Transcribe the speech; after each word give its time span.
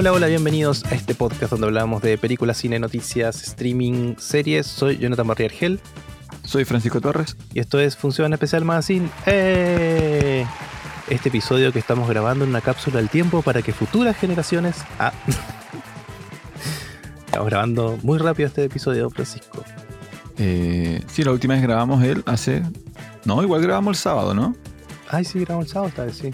Hola, 0.00 0.12
hola, 0.12 0.28
bienvenidos 0.28 0.84
a 0.84 0.94
este 0.94 1.12
podcast 1.12 1.50
donde 1.50 1.66
hablamos 1.66 2.02
de 2.02 2.16
películas, 2.18 2.58
cine, 2.58 2.78
noticias, 2.78 3.42
streaming, 3.42 4.14
series. 4.16 4.64
Soy 4.64 4.96
Jonathan 4.96 5.26
Barriargel 5.26 5.80
Soy 6.44 6.64
Francisco 6.64 7.00
Torres. 7.00 7.36
y 7.52 7.58
esto 7.58 7.80
es 7.80 7.96
Función 7.96 8.32
Especial 8.32 8.64
Magazine. 8.64 9.08
¡Eh! 9.26 10.46
Este 11.08 11.30
episodio 11.30 11.72
que 11.72 11.80
estamos 11.80 12.08
grabando 12.08 12.44
en 12.44 12.50
una 12.50 12.60
cápsula 12.60 12.98
del 12.98 13.08
tiempo 13.08 13.42
para 13.42 13.60
que 13.60 13.72
futuras 13.72 14.16
generaciones. 14.16 14.76
Ah. 15.00 15.12
Estamos 17.26 17.48
grabando 17.48 17.98
muy 18.04 18.18
rápido 18.18 18.46
este 18.46 18.62
episodio, 18.62 19.10
Francisco. 19.10 19.64
Eh, 20.36 21.02
sí, 21.08 21.24
la 21.24 21.32
última 21.32 21.54
vez 21.54 21.62
grabamos 21.64 22.04
él 22.04 22.22
hace. 22.24 22.62
No, 23.24 23.42
igual 23.42 23.62
grabamos 23.62 23.96
el 23.96 24.00
sábado, 24.00 24.32
¿no? 24.32 24.54
Ay, 25.10 25.24
sí, 25.24 25.40
grabamos 25.40 25.66
el 25.66 25.72
sábado 25.72 25.88
esta 25.88 26.04
vez, 26.04 26.16
sí. 26.16 26.30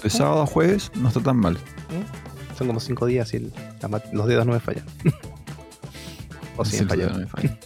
De 0.00 0.10
sábado 0.10 0.42
a 0.42 0.46
jueves 0.46 0.92
no 0.94 1.08
está 1.08 1.18
tan 1.18 1.38
mal. 1.38 1.56
¿Eh? 1.56 2.23
Son 2.56 2.66
como 2.66 2.80
cinco 2.80 3.06
días 3.06 3.32
y 3.34 3.38
el- 3.38 3.52
la 3.80 3.88
ma- 3.88 4.02
los 4.12 4.26
dedos 4.26 4.46
no 4.46 4.52
me 4.52 4.60
fallan. 4.60 4.84
o 6.56 6.64
sí, 6.64 6.76
Sí, 6.78 6.82
me 6.84 6.88
fallan. 6.88 7.12
no 7.12 7.18
me 7.18 7.26
falla. 7.26 7.56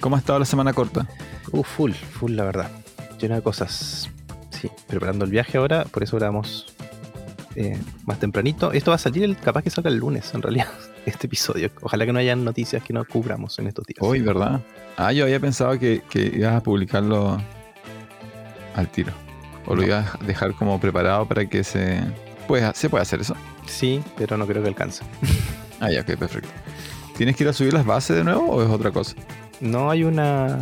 ¿Cómo 0.00 0.16
ha 0.16 0.18
estado 0.20 0.38
la 0.38 0.44
semana 0.44 0.72
corta? 0.72 1.06
Uh, 1.50 1.62
full, 1.62 1.92
full, 1.92 2.32
la 2.32 2.44
verdad. 2.44 2.70
Lleno 3.20 3.34
de 3.34 3.42
cosas. 3.42 4.08
Sí, 4.50 4.70
preparando 4.86 5.24
el 5.24 5.30
viaje 5.30 5.58
ahora, 5.58 5.84
por 5.84 6.02
eso 6.02 6.16
grabamos 6.16 6.74
eh, 7.56 7.76
más 8.06 8.18
tempranito. 8.20 8.72
Esto 8.72 8.92
va 8.92 8.96
a 8.96 8.98
salir, 8.98 9.24
el, 9.24 9.36
capaz 9.36 9.62
que 9.62 9.70
salga 9.70 9.90
el 9.90 9.96
lunes, 9.96 10.32
en 10.34 10.42
realidad, 10.42 10.68
este 11.06 11.26
episodio. 11.26 11.70
Ojalá 11.82 12.06
que 12.06 12.12
no 12.12 12.20
hayan 12.20 12.44
noticias 12.44 12.82
que 12.84 12.92
no 12.92 13.04
cubramos 13.04 13.58
en 13.58 13.66
estos 13.66 13.84
días. 13.86 13.98
Hoy, 14.00 14.20
¿verdad? 14.20 14.60
Ah, 14.96 15.12
yo 15.12 15.24
había 15.24 15.40
pensado 15.40 15.76
que, 15.78 16.02
que 16.08 16.30
ibas 16.36 16.54
a 16.54 16.62
publicarlo 16.62 17.40
al 18.76 18.88
tiro. 18.88 19.12
O 19.66 19.74
lo 19.74 19.82
ibas 19.82 20.14
a 20.14 20.18
dejar 20.24 20.54
como 20.54 20.78
preparado 20.80 21.26
para 21.26 21.46
que 21.46 21.62
se. 21.64 22.00
Pues, 22.46 22.64
se 22.76 22.88
puede 22.88 23.02
hacer 23.02 23.20
eso. 23.20 23.34
Sí, 23.68 24.02
pero 24.16 24.36
no 24.36 24.46
creo 24.46 24.62
que 24.62 24.68
alcance. 24.68 25.04
Ah, 25.80 25.92
ya, 25.92 26.00
ok, 26.00 26.16
perfecto. 26.16 26.48
¿Tienes 27.16 27.36
que 27.36 27.44
ir 27.44 27.50
a 27.50 27.52
subir 27.52 27.72
las 27.72 27.86
bases 27.86 28.16
de 28.16 28.24
nuevo 28.24 28.48
o 28.50 28.62
es 28.64 28.68
otra 28.68 28.90
cosa? 28.90 29.14
No 29.60 29.90
hay 29.90 30.02
una, 30.02 30.58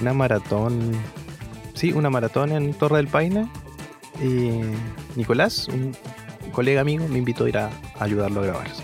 una 0.00 0.14
maratón. 0.14 0.92
Sí, 1.74 1.92
una 1.92 2.08
maratón 2.08 2.52
en 2.52 2.72
Torre 2.72 2.96
del 2.96 3.08
Paine. 3.08 3.46
Y 4.18 4.62
Nicolás, 5.14 5.68
un 5.68 5.94
colega 6.52 6.80
amigo, 6.80 7.06
me 7.06 7.18
invitó 7.18 7.44
a 7.44 7.48
ir 7.50 7.58
a, 7.58 7.66
a 7.66 8.04
ayudarlo 8.04 8.40
a 8.40 8.44
grabar. 8.44 8.68
sí, 8.74 8.82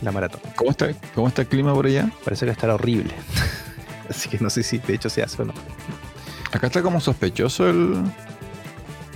la 0.00 0.10
maratón. 0.10 0.40
¿Cómo 0.56 0.72
está, 0.72 0.88
¿Cómo 1.14 1.28
está 1.28 1.42
el 1.42 1.48
clima 1.48 1.72
por 1.72 1.86
allá? 1.86 2.10
Parece 2.24 2.44
que 2.46 2.50
estará 2.50 2.74
horrible. 2.74 3.14
Así 4.10 4.28
que 4.28 4.38
no 4.40 4.50
sé 4.50 4.64
si 4.64 4.78
de 4.78 4.94
hecho 4.94 5.08
se 5.08 5.22
hace 5.22 5.42
o 5.42 5.44
no. 5.44 5.54
Acá 6.50 6.66
está 6.66 6.82
como 6.82 7.00
sospechoso 7.00 7.68
el, 7.70 8.02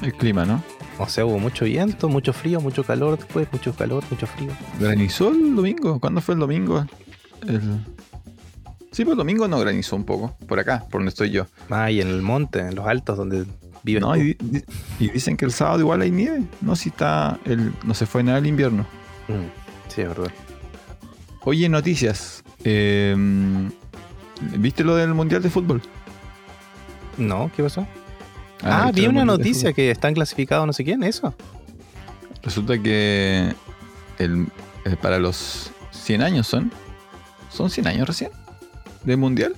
el 0.03 0.13
clima, 0.15 0.45
¿no? 0.45 0.63
O 0.99 1.09
sea, 1.09 1.25
hubo 1.25 1.39
mucho 1.39 1.65
viento, 1.65 2.09
mucho 2.09 2.33
frío, 2.33 2.61
mucho 2.61 2.83
calor 2.83 3.17
después, 3.19 3.47
mucho 3.53 3.73
calor, 3.75 4.03
mucho 4.11 4.27
frío. 4.27 4.51
¿Granizó 4.81 5.31
el 5.31 5.55
domingo? 5.55 6.01
¿Cuándo 6.01 6.21
fue 6.21 6.35
el 6.35 6.41
domingo? 6.41 6.85
El... 7.47 7.61
Sí, 8.91 9.05
pues 9.05 9.13
el 9.13 9.19
domingo 9.19 9.47
no 9.47 9.61
granizó 9.61 9.95
un 9.95 10.05
poco. 10.05 10.37
Por 10.49 10.59
acá, 10.59 10.81
por 10.91 11.01
donde 11.01 11.11
estoy 11.11 11.31
yo. 11.31 11.47
Ah, 11.71 11.91
y 11.91 12.01
en 12.01 12.09
el 12.09 12.21
monte, 12.23 12.59
en 12.61 12.75
los 12.75 12.87
altos 12.87 13.17
donde 13.17 13.45
viven. 13.85 14.01
No, 14.03 14.17
y, 14.17 14.35
di- 14.41 14.65
y 14.99 15.09
dicen 15.11 15.37
que 15.37 15.45
el 15.45 15.53
sábado 15.53 15.79
igual 15.81 16.01
hay 16.03 16.11
nieve. 16.11 16.43
No, 16.63 16.75
si 16.75 16.89
está. 16.89 17.39
El, 17.45 17.73
no 17.85 17.95
se 17.95 18.07
fue 18.07 18.25
nada 18.25 18.39
el 18.39 18.47
invierno. 18.47 18.83
Mm, 19.29 19.91
Sí, 19.95 20.01
es 20.03 20.09
verdad. 20.09 20.33
Oye, 21.45 21.69
noticias. 21.69 22.43
Eh, 22.65 23.15
¿Viste 24.59 24.83
lo 24.85 24.97
del 24.97 25.15
Mundial 25.15 25.43
de 25.43 25.51
Fútbol? 25.51 25.81
No, 27.19 27.51
¿qué 27.57 27.63
pasó? 27.63 27.87
Ah, 28.63 28.87
¿viste 28.87 29.01
vi 29.03 29.07
una 29.07 29.25
noticia 29.25 29.73
que 29.73 29.91
están 29.91 30.15
clasificados 30.15 30.67
no 30.67 30.73
sé 30.73 30.85
quién, 30.85 31.03
¿eso? 31.03 31.35
Resulta 32.43 32.79
que 32.81 33.55
el, 34.19 34.47
eh, 34.85 34.97
para 35.01 35.19
los 35.19 35.71
100 35.93 36.23
años 36.23 36.47
son. 36.47 36.73
¿Son 37.51 37.71
100 37.71 37.87
años 37.87 38.07
recién? 38.09 38.31
¿Del 39.05 39.17
Mundial? 39.19 39.55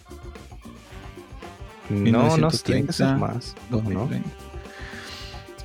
No, 1.89 2.37
no 2.37 2.51
tiene 2.51 2.87
que 2.87 2.93
ser 2.93 3.07
1930, 3.09 3.17
más. 3.19 3.55
¿no? 3.71 3.79
2030. 3.79 4.29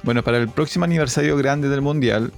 Bueno, 0.03 0.23
para 0.23 0.37
el 0.37 0.49
próximo 0.49 0.85
aniversario 0.85 1.37
grande 1.37 1.69
del 1.69 1.81
Mundial, 1.81 2.31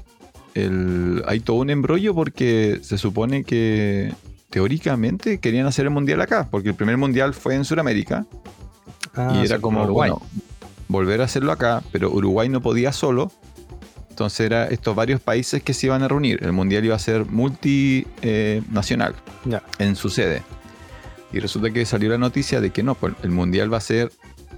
el- 0.55 1.23
hay 1.27 1.39
todo 1.39 1.57
un 1.57 1.69
embrollo 1.69 2.13
porque 2.13 2.79
se 2.81 2.97
supone 2.97 3.43
que 3.43 4.13
teóricamente 4.49 5.39
querían 5.39 5.67
hacer 5.67 5.85
el 5.85 5.91
Mundial 5.91 6.21
acá, 6.21 6.47
porque 6.49 6.69
el 6.69 6.75
primer 6.75 6.97
Mundial 6.97 7.33
fue 7.33 7.55
en 7.55 7.65
Sudamérica 7.65 8.25
Ah, 9.15 9.39
y 9.41 9.45
era 9.45 9.59
como, 9.59 9.83
Uruguay. 9.83 10.11
bueno, 10.11 10.25
volver 10.87 11.21
a 11.21 11.25
hacerlo 11.25 11.51
acá, 11.51 11.83
pero 11.91 12.11
Uruguay 12.11 12.49
no 12.49 12.61
podía 12.61 12.91
solo. 12.91 13.31
Entonces 14.09 14.39
era 14.47 14.65
estos 14.65 14.95
varios 14.95 15.21
países 15.21 15.61
que 15.61 15.73
se 15.73 15.87
iban 15.87 16.01
a 16.01 16.07
reunir. 16.07 16.43
El 16.43 16.51
Mundial 16.51 16.83
iba 16.83 16.95
a 16.95 16.99
ser 16.99 17.25
multinacional 17.25 19.15
en 19.77 19.95
su 19.95 20.09
sede. 20.09 20.41
Y 21.31 21.39
resulta 21.39 21.71
que 21.71 21.85
salió 21.85 22.09
la 22.09 22.17
noticia 22.17 22.61
de 22.61 22.71
que 22.71 22.83
no, 22.83 22.95
pues 22.95 23.13
el 23.21 23.31
mundial 23.31 23.71
va 23.71 23.77
a 23.77 23.81
ser, 23.81 24.11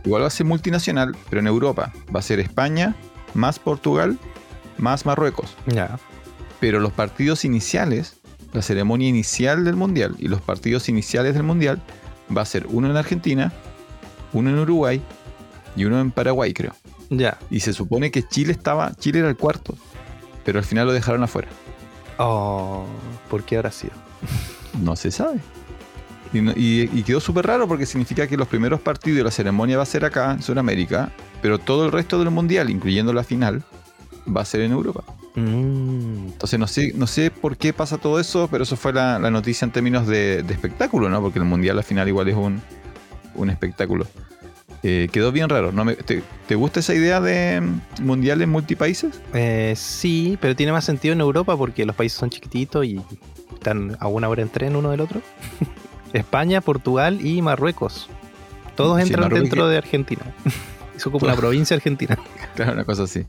igual 0.05 0.21
va 0.21 0.27
a 0.27 0.31
ser 0.31 0.45
multinacional, 0.45 1.17
pero 1.29 1.41
en 1.41 1.47
Europa. 1.47 1.91
Va 2.13 2.19
a 2.19 2.23
ser 2.23 2.39
España, 2.39 2.95
más 3.33 3.59
Portugal, 3.59 4.17
más 4.77 5.05
Marruecos. 5.05 5.55
Ya. 5.65 5.99
Pero 6.59 6.79
los 6.79 6.93
partidos 6.93 7.43
iniciales, 7.43 8.17
la 8.53 8.61
ceremonia 8.61 9.09
inicial 9.09 9.65
del 9.65 9.75
mundial 9.75 10.15
y 10.19 10.27
los 10.27 10.41
partidos 10.41 10.89
iniciales 10.89 11.33
del 11.33 11.43
mundial, 11.43 11.81
va 12.35 12.43
a 12.43 12.45
ser 12.45 12.67
uno 12.67 12.89
en 12.89 12.97
Argentina, 12.97 13.51
uno 14.33 14.51
en 14.51 14.59
Uruguay 14.59 15.01
y 15.79 15.85
uno 15.85 15.99
en 15.99 16.11
Paraguay, 16.11 16.53
creo. 16.53 16.73
Ya. 17.09 17.37
Y 17.49 17.61
se 17.61 17.73
supone 17.73 18.11
que 18.11 18.23
Chile 18.23 18.51
estaba, 18.51 18.93
Chile 18.95 19.19
era 19.19 19.29
el 19.29 19.37
cuarto, 19.37 19.75
pero 20.45 20.59
al 20.59 20.65
final 20.65 20.87
lo 20.87 20.93
dejaron 20.93 21.23
afuera. 21.23 21.47
Oh, 22.17 22.85
¿por 23.29 23.43
qué 23.43 23.55
habrá 23.57 23.71
sido? 23.71 23.93
No 24.81 24.95
se 24.95 25.09
sabe. 25.11 25.39
Y, 26.33 26.41
no- 26.41 26.51
y- 26.51 26.89
y 26.93 27.03
quedó 27.03 27.19
súper 27.19 27.47
raro 27.47 27.67
porque 27.67 27.85
significa 27.85 28.27
que 28.27 28.37
los 28.37 28.47
primeros 28.47 28.79
partidos 28.81 29.17
de 29.17 29.23
la 29.23 29.31
ceremonia 29.31 29.77
va 29.77 29.83
a 29.83 29.87
ser 29.87 30.05
acá, 30.05 30.31
en 30.33 30.43
Sudamérica, 30.43 31.11
pero 31.41 31.57
todo 31.57 31.85
el 31.85 31.91
resto 31.91 32.19
del 32.19 32.29
mundial, 32.29 32.69
incluyendo 32.69 33.13
la 33.13 33.23
final, 33.23 33.63
va 34.27 34.41
a 34.41 34.45
ser 34.45 34.61
en 34.61 34.71
Europa. 34.71 35.03
Mm, 35.35 36.27
Entonces 36.27 36.59
no 36.59 36.67
sé, 36.67 36.93
no 36.95 37.07
sé 37.07 37.31
por 37.31 37.57
qué 37.57 37.73
pasa 37.73 37.97
todo 37.97 38.19
eso, 38.19 38.47
pero 38.51 38.63
eso 38.63 38.75
fue 38.75 38.93
la, 38.93 39.17
la 39.17 39.31
noticia 39.31 39.65
en 39.65 39.71
términos 39.71 40.05
de, 40.05 40.43
de 40.43 40.53
espectáculo, 40.53 41.09
¿no? 41.09 41.21
Porque 41.21 41.39
el 41.39 41.45
mundial 41.45 41.77
al 41.77 41.83
final 41.83 42.07
igual 42.07 42.27
es 42.27 42.35
un, 42.35 42.61
un 43.35 43.49
espectáculo. 43.49 44.05
Eh, 44.83 45.09
quedó 45.11 45.31
bien 45.31 45.49
raro. 45.49 45.71
¿no? 45.71 45.83
Me- 45.83 45.95
te, 45.95 46.23
te 46.47 46.55
gusta 46.55 46.79
esa 46.79 46.93
idea 46.93 47.19
de 47.19 47.59
mm, 47.61 48.03
mundial 48.05 48.41
en 48.41 48.49
multipaíses? 48.49 49.19
eh, 49.33 49.73
sí, 49.75 50.37
pero 50.41 50.55
tiene 50.55 50.71
más 50.71 50.85
sentido 50.85 51.13
en 51.13 51.21
Europa 51.21 51.57
porque 51.57 51.85
los 51.85 51.95
países 51.95 52.17
son 52.17 52.29
chiquititos 52.29 52.85
y 52.85 53.01
están 53.53 53.97
a 53.99 54.07
una 54.07 54.29
hora 54.29 54.41
en 54.41 54.49
tren 54.49 54.75
uno 54.75 54.91
del 54.91 55.01
otro. 55.01 55.21
España, 56.13 56.61
Portugal 56.61 57.23
y 57.25 57.41
Marruecos. 57.41 58.09
Todos 58.75 58.99
entran 59.01 59.29
dentro 59.29 59.67
de 59.67 59.77
Argentina. 59.77 60.21
Eso 60.95 61.11
como 61.11 61.25
una 61.25 61.35
provincia 61.35 61.75
argentina. 61.75 62.17
Claro, 62.55 62.73
una 62.73 62.83
cosa 62.85 63.03
así. 63.03 63.25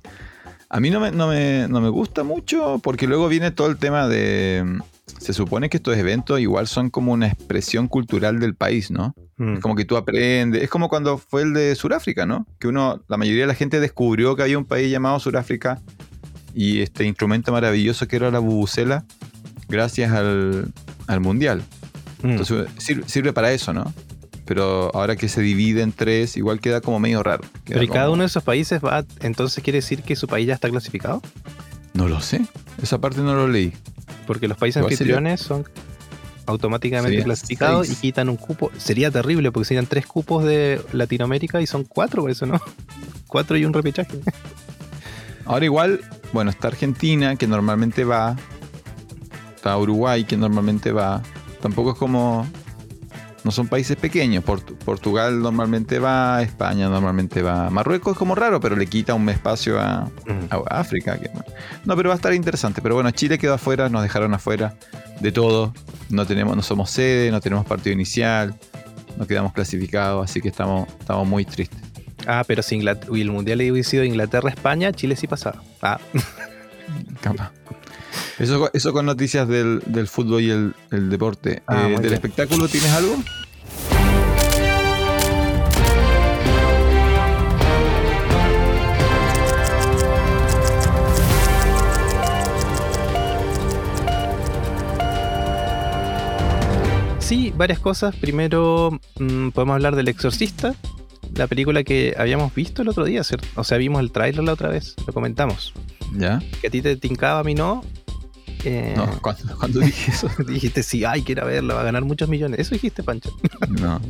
A 0.68 0.80
mí 0.80 0.90
no 0.90 0.98
me, 1.00 1.10
no, 1.12 1.28
me, 1.28 1.66
no 1.68 1.80
me 1.80 1.88
gusta 1.88 2.22
mucho 2.24 2.80
porque 2.82 3.06
luego 3.08 3.28
viene 3.28 3.50
todo 3.50 3.66
el 3.68 3.76
tema 3.76 4.06
de... 4.08 4.78
Se 5.20 5.32
supone 5.34 5.68
que 5.68 5.76
estos 5.76 5.96
eventos 5.96 6.40
igual 6.40 6.66
son 6.66 6.88
como 6.90 7.12
una 7.12 7.26
expresión 7.28 7.88
cultural 7.88 8.40
del 8.40 8.54
país, 8.54 8.90
¿no? 8.90 9.14
Mm, 9.36 9.54
Es 9.54 9.60
como 9.60 9.76
que 9.76 9.84
tú 9.84 9.96
aprendes. 9.96 10.62
Es 10.62 10.70
como 10.70 10.88
cuando 10.88 11.18
fue 11.18 11.42
el 11.42 11.52
de 11.52 11.74
Sudáfrica, 11.74 12.24
¿no? 12.26 12.46
Que 12.58 12.68
uno, 12.68 13.02
la 13.06 13.16
mayoría 13.18 13.42
de 13.42 13.48
la 13.48 13.54
gente 13.54 13.80
descubrió 13.80 14.34
que 14.34 14.42
había 14.42 14.56
un 14.58 14.64
país 14.64 14.90
llamado 14.90 15.18
Sudáfrica 15.20 15.80
y 16.54 16.80
este 16.80 17.04
instrumento 17.04 17.52
maravilloso 17.52 18.08
que 18.08 18.16
era 18.16 18.30
la 18.30 18.38
bubucela 18.38 19.04
gracias 19.68 20.10
al, 20.12 20.72
al 21.06 21.20
mundial. 21.20 21.62
mm. 22.22 22.30
Entonces 22.30 22.68
sirve, 22.78 23.04
sirve 23.06 23.32
para 23.32 23.52
eso, 23.52 23.72
¿no? 23.72 23.92
Pero 24.46 24.90
ahora 24.96 25.14
que 25.14 25.28
se 25.28 25.42
divide 25.42 25.82
en 25.82 25.92
tres, 25.92 26.36
igual 26.36 26.58
queda 26.60 26.80
como 26.80 26.98
medio 26.98 27.22
raro. 27.22 27.44
Pero 27.66 27.82
¿y 27.84 27.88
cada 27.88 28.10
uno 28.10 28.22
de 28.22 28.26
esos 28.26 28.42
países 28.42 28.80
va, 28.82 29.04
entonces 29.20 29.62
quiere 29.62 29.76
decir 29.78 30.02
que 30.02 30.16
su 30.16 30.26
país 30.26 30.48
ya 30.48 30.54
está 30.54 30.68
clasificado? 30.68 31.22
No 31.94 32.08
lo 32.08 32.20
sé. 32.20 32.46
Esa 32.82 32.98
parte 32.98 33.20
no 33.20 33.34
lo 33.34 33.48
leí. 33.48 33.72
Porque 34.26 34.48
los 34.48 34.56
países 34.56 34.82
anfitriones 34.82 35.40
son 35.40 35.66
automáticamente 36.46 37.22
clasificados 37.22 37.86
seis. 37.86 37.98
y 37.98 38.00
quitan 38.02 38.28
un 38.28 38.36
cupo. 38.36 38.70
Sería 38.76 39.10
terrible 39.10 39.52
porque 39.52 39.66
serían 39.66 39.86
tres 39.86 40.06
cupos 40.06 40.44
de 40.44 40.80
Latinoamérica 40.92 41.60
y 41.60 41.66
son 41.66 41.84
cuatro, 41.84 42.22
por 42.22 42.30
eso 42.30 42.46
no. 42.46 42.60
cuatro 43.26 43.56
y 43.56 43.64
un 43.64 43.72
repechaje. 43.72 44.20
Ahora 45.44 45.64
igual, 45.64 46.00
bueno, 46.32 46.50
está 46.50 46.68
Argentina, 46.68 47.36
que 47.36 47.46
normalmente 47.46 48.04
va. 48.04 48.36
Está 49.56 49.76
Uruguay, 49.76 50.24
que 50.24 50.36
normalmente 50.36 50.92
va. 50.92 51.22
Tampoco 51.60 51.92
es 51.92 51.98
como... 51.98 52.46
No 53.42 53.50
son 53.50 53.68
países 53.68 53.96
pequeños. 53.96 54.44
Portu- 54.44 54.76
Portugal 54.76 55.40
normalmente 55.40 55.98
va, 55.98 56.42
España 56.42 56.88
normalmente 56.90 57.40
va. 57.42 57.70
Marruecos 57.70 58.12
es 58.12 58.18
como 58.18 58.34
raro, 58.34 58.60
pero 58.60 58.76
le 58.76 58.86
quita 58.86 59.14
un 59.14 59.28
espacio 59.30 59.80
a, 59.80 60.10
a 60.50 60.58
África. 60.80 61.18
que- 61.18 61.30
no, 61.86 61.96
pero 61.96 62.10
va 62.10 62.14
a 62.14 62.16
estar 62.16 62.34
interesante. 62.34 62.82
Pero 62.82 62.96
bueno, 62.96 63.10
Chile 63.12 63.38
quedó 63.38 63.54
afuera, 63.54 63.88
nos 63.88 64.02
dejaron 64.02 64.34
afuera 64.34 64.74
de 65.20 65.32
todo. 65.32 65.72
No 66.10 66.26
tenemos, 66.26 66.54
no 66.54 66.62
somos 66.62 66.90
sede, 66.90 67.30
no 67.30 67.40
tenemos 67.40 67.64
partido 67.64 67.94
inicial, 67.94 68.54
no 69.16 69.26
quedamos 69.26 69.52
clasificados, 69.52 70.28
así 70.28 70.40
que 70.42 70.48
estamos, 70.48 70.88
estamos 70.98 71.26
muy 71.26 71.44
tristes. 71.46 71.80
Ah, 72.26 72.44
pero 72.46 72.62
si 72.62 72.76
Inglat- 72.78 73.08
uy, 73.08 73.22
el 73.22 73.30
mundial 73.30 73.58
hubiese 73.70 73.90
sido 73.92 74.04
Inglaterra-España, 74.04 74.92
Chile 74.92 75.16
sí 75.16 75.26
pasaba. 75.26 75.62
Ah, 75.80 75.98
Capaz. 77.22 77.52
Eso, 78.38 78.70
eso 78.72 78.92
con 78.92 79.06
noticias 79.06 79.46
del, 79.48 79.82
del 79.86 80.06
fútbol 80.08 80.42
y 80.42 80.50
el, 80.50 80.74
el 80.90 81.10
deporte. 81.10 81.62
Ah, 81.66 81.86
Eh, 81.86 81.90
¿Del 81.92 82.00
bien. 82.00 82.14
espectáculo 82.14 82.68
tienes 82.68 82.90
algo? 82.92 83.16
Sí, 97.18 97.52
varias 97.56 97.78
cosas. 97.78 98.16
Primero, 98.16 98.98
mm, 99.18 99.50
podemos 99.50 99.74
hablar 99.74 99.94
del 99.94 100.08
Exorcista, 100.08 100.74
la 101.34 101.46
película 101.46 101.84
que 101.84 102.14
habíamos 102.18 102.52
visto 102.54 102.82
el 102.82 102.88
otro 102.88 103.04
día, 103.04 103.22
¿cierto? 103.22 103.46
O 103.54 103.62
sea, 103.64 103.78
vimos 103.78 104.00
el 104.00 104.10
tráiler 104.10 104.42
la 104.44 104.52
otra 104.54 104.68
vez, 104.68 104.96
lo 105.06 105.12
comentamos. 105.12 105.72
¿Ya? 106.16 106.42
Que 106.60 106.66
a 106.66 106.70
ti 106.70 106.82
te 106.82 106.96
tincaba, 106.96 107.40
a 107.40 107.44
mí 107.44 107.54
no. 107.54 107.84
Eh, 108.64 108.94
No, 108.96 109.06
cuando, 109.22 109.56
cuando 109.58 109.80
dije 109.80 110.10
eso. 110.10 110.28
Dijiste, 110.46 110.82
sí, 110.82 111.04
ay, 111.04 111.22
quiero 111.22 111.46
verla, 111.46 111.74
va 111.74 111.80
a 111.80 111.84
ganar 111.84 112.04
muchos 112.04 112.28
millones. 112.28 112.60
Eso 112.60 112.74
dijiste, 112.74 113.02
Pancho. 113.02 113.30
No. 113.68 114.00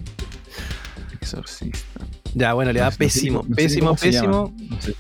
Exorcista. 1.13 2.07
Ya, 2.35 2.53
bueno, 2.55 2.73
le 2.73 2.81
da 2.81 2.87
No 2.87 2.91
sé- 2.93 3.05
no 3.05 3.09
sé 3.11 3.15
pésimo, 3.15 3.43
sé 3.43 3.55
pésimo, 3.55 3.97
pésimo. 3.97 4.55
Sé 4.81 4.95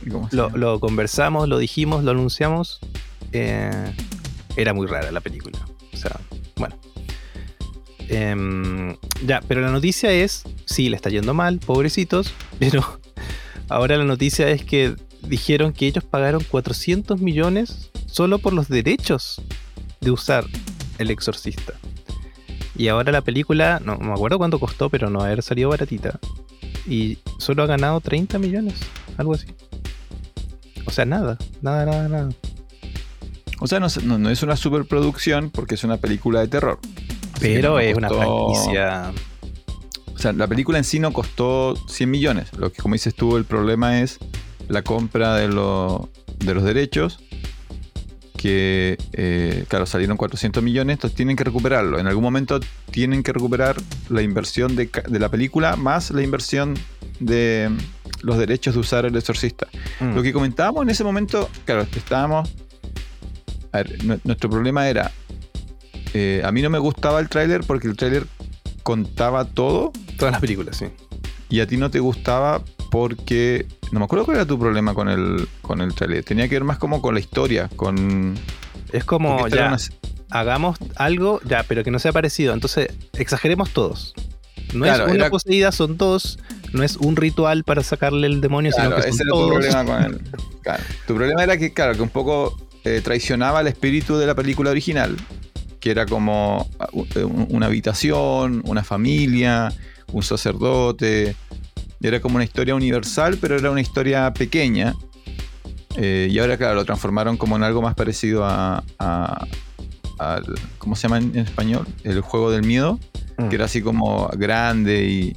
lo 0.59 0.81
conversamos, 0.81 1.49
lo 1.49 1.59
dijimos, 1.59 2.05
lo 2.05 2.11
anunciamos. 2.11 2.81
Eh, 3.33 3.93
era 4.57 4.75
muy 4.75 4.87
rara 4.87 5.11
la 5.13 5.21
película. 5.21 5.59
O 5.93 5.97
sea, 5.97 6.19
bueno. 6.57 6.77
Em, 8.09 8.97
ya, 9.25 9.41
pero 9.47 9.61
la 9.61 9.71
noticia 9.71 10.11
es, 10.13 10.43
sí, 10.65 10.89
le 10.89 10.97
está 10.97 11.11
yendo 11.11 11.33
mal, 11.33 11.59
pobrecitos, 11.61 12.33
pero 12.59 12.99
ahora 13.69 13.97
la 13.97 14.05
noticia 14.05 14.49
es 14.49 14.65
que 14.65 14.97
dijeron 15.23 15.73
que 15.73 15.87
ellos 15.87 16.03
pagaron 16.03 16.43
400 16.43 17.21
millones 17.21 17.90
solo 18.11 18.39
por 18.39 18.53
los 18.53 18.69
derechos 18.69 19.41
de 20.01 20.11
usar 20.11 20.45
El 20.99 21.11
Exorcista. 21.11 21.75
Y 22.77 22.89
ahora 22.89 23.13
la 23.13 23.21
película, 23.21 23.81
no 23.85 23.97
me 23.99 24.13
acuerdo 24.13 24.39
cuánto 24.39 24.59
costó, 24.59 24.89
pero 24.89 25.11
no 25.11 25.21
haber 25.23 25.43
salido 25.43 25.69
baratita. 25.71 26.19
Y 26.89 27.19
solo 27.39 27.63
ha 27.63 27.67
ganado 27.67 28.01
30 28.01 28.39
millones, 28.39 28.75
algo 29.19 29.35
así. 29.35 29.47
O 30.87 30.91
sea, 30.91 31.05
nada, 31.05 31.37
nada, 31.61 31.85
nada, 31.85 32.09
nada. 32.09 32.29
O 33.61 33.67
sea, 33.67 33.81
no, 33.81 33.91
se- 33.91 34.03
no- 34.03 34.19
no 34.19 34.31
es 34.31 34.43
una 34.43 34.57
superproducción 34.57 35.51
porque 35.51 35.75
es 35.75 35.85
una 35.85 35.99
película 35.99 36.41
de 36.41 36.49
terror. 36.49 36.79
Pero 37.41 37.79
es 37.79 37.97
una 37.97 38.09
franquicia. 38.55 39.13
O 40.15 40.19
sea, 40.19 40.33
la 40.33 40.47
película 40.47 40.79
en 40.79 40.85
sí 40.85 40.99
no 40.99 41.13
costó 41.13 41.75
100 41.87 42.11
millones. 42.11 42.49
Lo 42.57 42.73
que, 42.73 42.81
como 42.81 42.95
dices 42.95 43.15
tú, 43.15 43.37
el 43.37 43.45
problema 43.45 44.01
es 44.01 44.19
la 44.69 44.83
compra 44.83 45.35
de, 45.37 45.49
lo- 45.49 46.09
de 46.39 46.55
los 46.55 46.65
derechos. 46.65 47.19
Que, 48.41 48.97
eh, 49.13 49.67
claro, 49.69 49.85
salieron 49.85 50.17
400 50.17 50.63
millones, 50.63 50.95
entonces 50.95 51.15
tienen 51.15 51.37
que 51.37 51.45
recuperarlo. 51.45 51.99
En 51.99 52.07
algún 52.07 52.23
momento 52.23 52.59
tienen 52.91 53.23
que 53.23 53.35
recuperar 53.35 53.77
la 54.09 54.23
inversión 54.23 54.77
de, 54.77 54.89
la 55.11 55.29
película 55.29 55.77
más 55.77 56.11
la 56.11 56.23
inversión 56.23 56.73
de 57.19 57.69
los 58.23 58.39
derechos 58.39 58.73
de 58.73 58.81
usar 58.81 59.05
el 59.05 59.15
exorcista. 59.15 59.67
Mm. 60.01 60.15
Lo 60.15 60.23
que 60.23 60.33
comentábamos 60.33 60.85
en 60.85 60.89
ese 60.89 61.05
momento, 61.05 61.51
claro, 61.67 61.83
estábamos. 61.95 62.49
A 63.73 63.79
ver, 63.83 64.03
nu- 64.05 64.21
nuestro 64.25 64.49
problema 64.49 64.89
era. 64.89 65.13
eh, 66.15 66.41
a 66.43 66.51
mí 66.51 66.63
no 66.63 66.71
me 66.71 66.79
gustaba 66.79 67.21
el 67.21 67.29
tráiler 67.29 67.61
porque 67.67 67.89
el 67.89 67.97
tráiler 67.97 68.27
contaba 68.83 69.45
todo 69.45 69.93
Todas 70.17 70.33
las 70.33 70.41
películas, 70.41 70.79
sí. 70.79 70.87
y 71.51 71.61
a 71.61 71.67
ti 71.67 71.77
no 71.77 71.91
te 71.91 72.01
gustaba 72.01 72.63
porque. 72.91 73.67
No 73.93 73.99
me 74.01 74.05
acuerdo 74.05 74.25
cuál 74.25 74.37
era 74.39 74.47
tu 74.47 74.59
problema 74.59 74.95
con 74.95 75.09
el, 75.09 75.49
con 75.63 75.81
el 75.81 75.95
tráiler. 75.95 76.23
Tenía 76.25 76.49
que 76.49 76.55
ver 76.57 76.65
más 76.65 76.79
como 76.79 77.01
con 77.03 77.15
la 77.15 77.21
historia, 77.21 77.69
con. 77.77 78.35
Es 78.93 79.05
como, 79.05 79.47
ya, 79.49 79.69
una- 79.69 79.79
hagamos 80.31 80.77
algo, 80.97 81.41
ya, 81.45 81.65
pero 81.65 81.83
que 81.85 81.91
no 81.91 81.99
sea 81.99 82.13
parecido. 82.13 82.55
Entonces, 82.55 82.89
exageremos 83.15 83.71
todos. 83.71 84.15
No 84.75 84.85
Claro, 84.85 85.07
es 85.07 85.11
una 85.13 85.21
era- 85.23 85.31
poseída, 85.31 85.73
son 85.73 85.97
dos. 85.97 86.39
No 86.73 86.85
es 86.85 86.97
un 86.99 87.17
ritual 87.17 87.65
para 87.65 87.83
sacarle 87.83 88.29
el 88.29 88.41
demonio, 88.41 88.71
Claro, 88.71 88.91
sino 88.91 89.03
que 89.03 89.09
ese 89.09 89.19
son 89.19 89.27
era 89.27 89.37
tu 89.37 89.49
problema 89.49 89.85
con 89.85 90.23
claro. 90.63 90.83
Tu 91.09 91.15
problema 91.17 91.43
era 91.43 91.57
que, 91.57 91.73
claro, 91.73 91.95
que 91.95 92.03
un 92.03 92.09
poco 92.11 92.57
eh, 92.85 93.01
traicionaba 93.03 93.61
el 93.61 93.67
espíritu 93.67 94.17
de 94.17 94.27
la 94.27 94.37
película 94.37 94.71
original, 94.71 95.17
que 95.81 95.91
era 95.91 96.07
como 96.07 96.69
ah, 96.79 96.89
eh, 97.17 97.25
un- 97.25 97.49
una 97.51 97.67
habitación, 97.67 98.63
una 98.65 98.85
familia, 98.85 99.73
un 100.13 100.23
sacerdote. 100.23 101.35
Era 102.03 102.21
como 102.21 102.37
una 102.37 102.45
historia 102.45 102.75
universal, 102.75 103.39
pero 103.41 103.57
era 103.57 103.71
una 103.71 103.81
historia 103.81 104.33
pequeña. 104.33 104.95
Eh, 105.97 106.29
y 106.31 106.39
ahora, 106.39 106.57
claro, 106.57 106.77
lo 106.77 106.85
transformaron 106.85 107.37
como 107.37 107.57
en 107.57 107.63
algo 107.63 107.83
más 107.83 107.95
parecido 107.95 108.45
a. 108.45 108.83
¿Cómo 110.79 110.97
se 110.97 111.03
llama 111.03 111.19
en, 111.19 111.31
en 111.35 111.47
español? 111.47 111.87
El 112.05 112.21
juego 112.21 112.51
del 112.51 112.63
miedo 112.63 112.99
Mm. 113.41 113.49
que 113.49 113.57
era 113.57 113.65
así 113.65 113.81
como 113.83 114.29
grande 114.37 115.05
y 115.05 115.37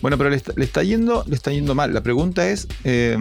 bueno 0.00 0.16
pero 0.18 0.30
le 0.30 0.36
está, 0.36 0.52
le 0.56 0.64
está 0.64 0.82
yendo 0.82 1.24
le 1.26 1.34
está 1.34 1.50
yendo 1.50 1.74
mal 1.74 1.92
la 1.92 2.02
pregunta 2.02 2.48
es 2.48 2.68
eh, 2.84 3.16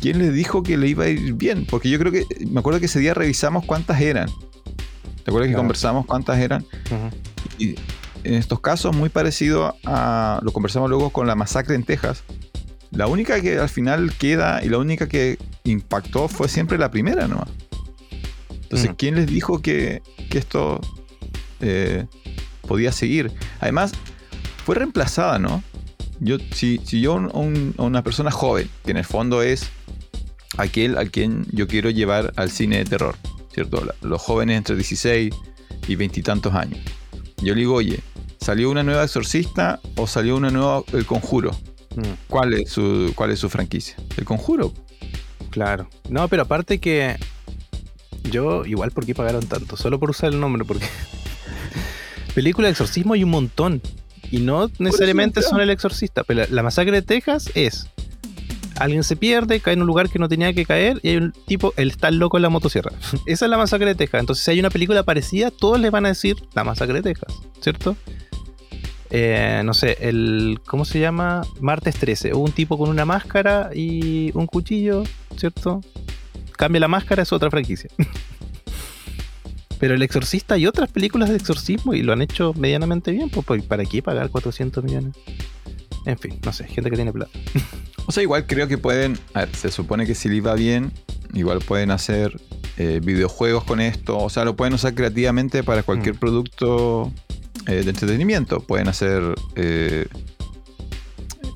quién 0.00 0.18
le 0.18 0.30
dijo 0.30 0.62
que 0.62 0.76
le 0.76 0.88
iba 0.88 1.04
a 1.04 1.08
ir 1.08 1.34
bien 1.34 1.66
porque 1.66 1.88
yo 1.90 1.98
creo 1.98 2.10
que 2.10 2.24
me 2.46 2.60
acuerdo 2.60 2.80
que 2.80 2.86
ese 2.86 2.98
día 2.98 3.14
revisamos 3.14 3.64
cuántas 3.64 4.00
eran 4.00 4.28
te 5.22 5.30
acuerdas 5.30 5.48
que 5.50 5.56
conversamos 5.56 6.06
cuántas 6.06 6.38
eran 6.38 6.64
y 7.58 7.76
en 8.24 8.34
estos 8.34 8.60
casos 8.60 8.94
muy 8.96 9.08
parecido 9.08 9.76
a 9.84 10.40
lo 10.42 10.52
conversamos 10.52 10.88
luego 10.90 11.10
con 11.10 11.26
la 11.26 11.34
masacre 11.34 11.74
en 11.74 11.84
Texas 11.84 12.24
la 12.90 13.06
única 13.06 13.40
que 13.40 13.58
al 13.58 13.68
final 13.68 14.12
queda 14.16 14.62
y 14.64 14.68
la 14.68 14.78
única 14.78 15.08
que 15.08 15.38
impactó 15.64 16.28
fue 16.28 16.48
siempre 16.48 16.78
la 16.78 16.90
primera 16.90 17.26
nomás 17.28 17.48
entonces 18.62 18.90
Mm. 18.90 18.94
quién 18.94 19.14
les 19.16 19.26
dijo 19.26 19.60
que, 19.62 20.02
que 20.30 20.38
esto 20.38 20.80
eh, 21.60 22.06
podía 22.66 22.92
seguir. 22.92 23.30
Además, 23.60 23.92
fue 24.64 24.74
reemplazada, 24.74 25.38
¿no? 25.38 25.62
Yo, 26.18 26.38
si, 26.52 26.80
si 26.84 27.00
yo 27.00 27.14
un- 27.14 27.74
una 27.78 28.02
persona 28.02 28.30
joven, 28.30 28.68
que 28.84 28.90
en 28.90 28.96
el 28.96 29.04
fondo 29.04 29.42
es 29.42 29.68
aquel 30.56 30.98
a 30.98 31.04
quien 31.06 31.46
yo 31.52 31.68
quiero 31.68 31.90
llevar 31.90 32.32
al 32.36 32.50
cine 32.50 32.78
de 32.78 32.84
terror, 32.86 33.16
¿cierto? 33.52 33.86
Los 34.02 34.20
jóvenes 34.22 34.56
entre 34.58 34.74
16 34.76 35.32
y 35.86 35.96
veintitantos 35.96 36.54
años. 36.54 36.80
Yo 37.44 37.54
le 37.54 37.60
digo, 37.60 37.74
oye, 37.74 38.00
¿salió 38.40 38.70
una 38.70 38.82
nueva 38.82 39.04
Exorcista 39.04 39.78
o 39.96 40.06
salió 40.06 40.36
una 40.36 40.50
nueva 40.50 40.82
El 40.92 41.04
Conjuro? 41.04 41.50
Mm. 41.94 42.02
¿Cuál 42.28 42.54
es 42.54 42.70
su, 42.70 43.12
cuál 43.14 43.30
es 43.32 43.38
su 43.38 43.50
franquicia? 43.50 43.96
El 44.16 44.24
Conjuro. 44.24 44.72
Claro. 45.50 45.88
No, 46.08 46.26
pero 46.28 46.42
aparte 46.42 46.78
que 46.78 47.16
yo, 48.30 48.64
igual, 48.64 48.90
¿por 48.90 49.04
qué 49.04 49.14
pagaron 49.14 49.46
tanto? 49.46 49.76
Solo 49.76 50.00
por 50.00 50.10
usar 50.10 50.32
el 50.32 50.40
nombre, 50.40 50.64
porque 50.64 50.86
película 52.34 52.66
de 52.66 52.72
exorcismo 52.72 53.12
hay 53.12 53.24
un 53.24 53.30
montón. 53.30 53.82
Y 54.30 54.38
no 54.38 54.70
necesariamente 54.78 55.42
son 55.42 55.60
el 55.60 55.70
exorcista. 55.70 56.24
Pero 56.24 56.44
la 56.48 56.62
masacre 56.62 56.92
de 56.92 57.02
Texas 57.02 57.50
es. 57.54 57.88
Alguien 58.78 59.04
se 59.04 59.16
pierde, 59.16 59.60
cae 59.60 59.74
en 59.74 59.80
un 59.80 59.86
lugar 59.86 60.08
que 60.08 60.18
no 60.18 60.28
tenía 60.28 60.52
que 60.52 60.64
caer 60.64 60.98
y 61.02 61.10
hay 61.10 61.16
un 61.18 61.32
tipo, 61.46 61.72
él 61.76 61.90
está 61.90 62.10
loco 62.10 62.38
en 62.38 62.42
la 62.42 62.48
motosierra. 62.48 62.92
Esa 63.26 63.44
es 63.46 63.50
la 63.50 63.56
masacre 63.56 63.86
de 63.86 63.94
Texas. 63.94 64.20
Entonces, 64.20 64.44
si 64.44 64.50
hay 64.50 64.60
una 64.60 64.70
película 64.70 65.02
parecida, 65.02 65.50
todos 65.50 65.80
le 65.80 65.90
van 65.90 66.06
a 66.06 66.08
decir 66.08 66.36
la 66.54 66.64
masacre 66.64 66.94
de 66.94 67.02
Texas, 67.02 67.34
¿cierto? 67.60 67.96
Eh, 69.10 69.62
no 69.64 69.74
sé, 69.74 69.96
el. 70.00 70.60
¿Cómo 70.66 70.84
se 70.84 70.98
llama? 70.98 71.42
Martes 71.60 71.94
13. 71.96 72.34
Hubo 72.34 72.44
un 72.44 72.52
tipo 72.52 72.76
con 72.76 72.88
una 72.90 73.04
máscara 73.04 73.70
y 73.72 74.32
un 74.34 74.46
cuchillo, 74.46 75.04
¿cierto? 75.36 75.80
Cambia 76.56 76.80
la 76.80 76.88
máscara, 76.88 77.22
es 77.22 77.32
otra 77.32 77.50
franquicia. 77.50 77.90
Pero 79.78 79.94
El 79.94 80.02
Exorcista 80.02 80.56
y 80.58 80.66
otras 80.66 80.90
películas 80.90 81.28
de 81.28 81.36
exorcismo 81.36 81.94
y 81.94 82.02
lo 82.02 82.12
han 82.12 82.22
hecho 82.22 82.54
medianamente 82.54 83.12
bien. 83.12 83.30
Pues, 83.30 83.46
pues, 83.46 83.62
¿para 83.62 83.84
qué 83.84 84.02
pagar 84.02 84.30
400 84.30 84.82
millones? 84.82 85.14
En 86.06 86.18
fin, 86.18 86.38
no 86.44 86.52
sé, 86.52 86.66
gente 86.66 86.90
que 86.90 86.96
tiene 86.96 87.12
plata. 87.12 87.38
O 88.06 88.12
sea, 88.12 88.22
igual 88.22 88.46
creo 88.46 88.68
que 88.68 88.78
pueden. 88.78 89.18
A 89.34 89.40
ver, 89.40 89.54
se 89.56 89.70
supone 89.70 90.06
que 90.06 90.14
si 90.14 90.28
le 90.28 90.40
va 90.40 90.54
bien, 90.54 90.92
igual 91.32 91.58
pueden 91.60 91.90
hacer 91.90 92.38
eh, 92.76 93.00
videojuegos 93.02 93.64
con 93.64 93.80
esto. 93.80 94.18
O 94.18 94.28
sea, 94.30 94.44
lo 94.44 94.56
pueden 94.56 94.74
usar 94.74 94.94
creativamente 94.94 95.62
para 95.62 95.82
cualquier 95.82 96.16
Mm. 96.16 96.18
producto 96.18 97.12
eh, 97.66 97.82
de 97.82 97.90
entretenimiento. 97.90 98.60
Pueden 98.60 98.88
hacer. 98.88 99.22
eh, 99.56 100.06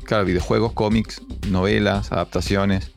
claro, 0.05 0.25
videojuegos, 0.25 0.73
cómics, 0.73 1.21
novelas, 1.51 2.13
adaptaciones. 2.13 2.91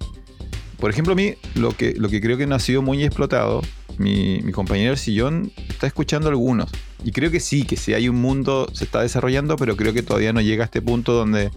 Por 0.79 0.89
ejemplo, 0.89 1.13
a 1.13 1.15
mí 1.15 1.33
lo 1.55 1.71
que, 1.75 1.93
lo 1.97 2.09
que 2.09 2.21
creo 2.21 2.37
que 2.37 2.47
no 2.47 2.55
ha 2.55 2.59
sido 2.59 2.81
muy 2.81 3.03
explotado, 3.03 3.61
mi, 3.97 4.39
mi 4.41 4.51
compañero 4.51 4.95
sillón 4.95 5.51
está 5.69 5.87
escuchando 5.87 6.29
algunos. 6.29 6.69
Y 7.03 7.11
creo 7.11 7.29
que 7.29 7.39
sí, 7.39 7.65
que 7.65 7.75
sí 7.75 7.93
hay 7.93 8.07
un 8.09 8.15
mundo, 8.21 8.67
se 8.73 8.85
está 8.85 9.01
desarrollando, 9.01 9.57
pero 9.57 9.75
creo 9.75 9.93
que 9.93 10.01
todavía 10.03 10.31
no 10.33 10.39
llega 10.41 10.63
a 10.63 10.65
este 10.65 10.81
punto 10.81 11.11
donde 11.13 11.51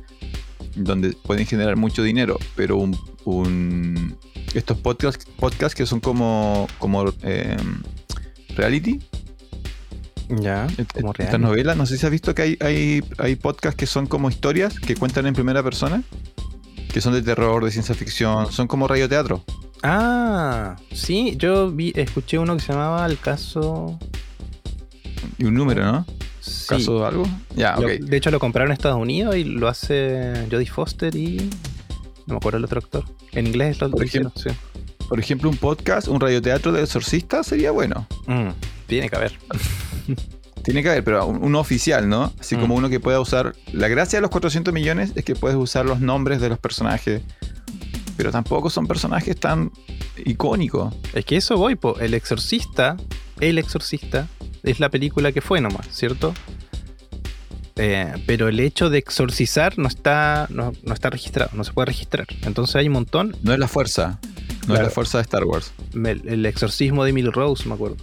donde 0.76 1.12
pueden 1.12 1.46
generar 1.46 1.76
mucho 1.76 2.02
dinero, 2.02 2.38
pero 2.56 2.76
un, 2.76 2.96
un- 3.24 4.16
estos 4.54 4.78
podcasts 4.78 5.24
podcasts 5.38 5.74
que 5.74 5.86
son 5.86 6.00
como, 6.00 6.66
como 6.78 7.04
eh, 7.22 7.56
reality, 8.56 9.00
Ya, 10.28 10.66
como 10.94 11.12
estas 11.12 11.40
novelas, 11.40 11.76
no 11.76 11.86
sé 11.86 11.98
si 11.98 12.06
has 12.06 12.12
visto 12.12 12.34
que 12.34 12.42
hay, 12.42 12.56
hay, 12.60 13.02
hay 13.18 13.36
podcasts 13.36 13.76
que 13.76 13.86
son 13.86 14.06
como 14.06 14.28
historias 14.30 14.78
que 14.78 14.94
cuentan 14.96 15.26
en 15.26 15.34
primera 15.34 15.62
persona, 15.62 16.02
que 16.92 17.00
son 17.00 17.12
de 17.12 17.22
terror, 17.22 17.64
de 17.64 17.70
ciencia 17.70 17.94
ficción, 17.94 18.50
son 18.52 18.66
como 18.68 18.86
radioteatro. 18.88 19.44
Ah, 19.82 20.76
sí, 20.92 21.34
yo 21.36 21.70
vi, 21.70 21.92
escuché 21.94 22.38
uno 22.38 22.54
que 22.56 22.62
se 22.62 22.72
llamaba 22.72 23.04
El 23.06 23.18
caso. 23.18 23.98
Y 25.36 25.44
un 25.44 25.54
número, 25.54 25.84
¿no? 25.84 26.06
Sí. 26.44 26.66
¿Caso 26.68 26.98
de 27.00 27.06
algo? 27.06 27.26
Ya, 27.56 27.76
de 27.76 28.16
hecho, 28.16 28.30
lo 28.30 28.38
compraron 28.38 28.70
en 28.70 28.74
Estados 28.74 28.98
Unidos 29.00 29.36
y 29.36 29.44
lo 29.44 29.68
hace 29.68 30.46
Jodie 30.50 30.66
Foster 30.66 31.14
y. 31.16 31.50
No 32.26 32.34
me 32.34 32.36
acuerdo 32.36 32.58
el 32.58 32.64
otro 32.64 32.78
actor. 32.78 33.04
En 33.32 33.46
inglés 33.46 33.80
lo 33.80 33.90
Por 33.90 34.00
lo 34.00 34.06
hicieron, 34.06 34.32
sí. 34.36 34.48
Por 35.08 35.20
ejemplo, 35.20 35.50
un 35.50 35.56
podcast, 35.58 36.08
un 36.08 36.20
radioteatro 36.20 36.72
de 36.72 36.82
exorcista 36.82 37.42
sería 37.44 37.70
bueno. 37.70 38.06
Mm, 38.26 38.48
tiene 38.86 39.08
que 39.08 39.16
haber. 39.16 39.32
Tiene 40.62 40.82
que 40.82 40.88
haber, 40.88 41.04
pero 41.04 41.26
un- 41.26 41.44
uno 41.44 41.60
oficial, 41.60 42.08
¿no? 42.08 42.32
Así 42.40 42.56
Mm. 42.56 42.60
como 42.60 42.74
uno 42.74 42.88
que 42.88 42.98
pueda 42.98 43.20
usar. 43.20 43.54
La 43.74 43.88
gracia 43.88 44.16
de 44.16 44.22
los 44.22 44.30
400 44.30 44.72
millones 44.72 45.12
es 45.14 45.22
que 45.22 45.34
puedes 45.34 45.58
usar 45.58 45.84
los 45.84 46.00
nombres 46.00 46.40
de 46.40 46.48
los 46.48 46.58
personajes. 46.58 47.20
Pero 48.16 48.30
tampoco 48.30 48.70
son 48.70 48.86
personajes 48.86 49.38
tan 49.38 49.70
icónicos. 50.24 50.94
Es 51.12 51.26
que 51.26 51.36
eso 51.36 51.58
voy, 51.58 51.74
po. 51.74 51.98
El 52.00 52.14
Exorcista, 52.14 52.96
El 53.40 53.58
Exorcista, 53.58 54.26
es 54.64 54.80
la 54.80 54.88
película 54.88 55.30
que 55.32 55.40
fue 55.40 55.60
nomás, 55.60 55.86
¿cierto? 55.90 56.34
Eh, 57.76 58.12
pero 58.26 58.48
el 58.48 58.60
hecho 58.60 58.88
de 58.88 58.98
exorcizar 58.98 59.78
no 59.78 59.88
está, 59.88 60.46
no, 60.50 60.72
no 60.84 60.94
está 60.94 61.10
registrado, 61.10 61.50
no 61.54 61.64
se 61.64 61.72
puede 61.72 61.86
registrar. 61.86 62.26
Entonces 62.42 62.76
hay 62.76 62.86
un 62.86 62.94
montón. 62.94 63.36
No 63.42 63.52
es 63.52 63.58
la 63.58 63.68
fuerza. 63.68 64.18
No 64.22 64.66
Claro. 64.66 64.82
es 64.82 64.88
la 64.88 64.90
fuerza 64.90 65.18
de 65.18 65.22
Star 65.22 65.44
Wars. 65.44 65.72
El, 65.92 66.22
el 66.26 66.46
exorcismo 66.46 67.04
de 67.04 67.10
Emily 67.10 67.28
Rose, 67.30 67.68
me 67.68 67.74
acuerdo. 67.74 67.96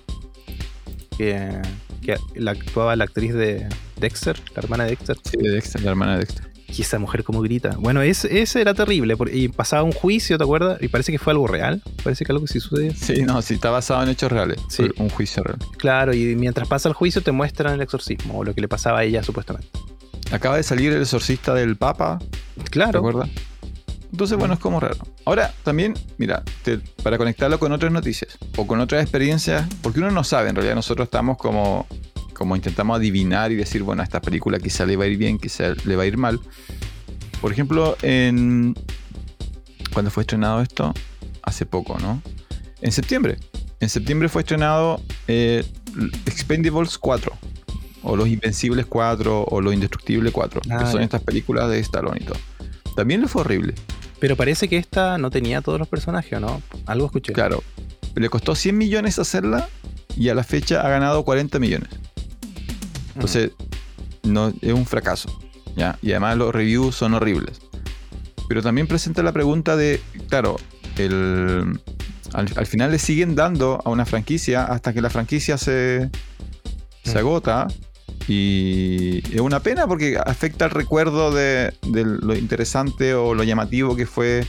Que, 1.17 1.59
que 2.01 2.17
la 2.35 2.51
actuaba 2.51 2.95
la 2.95 3.05
actriz 3.05 3.33
de 3.33 3.67
Dexter, 3.97 4.37
la 4.55 4.61
hermana 4.61 4.83
de 4.83 4.91
Dexter. 4.91 5.17
Sí, 5.23 5.37
de 5.37 5.49
Dexter, 5.51 5.81
la 5.83 5.91
hermana 5.91 6.13
de 6.13 6.19
Dexter. 6.19 6.50
Y 6.77 6.81
esa 6.83 6.97
mujer 6.99 7.23
como 7.23 7.41
grita. 7.41 7.75
Bueno, 7.77 8.01
ese, 8.01 8.41
ese 8.41 8.61
era 8.61 8.73
terrible. 8.73 9.17
porque- 9.17 9.35
y 9.35 9.47
pasaba 9.49 9.83
un 9.83 9.91
juicio, 9.91 10.37
¿te 10.37 10.43
acuerdas? 10.43 10.81
Y 10.81 10.87
parece 10.87 11.11
que 11.11 11.19
fue 11.19 11.31
algo 11.33 11.47
real. 11.47 11.81
Parece 12.03 12.23
que 12.25 12.31
algo 12.31 12.45
que 12.45 12.53
sí 12.53 12.59
sucedió. 12.59 12.93
Sí, 12.95 13.23
no, 13.23 13.41
sí, 13.41 13.55
está 13.55 13.69
basado 13.69 14.03
en 14.03 14.09
hechos 14.09 14.31
reales. 14.31 14.57
Sí. 14.69 14.87
Un 14.97 15.09
juicio 15.09 15.43
real. 15.43 15.59
Claro, 15.77 16.13
y 16.13 16.35
mientras 16.35 16.67
pasa 16.67 16.87
el 16.89 16.95
juicio 16.95 17.21
te 17.21 17.31
muestran 17.31 17.73
el 17.73 17.81
exorcismo 17.81 18.39
o 18.39 18.43
lo 18.43 18.53
que 18.55 18.61
le 18.61 18.67
pasaba 18.67 18.99
a 18.99 19.03
ella 19.03 19.21
supuestamente. 19.23 19.67
Acaba 20.31 20.55
de 20.57 20.63
salir 20.63 20.93
el 20.93 21.01
exorcista 21.01 21.53
del 21.53 21.75
Papa, 21.75 22.19
¿te 22.63 22.69
Claro. 22.69 22.99
acuerdas? 22.99 23.29
Entonces, 24.11 24.37
bueno, 24.37 24.53
es 24.55 24.59
como 24.59 24.79
raro. 24.79 24.97
Ahora, 25.25 25.53
también, 25.63 25.93
mira, 26.17 26.43
te- 26.63 26.79
para 27.03 27.17
conectarlo 27.17 27.59
con 27.59 27.71
otras 27.71 27.91
noticias 27.91 28.37
o 28.57 28.67
con 28.67 28.79
otras 28.81 29.01
experiencias, 29.01 29.67
porque 29.81 29.99
uno 29.99 30.11
no 30.11 30.23
sabe, 30.23 30.49
en 30.49 30.55
realidad 30.55 30.75
nosotros 30.75 31.05
estamos 31.05 31.37
como, 31.37 31.87
como 32.41 32.55
intentamos 32.55 32.97
adivinar 32.97 33.51
y 33.51 33.55
decir, 33.55 33.83
bueno, 33.83 34.01
a 34.01 34.03
esta 34.03 34.19
película 34.19 34.57
quizá 34.57 34.83
le 34.87 34.95
va 34.95 35.03
a 35.03 35.07
ir 35.07 35.15
bien, 35.15 35.37
quizá 35.37 35.75
le 35.85 35.95
va 35.95 36.01
a 36.01 36.05
ir 36.07 36.17
mal. 36.17 36.39
Por 37.39 37.51
ejemplo, 37.51 37.95
en... 38.01 38.73
¿Cuándo 39.93 40.09
fue 40.09 40.23
estrenado 40.23 40.59
esto? 40.59 40.91
Hace 41.43 41.67
poco, 41.67 41.99
¿no? 41.99 42.19
En 42.81 42.91
septiembre. 42.91 43.37
En 43.79 43.89
septiembre 43.89 44.27
fue 44.27 44.41
estrenado 44.41 44.99
eh, 45.27 45.63
Expendables 46.25 46.97
4. 46.97 47.31
O 48.01 48.15
Los 48.15 48.27
Invencibles 48.27 48.87
4 48.87 49.43
o 49.43 49.61
Los 49.61 49.75
Indestructibles 49.75 50.33
4. 50.33 50.61
Ah, 50.71 50.79
que 50.79 50.85
son 50.85 51.01
ya. 51.01 51.03
estas 51.03 51.21
películas 51.21 51.69
de 51.69 51.77
Stallone 51.77 52.21
y 52.21 52.25
todo. 52.25 52.39
También 52.95 53.21
le 53.21 53.27
fue 53.27 53.41
horrible. 53.41 53.75
Pero 54.19 54.35
parece 54.35 54.67
que 54.67 54.77
esta 54.77 55.19
no 55.19 55.29
tenía 55.29 55.61
todos 55.61 55.77
los 55.77 55.87
personajes, 55.87 56.33
¿o 56.33 56.39
no? 56.39 56.59
Algo 56.87 57.05
escuché. 57.05 57.33
Claro. 57.33 57.61
Le 58.15 58.29
costó 58.29 58.55
100 58.55 58.75
millones 58.75 59.19
hacerla 59.19 59.69
y 60.17 60.29
a 60.29 60.33
la 60.33 60.43
fecha 60.43 60.81
ha 60.81 60.89
ganado 60.89 61.23
40 61.23 61.59
millones. 61.59 61.89
Entonces, 63.15 63.51
no, 64.23 64.53
es 64.61 64.73
un 64.73 64.85
fracaso. 64.85 65.29
¿ya? 65.75 65.97
Y 66.01 66.11
además 66.11 66.37
los 66.37 66.53
reviews 66.53 66.95
son 66.95 67.13
horribles. 67.13 67.59
Pero 68.47 68.61
también 68.61 68.87
presenta 68.87 69.23
la 69.23 69.31
pregunta 69.31 69.75
de, 69.77 70.01
claro, 70.27 70.57
el, 70.97 71.79
al, 72.33 72.47
al 72.55 72.65
final 72.65 72.91
le 72.91 72.99
siguen 72.99 73.35
dando 73.35 73.81
a 73.85 73.89
una 73.89 74.05
franquicia 74.05 74.65
hasta 74.65 74.93
que 74.93 75.01
la 75.01 75.09
franquicia 75.09 75.57
se, 75.57 76.09
se 77.03 77.15
Mm. 77.15 77.17
agota. 77.17 77.67
Y 78.27 79.19
es 79.33 79.41
una 79.41 79.59
pena 79.61 79.87
porque 79.87 80.17
afecta 80.23 80.65
el 80.65 80.71
recuerdo 80.71 81.31
de, 81.33 81.73
de 81.87 82.05
lo 82.05 82.35
interesante 82.35 83.13
o 83.13 83.33
lo 83.33 83.43
llamativo 83.43 83.95
que 83.95 84.05
fue 84.05 84.45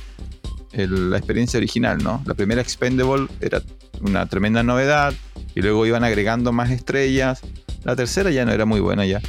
el- 0.72 1.10
la 1.10 1.16
experiencia 1.18 1.58
original, 1.58 1.98
¿no? 2.02 2.22
La 2.26 2.34
primera 2.34 2.60
Expendable 2.60 3.28
era 3.40 3.62
una 4.00 4.26
tremenda 4.26 4.62
novedad 4.62 5.14
y 5.54 5.62
luego 5.62 5.86
iban 5.86 6.04
agregando 6.04 6.52
más 6.52 6.70
estrellas. 6.70 7.40
La 7.84 7.96
tercera 7.96 8.30
ya 8.30 8.44
no 8.44 8.52
era 8.52 8.64
muy 8.64 8.80
buena 8.80 9.04
ya. 9.06 9.20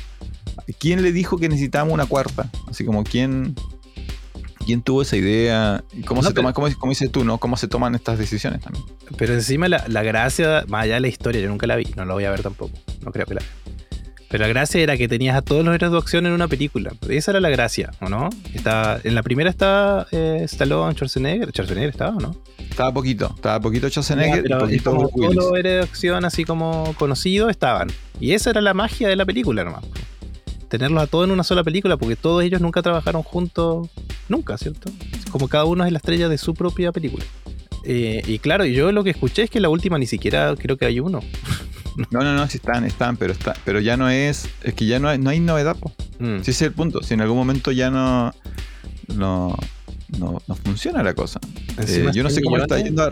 ¿Quién 0.79 1.01
le 1.01 1.12
dijo 1.12 1.38
que 1.38 1.50
necesitábamos 1.50 1.93
una 1.93 2.05
cuarta? 2.05 2.50
Así 2.69 2.86
como 2.86 3.03
quién, 3.03 3.55
quién 4.65 4.81
tuvo 4.81 5.01
esa 5.01 5.17
idea 5.17 5.83
cómo 6.05 6.22
No, 6.22 6.27
se 6.27 6.33
pero- 6.33 6.41
toma, 6.43 6.53
cómo, 6.53 6.67
cómo 6.77 6.91
dices 6.91 7.12
tú, 7.12 7.24
¿no? 7.24 7.38
Cómo 7.39 7.57
se 7.57 7.67
toman 7.67 7.95
estas 7.95 8.17
decisiones 8.19 8.62
también. 8.62 8.86
Pero 9.17 9.33
encima 9.33 9.67
la, 9.67 9.83
la 9.88 10.03
gracia, 10.03 10.63
más 10.67 10.83
allá 10.83 10.95
de 10.95 11.01
la 11.01 11.07
historia, 11.07 11.41
yo 11.41 11.50
nunca 11.50 11.67
la 11.67 11.75
vi, 11.75 11.86
no 11.95 12.05
la 12.05 12.13
voy 12.13 12.25
a 12.25 12.31
ver 12.31 12.43
tampoco. 12.43 12.72
No 13.03 13.12
creo 13.12 13.25
que 13.25 13.33
la 13.36 13.41
vea. 13.41 13.50
Pero 14.34 14.46
la 14.46 14.48
gracia 14.48 14.82
era 14.82 14.98
que 14.98 15.08
tenías 15.08 15.38
a 15.38 15.44
todos 15.44 15.63
los 15.63 15.75
héroes 15.75 15.92
de 15.92 15.98
acción 16.00 16.25
en 16.25 16.32
una 16.32 16.48
película. 16.48 16.92
Esa 17.08 17.30
era 17.30 17.40
la 17.40 17.52
gracia, 17.52 17.92
¿o 18.02 18.10
no? 18.10 18.32
Estaba, 18.56 19.00
en 19.04 19.13
la 19.13 19.22
primera 19.22 19.48
estaba 19.48 20.08
eh, 20.12 20.42
Stallone, 20.46 20.96
Schwarzenegger. 20.96 21.52
Schwarzenegger 21.52 21.92
estaba, 21.92 22.18
¿o 22.18 22.20
¿no? 22.20 22.36
Estaba 22.58 22.92
poquito, 22.92 23.32
estaba 23.36 23.60
poquito 23.60 23.90
Schwarzenegger 23.90 24.44
y 24.48 24.54
poquito 24.56 24.96
como 24.96 25.10
todos 25.10 25.36
los 25.36 25.46
héroes 25.56 25.63
de 25.75 25.82
acción 25.82 26.25
así 26.25 26.46
como 26.46 26.96
conocidos 26.98 27.52
estaban. 27.52 27.90
Y 28.20 28.32
esa 28.32 28.50
era 28.50 28.62
la 28.62 28.74
magia 28.74 29.08
de 29.08 29.16
la 29.16 29.24
película 29.24 29.63
nomás. 29.63 29.86
Tenerlos 30.68 31.04
a 31.04 31.06
todos 31.06 31.25
en 31.25 31.32
una 31.32 31.44
sola 31.44 31.63
película, 31.63 31.98
porque 31.98 32.16
todos 32.16 32.44
ellos 32.44 32.60
nunca 32.60 32.82
trabajaron 32.82 33.22
juntos, 33.22 33.88
nunca, 34.30 34.58
¿cierto? 34.58 34.90
Como 35.30 35.48
cada 35.48 35.66
uno 35.66 35.86
es 35.86 35.92
la 35.92 36.00
estrella 36.00 36.28
de 36.28 36.40
su 36.40 36.56
propia 36.56 36.92
película. 36.92 37.24
Eh, 37.86 38.24
y 38.25 38.40
claro, 38.40 38.66
yo 38.66 38.92
lo 38.92 39.04
que 39.04 39.12
escuché 39.12 39.44
es 39.44 39.52
que 39.52 39.60
la 39.60 39.70
última 39.70 40.00
ni 40.00 40.08
siquiera 40.08 40.56
creo 40.58 40.75
que 40.78 40.86
hay 40.86 41.00
uno. 41.00 41.20
No, 42.12 42.21
no, 42.21 42.33
no, 42.35 42.47
sí 42.47 42.57
están, 42.57 42.85
están, 42.85 43.17
pero 43.17 43.33
está, 43.33 43.55
pero 43.65 43.79
ya 43.79 43.97
no 43.97 44.09
es, 44.09 44.50
es 44.63 44.73
que 44.73 44.85
ya 44.85 45.00
no 45.00 45.07
hay, 45.09 45.17
no 45.19 45.29
hay 45.29 45.39
novedad, 45.39 45.75
po. 45.75 45.91
Mm. 46.19 46.38
Si 46.41 46.51
ese 46.51 46.51
es 46.51 46.62
el 46.63 46.71
punto, 46.73 47.01
si 47.03 47.13
en 47.13 47.21
algún 47.21 47.38
momento 47.38 47.71
ya 47.71 47.91
no, 47.91 48.33
no, 49.15 49.55
no, 50.17 50.41
no 50.47 50.55
funciona 50.55 51.03
la 51.03 51.13
cosa. 51.13 51.39
Eh, 51.77 52.09
yo 52.13 52.23
no 52.23 52.29
sé 52.29 52.35
100 52.35 52.43
cómo 52.45 52.57
le 52.57 52.63
está 52.63 52.75
millones. 52.77 52.83
yendo 52.85 53.03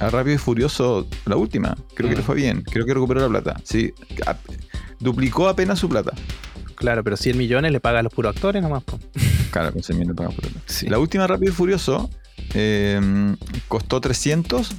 a, 0.00 0.04
a 0.06 0.10
Rápido 0.10 0.34
y 0.34 0.38
Furioso 0.38 1.06
la 1.24 1.36
última. 1.36 1.76
Creo 1.94 2.08
que 2.08 2.16
Mm. 2.16 2.18
le 2.18 2.24
fue 2.24 2.34
bien, 2.34 2.62
creo 2.62 2.84
que 2.86 2.94
recuperó 2.94 3.20
la 3.20 3.28
plata. 3.28 3.60
Sí, 3.64 3.92
a- 4.26 4.36
duplicó 4.98 5.48
apenas 5.48 5.78
su 5.78 5.88
plata. 5.88 6.12
Claro, 6.74 7.02
pero 7.04 7.16
100 7.16 7.38
millones 7.38 7.72
le 7.72 7.80
paga 7.80 8.00
a 8.00 8.02
los 8.02 8.12
puros 8.12 8.34
actores 8.34 8.62
nomás. 8.62 8.82
po. 8.84 8.98
Claro, 9.50 9.72
con 9.72 9.82
100 9.82 9.98
millones 9.98 10.16
pagamos 10.16 10.34
por 10.36 10.50
plata. 10.50 10.60
Sí. 10.66 10.88
La 10.88 10.98
última 10.98 11.26
Rápido 11.26 11.52
y 11.52 11.54
Furioso 11.54 12.10
eh, 12.54 13.34
costó 13.68 14.00
300 14.00 14.70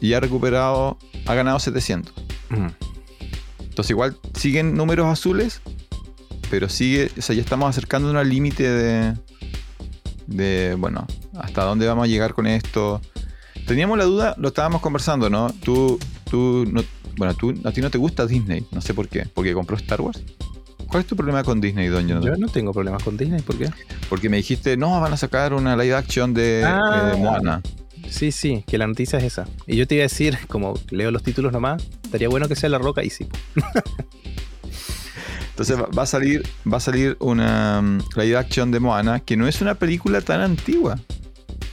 y 0.00 0.12
ha 0.14 0.20
recuperado, 0.20 0.98
ha 1.26 1.34
ganado 1.34 1.58
700. 1.60 2.12
Mm. 2.50 2.68
Entonces 3.60 3.90
igual 3.90 4.16
siguen 4.34 4.74
números 4.76 5.06
azules, 5.06 5.60
pero 6.50 6.68
sigue, 6.68 7.10
o 7.16 7.22
sea, 7.22 7.34
ya 7.36 7.42
estamos 7.42 7.68
acercándonos 7.70 8.20
al 8.20 8.28
límite 8.28 8.68
de, 8.68 9.14
de, 10.26 10.74
bueno, 10.76 11.06
hasta 11.38 11.62
dónde 11.64 11.86
vamos 11.86 12.04
a 12.04 12.08
llegar 12.08 12.34
con 12.34 12.46
esto. 12.46 13.00
Teníamos 13.66 13.98
la 13.98 14.04
duda, 14.04 14.34
lo 14.38 14.48
estábamos 14.48 14.80
conversando, 14.80 15.28
¿no? 15.30 15.50
Tú, 15.62 15.98
tú, 16.30 16.64
no, 16.72 16.82
bueno, 17.16 17.34
tú, 17.34 17.54
a 17.64 17.72
ti 17.72 17.80
no 17.80 17.90
te 17.90 17.98
gusta 17.98 18.26
Disney, 18.26 18.66
no 18.72 18.80
sé 18.80 18.94
por 18.94 19.08
qué, 19.08 19.26
porque 19.34 19.52
compró 19.54 19.76
Star 19.76 20.00
Wars. 20.00 20.22
¿Cuál 20.88 21.02
es 21.02 21.06
tu 21.06 21.16
problema 21.16 21.44
con 21.44 21.60
Disney, 21.60 21.88
Don 21.88 22.08
Jonathan? 22.08 22.30
Yo 22.32 22.36
no 22.38 22.48
tengo 22.50 22.72
problemas 22.72 23.02
con 23.02 23.16
Disney, 23.18 23.42
¿por 23.42 23.58
qué? 23.58 23.70
Porque 24.08 24.30
me 24.30 24.38
dijiste, 24.38 24.76
no, 24.78 24.98
van 25.02 25.12
a 25.12 25.18
sacar 25.18 25.52
una 25.52 25.76
live 25.76 25.94
action 25.94 26.32
de, 26.32 26.64
Ah. 26.66 27.12
eh, 27.14 27.18
Moana. 27.18 27.60
Sí, 28.10 28.32
sí, 28.32 28.64
que 28.66 28.78
la 28.78 28.86
noticia 28.86 29.18
es 29.18 29.24
esa. 29.24 29.46
Y 29.66 29.76
yo 29.76 29.86
te 29.86 29.94
iba 29.96 30.02
a 30.02 30.08
decir, 30.08 30.38
como 30.48 30.74
leo 30.90 31.10
los 31.10 31.22
títulos 31.22 31.52
nomás, 31.52 31.82
estaría 32.04 32.28
bueno 32.28 32.48
que 32.48 32.56
sea 32.56 32.68
La 32.68 32.78
Roca 32.78 33.04
y 33.04 33.10
sí. 33.10 33.26
Entonces 35.50 35.76
va, 35.76 36.02
a 36.02 36.06
salir, 36.06 36.42
va 36.70 36.76
a 36.76 36.80
salir 36.80 37.16
una 37.18 37.82
mm, 37.82 37.98
live 38.16 38.36
action 38.36 38.70
de 38.70 38.78
Moana, 38.80 39.20
que 39.20 39.36
no 39.36 39.48
es 39.48 39.60
una 39.60 39.74
película 39.74 40.20
tan 40.20 40.40
antigua. 40.40 41.00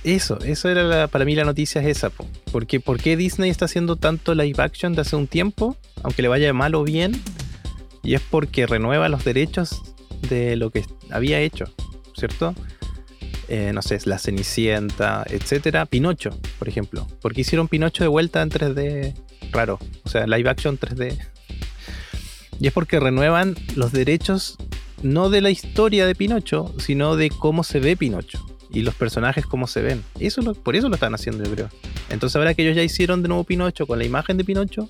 Eso, 0.04 0.39
eso 0.42 0.70
era 0.70 0.84
la- 0.84 1.08
para 1.08 1.24
mí 1.25 1.36
la 1.36 1.44
noticia 1.46 1.82
es 1.82 1.98
esa. 1.98 2.10
po. 2.10 2.27
Porque, 2.51 2.80
¿Por 2.80 3.00
qué 3.00 3.15
Disney 3.15 3.50
está 3.51 3.65
haciendo 3.65 3.96
tanto 3.96 4.34
live 4.34 4.62
action 4.62 4.94
de 4.94 5.01
hace 5.01 5.15
un 5.15 5.27
tiempo? 5.27 5.77
Aunque 6.04 6.22
le 6.24 6.27
vaya 6.27 6.51
mal 6.54 6.74
o 6.75 6.84
bien. 6.84 7.20
Y 8.04 8.15
es 8.15 8.22
porque 8.22 8.65
renueva 8.68 9.08
los 9.10 9.24
derechos 9.24 9.82
de 10.30 10.56
lo 10.56 10.70
que 10.72 10.84
había 11.12 11.39
hecho, 11.39 11.65
¿cierto? 12.18 12.56
Eh, 13.48 13.72
no 13.74 13.82
sé, 13.82 14.00
La 14.06 14.18
Cenicienta, 14.18 15.24
etcétera. 15.30 15.86
Pinocho, 15.86 16.32
por 16.60 16.68
ejemplo. 16.68 17.08
¿Por 17.22 17.34
qué 17.34 17.42
hicieron 17.42 17.68
Pinocho 17.68 18.04
de 18.04 18.08
vuelta 18.08 18.42
en 18.42 18.50
3D 18.50 19.14
raro? 19.52 19.80
O 20.04 20.10
sea, 20.10 20.25
live 20.25 20.50
action 20.50 20.80
3D. 20.80 21.18
Y 22.60 22.68
es 22.68 22.74
porque 22.74 23.00
renuevan 23.00 23.56
los 23.75 23.92
derechos 23.92 24.58
no 25.04 25.30
de 25.30 25.42
la 25.42 25.50
historia 25.52 26.08
de 26.08 26.16
Pinocho, 26.16 26.74
sino 26.80 27.16
de 27.16 27.30
cómo 27.30 27.64
se 27.64 27.80
ve 27.80 27.96
Pinocho 27.98 28.44
y 28.72 28.82
los 28.82 28.96
personajes 28.96 29.46
cómo 29.46 29.68
se 29.68 29.82
ven. 29.82 30.04
Eso 30.20 30.42
lo- 30.42 30.54
por 30.56 30.75
eso 30.75 30.90
lo 30.90 30.96
están 30.96 31.14
haciendo, 31.14 31.44
yo 31.44 31.52
creo. 31.52 31.70
Entonces, 32.10 32.36
ahora 32.38 32.54
que 32.56 32.64
ellos 32.64 32.75
ya 32.75 32.82
hicieron 32.84 33.22
de 33.22 33.28
nuevo 33.28 33.44
Pinocho 33.44 33.86
con 33.86 34.00
la 34.00 34.06
imagen 34.06 34.38
de 34.38 34.44
Pinocho, 34.44 34.90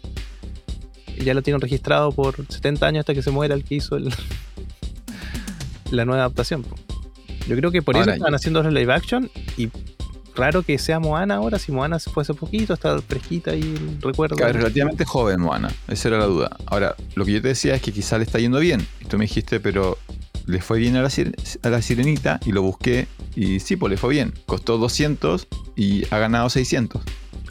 ya 1.18 1.34
lo 1.34 1.42
tienen 1.42 1.60
registrado 1.60 2.12
por 2.12 2.36
70 2.48 2.88
años 2.88 3.00
hasta 3.02 3.14
que 3.14 3.22
se 3.22 3.32
muera 3.32 3.54
el 3.56 3.64
que 3.66 3.76
hizo 3.76 3.98
el- 3.98 4.14
la 5.92 6.06
nueva 6.06 6.22
adaptación. 6.24 6.66
Yo 7.48 7.56
creo 7.56 7.72
que 7.72 7.82
por 7.82 7.96
eso 7.98 8.10
están 8.10 8.34
haciendo 8.34 8.64
los 8.64 8.74
live 8.74 8.92
action 8.94 9.30
y 9.58 9.70
raro 10.36 10.64
que 10.64 10.78
sea 10.78 11.00
Moana 11.00 11.36
ahora, 11.36 11.60
si 11.60 11.72
Moana 11.72 11.98
se 12.00 12.10
fue 12.10 12.24
hace 12.24 12.34
poquito, 12.34 12.74
está 12.74 13.00
fresquita 13.02 13.56
y 13.56 13.76
recuerdo. 14.02 14.36
Claro, 14.36 14.54
relativamente 14.54 15.06
joven 15.06 15.40
Moana, 15.40 15.72
esa 15.88 16.08
era 16.10 16.18
la 16.18 16.26
duda. 16.26 16.58
Ahora, 16.66 16.96
lo 17.16 17.24
que 17.26 17.32
yo 17.34 17.42
te 17.42 17.50
decía 17.50 17.76
es 17.76 17.82
que 17.82 17.92
quizá 17.92 18.18
le 18.18 18.24
está 18.26 18.40
yendo 18.40 18.60
bien. 18.60 18.86
Y 19.02 19.06
tú 19.06 19.18
me 19.18 19.26
dijiste, 19.26 19.60
pero 19.60 19.98
le 20.46 20.60
fue 20.62 20.80
bien 20.80 20.96
a 20.98 21.02
la, 21.02 21.10
sir- 21.10 21.36
a 21.64 21.70
la 21.70 21.82
sirenita 21.82 22.40
y 22.46 22.52
lo 22.52 22.62
busqué 22.62 23.08
y 23.36 23.60
sí, 23.60 23.76
pues 23.78 23.92
le 23.92 23.98
fue 23.98 24.10
bien. 24.12 24.34
Costó 24.46 24.78
200 24.78 25.48
y 25.76 26.04
ha 26.14 26.18
ganado 26.18 26.50
600. 26.50 27.02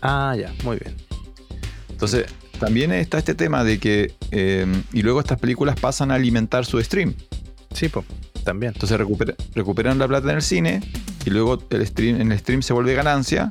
Ah, 0.03 0.35
ya, 0.39 0.53
muy 0.65 0.77
bien. 0.77 0.95
Entonces, 1.91 2.27
también 2.59 2.93
está 2.93 3.19
este 3.19 3.35
tema 3.35 3.65
de 3.65 3.79
que... 3.79 4.13
eh, 4.31 4.67
y 4.93 5.03
luego 5.03 5.21
estas 5.21 5.39
películas 5.41 5.79
pasan 5.81 6.11
a 6.11 6.15
alimentar 6.17 6.67
su 6.67 6.81
stream. 6.83 7.15
Sí, 7.73 7.89
pues, 7.89 8.05
también. 8.45 8.73
Entonces 8.75 8.99
recupera- 8.99 9.35
recuperan 9.55 9.99
la 9.99 10.07
plata 10.07 10.31
en 10.31 10.37
el 10.37 10.43
cine 10.43 10.81
y 11.25 11.31
luego 11.31 11.63
el 11.71 11.87
stream, 11.87 12.21
en 12.21 12.31
el 12.33 12.39
stream 12.39 12.63
se 12.63 12.73
vuelve 12.73 12.95
ganancia. 12.95 13.51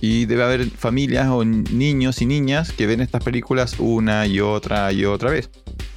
Y 0.00 0.26
debe 0.26 0.44
haber 0.44 0.70
familias 0.70 1.26
o 1.28 1.44
niños 1.44 2.22
y 2.22 2.26
niñas 2.26 2.70
que 2.72 2.86
ven 2.86 3.00
estas 3.00 3.22
películas 3.24 3.74
una 3.80 4.28
y 4.28 4.38
otra 4.38 4.92
y 4.92 5.04
otra 5.04 5.30
vez. 5.30 5.50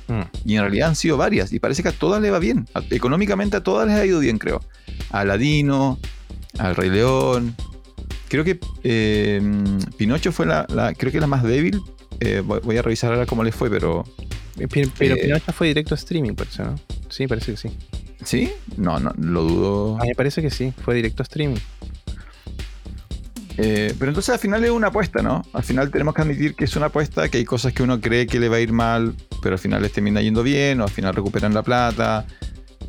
Mm. 0.08 0.22
Y 0.44 0.56
en 0.56 0.62
realidad 0.62 0.90
han 0.90 0.96
sido 0.96 1.18
varias. 1.18 1.54
Y 1.54 1.60
parece 1.60 1.84
que 1.84 1.90
a 1.90 1.92
todas 1.92 2.20
les 2.20 2.34
va 2.34 2.40
bien. 2.40 2.68
Económicamente 2.90 3.58
a 3.58 3.64
todas 3.64 3.88
les 3.88 3.96
ha 3.98 4.04
ido 4.06 4.20
bien, 4.20 4.40
creo. 4.40 4.60
A 5.12 5.20
Aladino, 5.20 6.00
al 6.58 6.76
Rey 6.76 6.90
León. 6.90 7.56
Creo 8.28 8.44
que 8.44 8.60
eh, 8.84 9.40
Pinocho 9.98 10.32
fue 10.32 10.48
la, 10.48 10.66
la- 10.74 10.96
creo 10.96 11.12
que 11.12 11.20
la 11.20 11.28
más 11.28 11.44
débil. 11.44 11.80
Eh, 12.20 12.42
voy, 12.44 12.60
voy 12.64 12.78
a 12.78 12.82
revisar 12.82 13.12
ahora 13.14 13.28
cómo 13.28 13.44
les 13.44 13.54
fue, 13.54 13.70
pero... 13.70 14.04
Pero 14.68 15.16
Eh, 15.16 15.22
Pinocho 15.22 15.52
fue 15.52 15.68
directo 15.68 15.96
a 15.96 15.98
streaming, 15.98 16.34
por 16.34 16.48
eso, 16.48 16.64
¿no? 16.64 16.76
Sí, 17.10 17.28
parece 17.28 17.52
que 17.52 17.58
sí. 17.58 17.70
¿Sí? 18.24 18.52
No, 18.78 19.00
no, 19.00 19.14
lo 19.18 19.44
dudo. 19.44 19.98
A 19.98 20.04
mí 20.04 20.10
me 20.10 20.16
parece 20.16 20.42
que 20.42 20.50
sí, 20.50 20.74
fue 20.84 20.96
directo 20.96 21.24
a 21.24 21.26
streaming. 21.26 21.58
Eh, 23.58 23.94
pero 24.00 24.12
entonces 24.12 24.34
al 24.34 24.40
final 24.40 24.64
es 24.64 24.72
una 24.72 24.88
apuesta, 24.88 25.22
¿no? 25.22 25.44
Al 25.54 25.64
final 25.64 25.92
tenemos 25.92 26.16
que 26.16 26.22
admitir 26.22 26.56
que 26.56 26.66
es 26.66 26.76
una 26.76 26.88
apuesta, 26.88 27.30
que 27.30 27.38
hay 27.38 27.46
cosas 27.46 27.74
que 27.74 27.84
uno 27.84 28.00
cree 28.00 28.26
que 28.26 28.40
le 28.40 28.50
va 28.50 28.58
a 28.58 28.60
ir 28.60 28.72
mal, 28.72 29.14
pero 29.42 29.56
al 29.56 29.60
final 29.60 29.82
les 29.82 29.92
termina 29.92 30.22
yendo 30.22 30.42
bien, 30.42 30.80
o 30.82 30.84
al 30.86 30.90
final 30.90 31.14
recuperan 31.14 31.54
la 31.54 31.64
plata. 31.64 32.26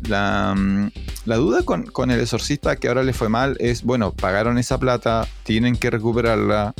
La, 0.08 0.54
mm, 0.56 0.90
la 1.26 1.36
duda 1.36 1.62
con, 1.62 1.84
con 1.84 2.10
el 2.10 2.20
exorcista 2.20 2.76
que 2.76 2.88
ahora 2.88 3.02
le 3.02 3.12
fue 3.12 3.28
mal 3.28 3.56
es, 3.60 3.82
bueno, 3.82 4.12
pagaron 4.12 4.58
esa 4.58 4.78
plata, 4.78 5.26
tienen 5.42 5.76
que 5.76 5.90
recuperarla. 5.90 6.74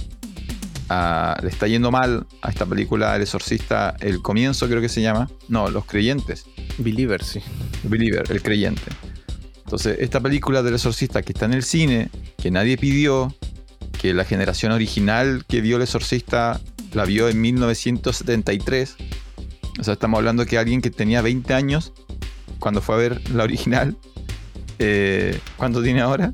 Le 1.43 1.49
está 1.49 1.67
yendo 1.67 1.91
mal 1.91 2.27
a 2.41 2.51
esta 2.51 2.67
película 2.67 3.15
El 3.17 3.23
exorcista, 3.23 3.95
el 4.01 4.23
comienzo 4.23 4.69
creo 4.69 4.81
que 4.81 4.89
se 4.89 5.03
llama. 5.03 5.29
No, 5.49 5.71
Los 5.71 5.85
creyentes. 5.85 6.47
Believer, 6.79 7.23
sí. 7.23 7.41
Believer, 7.85 8.25
el 8.31 8.43
creyente. 8.43 8.83
Entonces, 9.65 9.97
esta 10.01 10.21
película 10.21 10.63
del 10.63 10.75
exorcista 10.75 11.23
que 11.23 11.33
está 11.33 11.47
en 11.47 11.55
el 11.55 11.63
cine, 11.63 12.11
que 12.37 12.51
nadie 12.51 12.77
pidió, 12.77 13.35
que 14.01 14.13
la 14.13 14.25
generación 14.25 14.73
original 14.73 15.45
que 15.49 15.61
vio 15.61 15.77
el 15.77 15.83
exorcista 15.83 16.61
la 16.93 17.05
vio 17.05 17.29
en 17.29 17.41
1973. 17.41 18.97
O 19.81 19.85
sea, 19.85 19.95
estamos 19.95 20.19
hablando 20.19 20.45
que 20.45 20.59
alguien 20.59 20.83
que 20.83 20.91
tenía 20.91 21.23
20 21.23 21.55
años 21.55 21.93
cuando 22.59 22.81
fue 22.81 22.95
a 22.95 22.99
ver 22.99 23.31
la 23.31 23.45
original, 23.45 23.97
eh, 24.79 25.39
¿cuánto 25.57 25.83
tiene 25.83 26.01
ahora? 26.01 26.33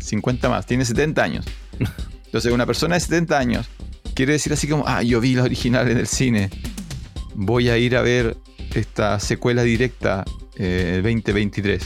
50 0.00 0.48
más, 0.48 0.66
tiene 0.66 0.84
70 0.84 1.22
años. 1.22 1.46
Entonces, 2.26 2.52
una 2.52 2.66
persona 2.66 2.94
de 2.94 3.00
70 3.00 3.38
años 3.38 3.68
quiere 4.16 4.32
decir 4.32 4.52
así 4.52 4.66
como, 4.66 4.82
ah, 4.88 5.02
yo 5.02 5.20
vi 5.20 5.34
la 5.34 5.44
original 5.44 5.88
en 5.90 5.98
el 5.98 6.06
cine, 6.06 6.48
voy 7.34 7.68
a 7.68 7.76
ir 7.76 7.94
a 7.96 8.02
ver 8.02 8.36
esta 8.74 9.20
secuela 9.20 9.62
directa 9.62 10.24
eh, 10.56 11.00
2023. 11.02 11.82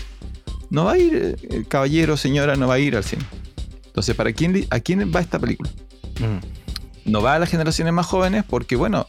No 0.71 0.85
va 0.85 0.93
a 0.93 0.99
ir, 0.99 1.15
eh, 1.17 1.49
el 1.51 1.67
caballero, 1.67 2.17
señora, 2.17 2.55
no 2.55 2.69
va 2.69 2.75
a 2.75 2.79
ir 2.79 2.97
al 2.97 3.03
cine. 3.03 3.25
Entonces, 3.85 4.15
¿para 4.15 4.33
quién, 4.33 4.65
¿a 4.71 4.79
quién 4.79 5.13
va 5.15 5.21
esta 5.21 5.41
película? 5.41 5.69
Mm. 6.21 7.11
No 7.11 7.21
va 7.21 7.35
a 7.35 7.39
las 7.41 7.51
generaciones 7.51 7.93
más 7.93 8.07
jóvenes 8.07 8.45
porque, 8.49 8.77
bueno, 8.77 9.09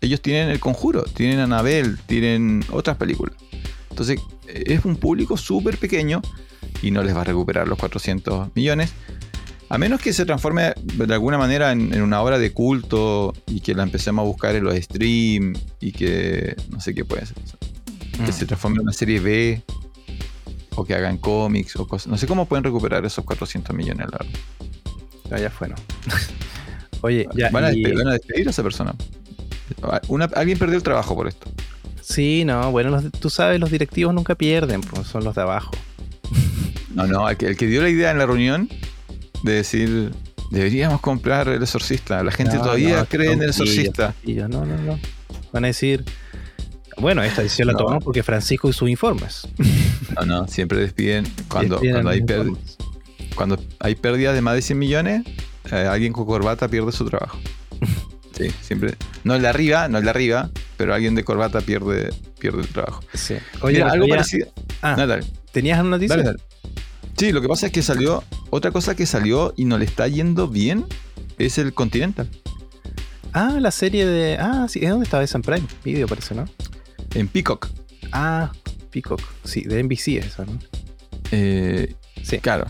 ellos 0.00 0.22
tienen 0.22 0.48
El 0.48 0.60
Conjuro, 0.60 1.02
tienen 1.02 1.40
Anabel, 1.40 1.98
tienen 2.06 2.64
otras 2.70 2.96
películas. 2.96 3.34
Entonces, 3.90 4.20
eh, 4.46 4.62
es 4.66 4.84
un 4.84 4.94
público 4.94 5.36
súper 5.36 5.76
pequeño 5.76 6.22
y 6.82 6.92
no 6.92 7.02
les 7.02 7.16
va 7.16 7.22
a 7.22 7.24
recuperar 7.24 7.66
los 7.66 7.78
400 7.78 8.50
millones. 8.54 8.92
A 9.70 9.78
menos 9.78 10.00
que 10.00 10.12
se 10.12 10.24
transforme 10.26 10.72
de 10.82 11.14
alguna 11.14 11.38
manera 11.38 11.72
en, 11.72 11.92
en 11.94 12.02
una 12.02 12.20
obra 12.22 12.38
de 12.38 12.52
culto 12.52 13.32
y 13.46 13.60
que 13.60 13.74
la 13.74 13.82
empecemos 13.82 14.22
a 14.22 14.26
buscar 14.26 14.54
en 14.54 14.64
los 14.64 14.74
streams 14.76 15.58
y 15.80 15.92
que 15.92 16.54
no 16.70 16.80
sé 16.80 16.94
qué 16.94 17.04
puede 17.04 17.26
ser. 17.26 17.36
Que 18.12 18.30
Mm. 18.30 18.32
se 18.32 18.46
transforme 18.46 18.76
en 18.76 18.82
una 18.82 18.92
serie 18.92 19.18
B 19.20 19.62
o 20.76 20.84
que 20.84 20.94
hagan 20.94 21.18
cómics 21.18 21.74
o 21.76 21.86
cosas. 21.88 22.08
No 22.08 22.16
sé 22.18 22.26
cómo 22.26 22.46
pueden 22.46 22.62
recuperar 22.64 23.04
esos 23.04 23.24
400 23.24 23.74
millones, 23.74 24.06
la 24.10 24.18
verdad. 24.18 25.40
Ya 25.42 25.50
fue, 25.50 25.68
¿no? 25.68 25.74
Oye, 27.00 27.26
ya. 27.34 27.50
van, 27.50 27.64
a 27.64 27.72
y- 27.72 27.76
despedir, 27.82 27.98
van 27.98 28.08
a 28.08 28.12
despedir 28.12 28.46
a 28.46 28.50
esa 28.50 28.62
persona. 28.62 28.94
Una- 30.08 30.26
alguien 30.36 30.58
perdió 30.58 30.76
el 30.76 30.82
trabajo 30.82 31.14
por 31.16 31.26
esto. 31.26 31.50
Sí, 32.00 32.44
no, 32.44 32.70
bueno, 32.70 32.90
los- 32.90 33.10
tú 33.12 33.30
sabes, 33.30 33.58
los 33.58 33.70
directivos 33.70 34.14
nunca 34.14 34.34
pierden, 34.34 34.80
pues 34.82 35.06
son 35.08 35.24
los 35.24 35.34
de 35.34 35.40
abajo. 35.42 35.72
No, 36.94 37.06
no, 37.06 37.28
el 37.28 37.36
que, 37.36 37.46
el 37.46 37.56
que 37.56 37.66
dio 37.66 37.82
la 37.82 37.88
idea 37.88 38.10
en 38.12 38.18
la 38.18 38.26
reunión 38.26 38.68
de 39.44 39.52
decir, 39.52 40.12
deberíamos 40.50 41.00
comprar 41.00 41.48
el 41.48 41.62
exorcista. 41.62 42.22
La 42.24 42.32
gente 42.32 42.56
No, 42.56 42.62
todavía 42.62 42.98
no, 42.98 43.06
cree 43.06 43.32
en 43.32 43.42
el 43.42 43.50
exorcista. 43.50 44.14
No, 44.24 44.48
no, 44.48 44.64
no. 44.66 44.98
Van 45.52 45.64
a 45.64 45.68
decir, 45.68 46.04
bueno, 46.98 47.22
esta 47.22 47.42
decisión 47.42 47.68
la 47.68 47.74
tomamos 47.74 48.02
porque 48.02 48.22
Francisco 48.22 48.68
y 48.68 48.72
sus 48.72 48.88
informes. 48.88 49.46
No, 50.16 50.24
no, 50.26 50.48
siempre 50.48 50.78
despiden 50.80 51.24
cuando, 51.48 51.76
Despiden 51.76 51.94
cuando, 52.02 52.10
hay, 52.10 52.20
los 52.20 52.28
pér- 52.28 52.46
informes. 52.48 52.76
cuando 53.36 53.58
hay 53.80 53.94
pérdida 53.94 54.32
de 54.32 54.40
más 54.40 54.54
de 54.54 54.62
100 54.62 54.78
millones, 54.78 55.22
eh, 55.70 55.76
alguien 55.88 56.12
con 56.12 56.24
corbata 56.26 56.68
pierde 56.68 56.90
su 56.92 57.04
trabajo. 57.04 57.38
Sí, 58.36 58.50
siempre. 58.62 58.96
No 59.22 59.36
el 59.36 59.42
de 59.42 59.46
arriba, 59.48 59.86
no 59.86 59.98
el 59.98 60.02
de 60.02 60.10
arriba, 60.10 60.50
pero 60.76 60.92
alguien 60.92 61.14
de 61.14 61.22
corbata 61.22 61.60
pierde, 61.60 62.12
pierde 62.40 62.62
el 62.62 62.66
trabajo. 62.66 63.00
Sí. 63.14 63.36
Oye, 63.60 63.74
Mira, 63.78 63.92
algo 63.92 64.08
parecido. 64.08 64.48
Ah, 64.82 64.96
No, 64.98 65.06
dale. 65.06 65.24
¿tenías 65.52 65.78
una 65.78 65.90
noticia? 65.90 66.16
Dale, 66.16 66.30
dale. 66.30 66.38
Sí, 67.24 67.32
lo 67.32 67.40
que 67.40 67.48
pasa 67.48 67.68
es 67.68 67.72
que 67.72 67.80
salió. 67.80 68.22
Otra 68.50 68.70
cosa 68.70 68.94
que 68.94 69.06
salió 69.06 69.54
y 69.56 69.64
no 69.64 69.78
le 69.78 69.86
está 69.86 70.06
yendo 70.08 70.46
bien 70.46 70.84
es 71.38 71.56
el 71.56 71.72
Continental. 71.72 72.28
Ah, 73.32 73.56
la 73.60 73.70
serie 73.70 74.04
de. 74.04 74.36
Ah, 74.38 74.66
sí, 74.68 74.80
¿es 74.82 74.90
dónde 74.90 75.04
estaba 75.04 75.22
esa 75.24 75.38
en 75.38 75.42
Prime? 75.42 75.66
Video 75.82 76.06
parece, 76.06 76.34
¿no? 76.34 76.44
En 77.14 77.26
Peacock. 77.28 77.68
Ah, 78.12 78.52
Peacock. 78.90 79.22
Sí, 79.42 79.62
de 79.62 79.82
NBC 79.82 80.18
esa, 80.18 80.44
¿no? 80.44 80.58
Eh, 81.30 81.94
Sí. 82.22 82.40
Claro. 82.40 82.66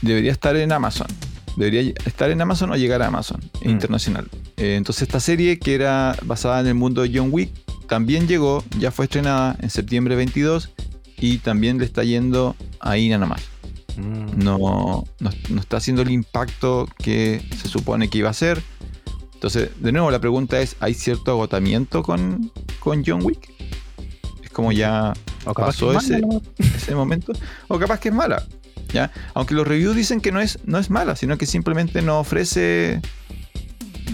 Debería 0.00 0.32
estar 0.32 0.56
en 0.56 0.72
Amazon. 0.72 1.06
Debería 1.58 1.92
estar 2.06 2.30
en 2.30 2.40
Amazon 2.40 2.70
o 2.70 2.76
llegar 2.76 3.02
a 3.02 3.08
Amazon 3.08 3.38
Mm. 3.62 3.68
internacional. 3.68 4.30
Eh, 4.56 4.76
entonces 4.76 5.02
esta 5.02 5.20
serie 5.20 5.58
que 5.58 5.74
era 5.74 6.16
basada 6.22 6.60
en 6.60 6.68
el 6.68 6.74
mundo 6.74 7.02
de 7.02 7.10
John 7.14 7.28
Wick 7.30 7.50
también 7.86 8.26
llegó, 8.28 8.64
ya 8.78 8.90
fue 8.90 9.04
estrenada 9.04 9.58
en 9.60 9.68
septiembre 9.68 10.16
22 10.16 10.70
y 11.18 11.36
también 11.36 11.76
le 11.76 11.84
está 11.84 12.02
yendo 12.02 12.56
ahí 12.80 13.10
nada 13.10 13.26
más. 13.26 13.42
Mm. 13.96 14.42
no, 14.42 15.04
no, 15.20 15.30
no 15.50 15.60
está 15.60 15.76
haciendo 15.76 16.02
el 16.02 16.10
impacto 16.10 16.88
que 16.98 17.40
se 17.60 17.68
supone 17.68 18.08
que 18.08 18.18
iba 18.18 18.28
a 18.28 18.32
hacer. 18.32 18.62
Entonces, 19.34 19.70
de 19.78 19.92
nuevo, 19.92 20.10
la 20.10 20.20
pregunta 20.20 20.60
es, 20.60 20.76
¿hay 20.80 20.94
cierto 20.94 21.30
agotamiento 21.32 22.02
con, 22.02 22.50
con 22.80 23.04
John 23.04 23.20
Wick? 23.22 23.50
Es 24.42 24.50
como 24.50 24.72
ya 24.72 25.12
pasó 25.54 25.92
es 25.92 26.04
ese- 26.04 26.20
mala, 26.22 26.26
¿no? 26.34 26.42
ese 26.76 26.94
momento. 26.94 27.32
O 27.68 27.78
capaz 27.78 28.00
que 28.00 28.08
es 28.08 28.14
mala. 28.14 28.42
¿ya? 28.92 29.10
Aunque 29.34 29.54
los 29.54 29.66
reviews 29.66 29.94
dicen 29.96 30.20
que 30.20 30.32
no 30.32 30.40
es, 30.40 30.58
no 30.64 30.78
es 30.78 30.88
mala, 30.88 31.14
sino 31.16 31.36
que 31.36 31.46
simplemente 31.46 32.00
no 32.00 32.20
ofrece. 32.20 33.00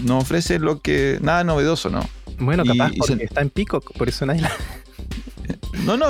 No 0.03 0.17
ofrece 0.17 0.57
lo 0.59 0.81
que. 0.81 1.19
nada 1.21 1.43
novedoso, 1.43 1.89
¿no? 1.89 2.01
Bueno, 2.39 2.63
capaz 2.65 2.91
y 2.93 2.97
porque 2.97 3.15
se- 3.17 3.23
está 3.23 3.41
en 3.41 3.51
Peacock, 3.51 3.93
por 3.97 4.09
eso 4.09 4.25
nadie 4.25 4.41
la. 4.41 4.51
No, 5.85 5.97
no. 5.97 6.07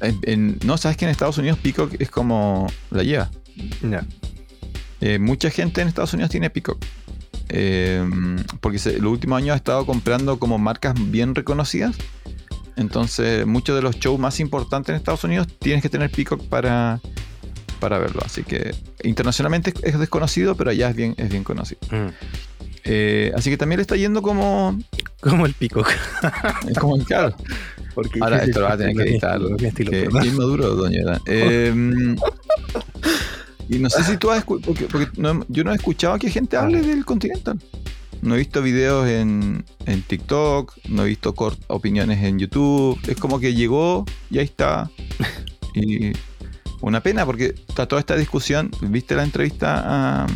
en- 0.00 0.18
en- 0.22 0.58
no, 0.64 0.76
sabes 0.76 0.96
que 0.96 1.04
en 1.04 1.10
Estados 1.10 1.38
Unidos 1.38 1.58
Peacock 1.62 1.94
es 1.98 2.10
como 2.10 2.66
la 2.90 3.02
lleva. 3.02 3.30
Ya. 3.82 4.04
Eh, 5.00 5.18
mucha 5.18 5.50
gente 5.50 5.80
en 5.82 5.88
Estados 5.88 6.12
Unidos 6.14 6.30
tiene 6.30 6.50
Peacock. 6.50 6.82
Eh, 7.48 8.02
porque 8.60 8.78
se- 8.78 8.98
los 8.98 9.12
últimos 9.12 9.38
años 9.38 9.54
ha 9.54 9.56
estado 9.56 9.84
comprando 9.86 10.38
como 10.38 10.58
marcas 10.58 10.94
bien 11.10 11.34
reconocidas. 11.34 11.94
Entonces, 12.76 13.46
muchos 13.46 13.76
de 13.76 13.82
los 13.82 13.96
shows 13.98 14.18
más 14.18 14.40
importantes 14.40 14.90
en 14.90 14.96
Estados 14.96 15.22
Unidos 15.24 15.46
tienes 15.58 15.82
que 15.82 15.88
tener 15.88 16.10
Peacock 16.10 16.42
para, 16.48 17.00
para 17.80 17.98
verlo. 17.98 18.20
Así 18.24 18.42
que 18.42 18.74
internacionalmente 19.04 19.72
es- 19.76 19.94
es 19.94 19.98
desconocido, 19.98 20.56
pero 20.56 20.70
allá 20.70 20.90
es 20.90 20.96
bien, 20.96 21.14
es 21.18 21.28
bien 21.28 21.44
conocido. 21.44 21.80
Mm. 21.90 22.08
Eh, 22.84 23.32
así 23.34 23.48
que 23.50 23.56
también 23.56 23.78
le 23.78 23.82
está 23.82 23.96
yendo 23.96 24.20
como. 24.22 24.78
Como 25.20 25.46
el. 25.46 25.54
Es 26.68 26.78
como 26.78 26.98
claro. 27.04 27.34
Porque 27.94 28.18
Ahora 28.20 28.44
esto 28.44 28.60
lo 28.60 28.66
va 28.66 28.72
a 28.72 28.76
tener 28.76 28.92
que 28.92 28.96
no 28.96 29.02
es 29.02 29.06
mi 29.06 29.12
editar. 29.12 29.32
estilo, 29.36 29.48
no 29.50 29.56
es 29.56 29.62
mi 29.62 29.68
estilo, 29.68 29.90
Que- 29.90 30.02
perdón. 30.02 30.22
que 30.22 30.28
inmaduro, 30.28 30.74
doña. 30.74 31.20
Eh, 31.26 32.16
y 33.68 33.78
no 33.78 33.88
sé 33.88 34.02
si 34.04 34.16
tú 34.16 34.30
has 34.30 34.44
porque, 34.44 34.86
porque 34.90 35.08
no- 35.16 35.44
yo 35.48 35.64
no 35.64 35.72
he 35.72 35.76
escuchado 35.76 36.18
que 36.18 36.28
gente 36.30 36.56
hable 36.56 36.82
del 36.82 37.04
Continental. 37.04 37.58
No 38.20 38.34
he 38.34 38.38
visto 38.38 38.62
videos 38.62 39.06
en, 39.08 39.64
en 39.86 40.02
TikTok, 40.02 40.72
no 40.88 41.04
he 41.04 41.08
visto 41.08 41.34
cort- 41.34 41.60
opiniones 41.68 42.22
en 42.24 42.38
YouTube. 42.38 42.98
Es 43.06 43.16
como 43.18 43.38
que 43.38 43.54
llegó 43.54 44.04
y 44.30 44.38
ahí 44.38 44.44
está. 44.44 44.90
Y 45.76 46.12
una 46.82 47.00
pena 47.00 47.26
porque 47.26 47.54
está 47.68 47.86
toda 47.88 47.98
esta 47.98 48.14
discusión. 48.16 48.70
¿Viste 48.80 49.16
la 49.16 49.24
entrevista 49.24 49.82
a, 49.84 50.26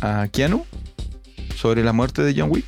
a 0.00 0.26
Keanu 0.28 0.64
sobre 1.56 1.82
la 1.82 1.92
muerte 1.92 2.22
de 2.22 2.38
John 2.38 2.50
Wick? 2.50 2.64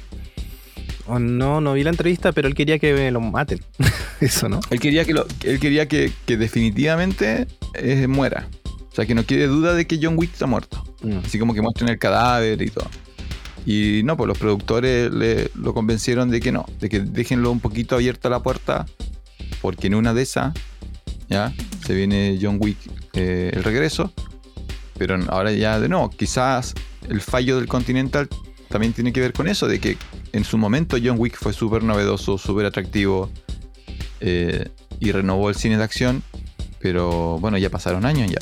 Oh, 1.06 1.18
no, 1.18 1.60
no 1.60 1.72
vi 1.72 1.84
la 1.84 1.90
entrevista, 1.90 2.32
pero 2.32 2.48
él 2.48 2.54
quería 2.54 2.78
que 2.78 3.10
lo 3.10 3.20
maten. 3.20 3.60
Eso, 4.20 4.48
¿no? 4.48 4.60
Él 4.70 4.80
quería 4.80 5.04
que, 5.04 5.14
lo, 5.14 5.26
él 5.42 5.58
quería 5.58 5.88
que, 5.88 6.12
que 6.26 6.36
definitivamente 6.36 7.46
eh, 7.74 8.06
muera. 8.06 8.48
O 8.64 8.94
sea, 8.94 9.06
que 9.06 9.14
no 9.14 9.24
quede 9.24 9.46
duda 9.46 9.74
de 9.74 9.86
que 9.86 9.98
John 10.02 10.18
Wick 10.18 10.32
está 10.32 10.46
muerto. 10.46 10.84
Mm. 11.02 11.18
Así 11.24 11.38
como 11.38 11.54
que 11.54 11.62
muestren 11.62 11.88
el 11.88 11.98
cadáver 11.98 12.60
y 12.60 12.70
todo. 12.70 12.88
Y 13.64 14.02
no, 14.04 14.16
pues 14.16 14.28
los 14.28 14.38
productores 14.38 15.12
le, 15.12 15.50
lo 15.54 15.74
convencieron 15.74 16.30
de 16.30 16.40
que 16.40 16.52
no, 16.52 16.66
de 16.80 16.88
que 16.88 17.00
déjenlo 17.00 17.50
un 17.50 17.60
poquito 17.60 17.96
abierta 17.96 18.28
la 18.28 18.42
puerta, 18.42 18.86
porque 19.60 19.88
en 19.88 19.94
una 19.94 20.14
de 20.14 20.22
esas, 20.22 20.54
ya, 21.28 21.52
se 21.84 21.94
viene 21.94 22.38
John 22.40 22.58
Wick 22.60 22.78
eh, 23.12 23.50
el 23.52 23.64
regreso, 23.64 24.12
pero 24.96 25.18
ahora 25.28 25.52
ya 25.52 25.78
de 25.80 25.88
nuevo, 25.88 26.08
quizás 26.10 26.74
el 27.08 27.20
fallo 27.20 27.56
del 27.56 27.68
Continental 27.68 28.28
también 28.68 28.92
tiene 28.92 29.12
que 29.12 29.20
ver 29.20 29.32
con 29.32 29.48
eso, 29.48 29.66
de 29.68 29.78
que 29.80 29.96
en 30.32 30.44
su 30.44 30.58
momento 30.58 30.96
John 31.02 31.16
Wick 31.18 31.36
fue 31.36 31.52
súper 31.52 31.82
novedoso, 31.82 32.38
súper 32.38 32.66
atractivo 32.66 33.30
eh, 34.20 34.68
y 35.00 35.12
renovó 35.12 35.48
el 35.48 35.54
cine 35.56 35.76
de 35.78 35.84
acción, 35.84 36.22
pero 36.80 37.38
bueno, 37.38 37.58
ya 37.58 37.70
pasaron 37.70 38.04
años 38.04 38.30
ya. 38.30 38.38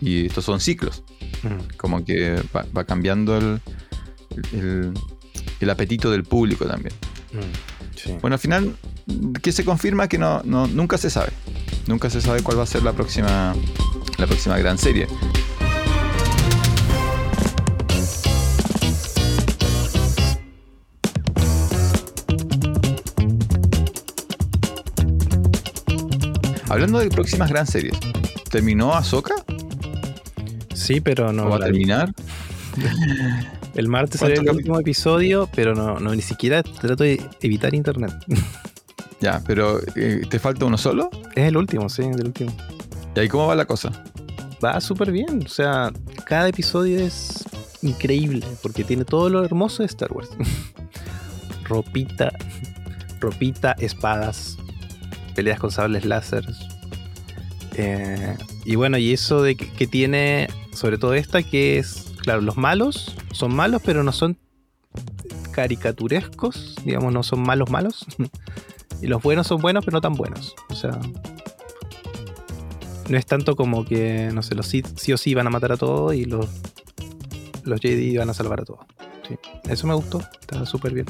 Y 0.00 0.26
estos 0.26 0.44
son 0.44 0.60
ciclos 0.60 1.02
Mm. 1.42 1.76
como 1.78 2.04
que 2.04 2.42
va, 2.54 2.66
va 2.76 2.84
cambiando 2.84 3.34
el, 3.38 3.60
el, 4.52 4.92
el 5.60 5.70
apetito 5.70 6.10
del 6.10 6.24
público 6.24 6.66
también. 6.66 6.94
Mm. 7.32 7.96
Sí. 7.96 8.14
Bueno, 8.20 8.34
al 8.34 8.40
final, 8.40 8.76
que 9.42 9.52
se 9.52 9.64
confirma 9.64 10.06
que 10.08 10.18
no, 10.18 10.42
no, 10.44 10.66
nunca 10.66 10.98
se 10.98 11.08
sabe. 11.08 11.30
Nunca 11.86 12.10
se 12.10 12.20
sabe 12.20 12.42
cuál 12.42 12.58
va 12.58 12.64
a 12.64 12.66
ser 12.66 12.82
la 12.82 12.92
próxima, 12.92 13.54
la 14.18 14.26
próxima 14.26 14.58
gran 14.58 14.76
serie. 14.76 15.06
Hablando 26.70 27.00
de 27.00 27.08
próximas 27.08 27.50
gran 27.50 27.66
series, 27.66 27.98
¿terminó 28.48 28.94
Ahsoka? 28.94 29.34
Sí, 30.72 31.00
pero 31.00 31.32
no. 31.32 31.46
¿O 31.46 31.48
va 31.50 31.56
a 31.56 31.58
terminar? 31.58 32.14
El 33.74 33.88
martes 33.88 34.20
salió 34.20 34.34
el 34.34 34.40
¿Cuántos 34.40 34.56
último 34.56 34.78
episodio, 34.78 35.48
pero 35.54 35.74
no, 35.74 35.98
no, 35.98 36.14
ni 36.14 36.22
siquiera 36.22 36.62
trato 36.62 37.04
de 37.04 37.20
evitar 37.40 37.74
internet. 37.74 38.12
Ya, 39.20 39.42
pero 39.46 39.78
eh, 39.96 40.22
¿te 40.30 40.38
falta 40.38 40.64
uno 40.64 40.78
solo? 40.78 41.10
es 41.34 41.44
el 41.44 41.58
último, 41.58 41.90
sí, 41.90 42.00
es 42.00 42.16
el 42.16 42.28
último. 42.28 42.54
¿Y 43.14 43.20
ahí 43.20 43.28
cómo 43.28 43.46
va 43.46 43.54
la 43.54 43.66
cosa? 43.66 43.92
Va 44.64 44.80
súper 44.80 45.12
bien. 45.12 45.42
O 45.44 45.48
sea, 45.48 45.92
cada 46.24 46.48
episodio 46.48 46.98
es 47.00 47.44
increíble 47.82 48.46
porque 48.62 48.82
tiene 48.82 49.04
todo 49.04 49.28
lo 49.28 49.44
hermoso 49.44 49.82
de 49.82 49.88
Star 49.88 50.10
Wars. 50.10 50.30
ropita, 51.64 52.32
ropita, 53.20 53.72
espadas, 53.72 54.56
peleas 55.34 55.58
con 55.58 55.70
sables 55.70 56.04
láser. 56.04 56.44
Eh, 57.76 58.36
y 58.64 58.74
bueno, 58.76 58.98
y 58.98 59.12
eso 59.12 59.42
de 59.42 59.56
que, 59.56 59.86
tiene, 59.86 60.48
sobre 60.72 60.98
todo 60.98 61.14
esta, 61.14 61.42
que 61.42 61.78
es, 61.78 62.12
claro, 62.18 62.40
los 62.40 62.56
malos 62.56 63.16
son 63.32 63.54
malos, 63.54 63.82
pero 63.84 64.02
no 64.02 64.12
son 64.12 64.36
caricaturescos, 65.52 66.76
digamos, 66.84 67.12
no 67.12 67.22
son 67.22 67.42
malos 67.42 67.70
malos. 67.70 68.06
y 69.02 69.06
los 69.06 69.22
buenos 69.22 69.46
son 69.46 69.60
buenos, 69.60 69.84
pero 69.84 69.96
no 69.96 70.00
tan 70.00 70.14
buenos. 70.14 70.54
O 70.68 70.74
sea, 70.74 70.98
no 73.08 73.16
es 73.16 73.26
tanto 73.26 73.56
como 73.56 73.84
que, 73.84 74.30
no 74.32 74.42
sé, 74.42 74.54
los 74.54 74.66
sí 74.66 75.12
o 75.12 75.16
sí 75.16 75.34
van 75.34 75.46
a 75.46 75.50
matar 75.50 75.72
a 75.72 75.76
todos 75.76 76.14
y 76.14 76.24
los, 76.24 76.48
los 77.64 77.80
Jedi 77.80 78.16
van 78.16 78.30
a 78.30 78.34
salvar 78.34 78.60
a 78.60 78.64
todos. 78.64 78.86
Eso 79.68 79.86
me 79.86 79.94
gustó, 79.94 80.20
está 80.40 80.66
súper 80.66 80.92
bien. 80.92 81.06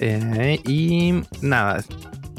Eh, 0.00 0.60
y 0.66 1.22
nada, 1.40 1.82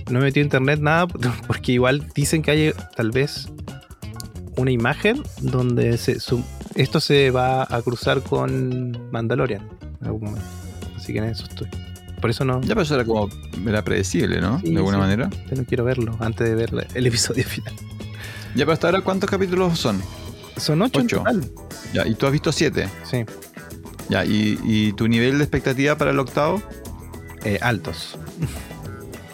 no 0.10 0.20
he 0.20 0.24
metido 0.24 0.44
internet 0.44 0.80
nada 0.80 1.08
porque 1.48 1.74
igual 1.74 2.06
dicen 2.16 2.42
que 2.42 2.52
hay 2.52 2.74
tal 2.96 3.12
vez 3.12 3.48
una 4.58 4.72
imagen 4.72 5.24
donde 5.42 5.98
se, 5.98 6.20
su- 6.20 6.44
esto 6.76 7.00
se 7.00 7.32
va 7.32 7.64
a 7.64 7.82
cruzar 7.82 8.22
con 8.22 9.10
Mandalorian 9.12 9.62
en 10.02 10.08
algún 10.08 10.24
momento. 10.26 10.48
Así 10.98 11.14
que 11.14 11.20
en 11.20 11.26
eso 11.26 11.44
estoy. 11.46 11.68
Por 12.22 12.30
eso 12.30 12.44
no, 12.44 12.60
Ya, 12.62 12.70
pero 12.70 12.82
eso 12.82 12.96
era 12.96 13.06
como. 13.06 13.30
Era 13.66 13.82
predecible, 13.84 14.42
¿no? 14.42 14.60
Sí, 14.60 14.72
de 14.72 14.78
alguna 14.78 14.98
sí. 14.98 15.02
manera. 15.02 15.30
ya 15.50 15.56
no 15.56 15.64
quiero 15.64 15.86
verlo 15.86 16.18
antes 16.20 16.48
de 16.50 16.56
ver 16.56 16.88
el 16.94 17.08
episodio 17.08 17.44
final. 17.48 17.74
Ya, 18.56 18.66
pero 18.66 18.74
hasta 18.74 18.88
ahora, 18.88 19.02
¿cuántos 19.02 19.30
capítulos 19.30 19.80
son? 19.80 20.02
Son 20.58 20.82
ocho, 20.82 21.00
Ocho. 21.00 21.18
en 21.30 21.40
total. 21.42 21.52
Ya, 21.94 22.06
y 22.06 22.16
tú 22.16 22.26
has 22.26 22.34
visto 22.34 22.52
siete. 22.52 22.90
Sí, 23.10 23.24
Ya, 24.10 24.26
y, 24.26 24.60
y 24.66 24.92
tu 24.94 25.08
nivel 25.08 25.38
de 25.38 25.44
expectativa 25.46 25.98
para 25.98 26.12
el 26.12 26.20
octavo. 26.20 26.62
eh, 27.46 27.58
altos. 27.62 28.18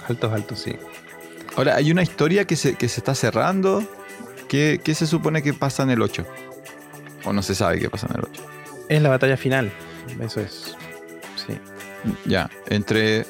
Altos, 0.08 0.34
altos, 0.34 0.60
sí. 0.60 0.76
Ahora, 1.56 1.76
hay 1.76 1.92
una 1.92 2.04
historia 2.04 2.46
que 2.46 2.56
se, 2.56 2.76
que 2.76 2.90
se 2.90 3.00
está 3.00 3.16
cerrando. 3.16 3.84
¿Qué, 4.48 4.80
qué 4.84 4.94
se 4.94 5.08
supone 5.08 5.42
que 5.42 5.54
pasa 5.54 5.84
en 5.84 5.90
el 5.90 6.02
8? 6.02 6.26
O 7.26 7.34
no 7.34 7.42
se 7.42 7.56
sabe 7.56 7.80
qué 7.80 7.90
pasa 7.90 8.08
en 8.10 8.18
el 8.18 8.26
8. 8.30 8.44
Es 8.90 9.02
la 9.02 9.10
batalla 9.10 9.38
final. 9.38 9.72
Eso 10.20 10.42
es. 10.42 10.76
Sí. 11.36 11.58
Ya, 12.26 12.50
entre 12.68 13.26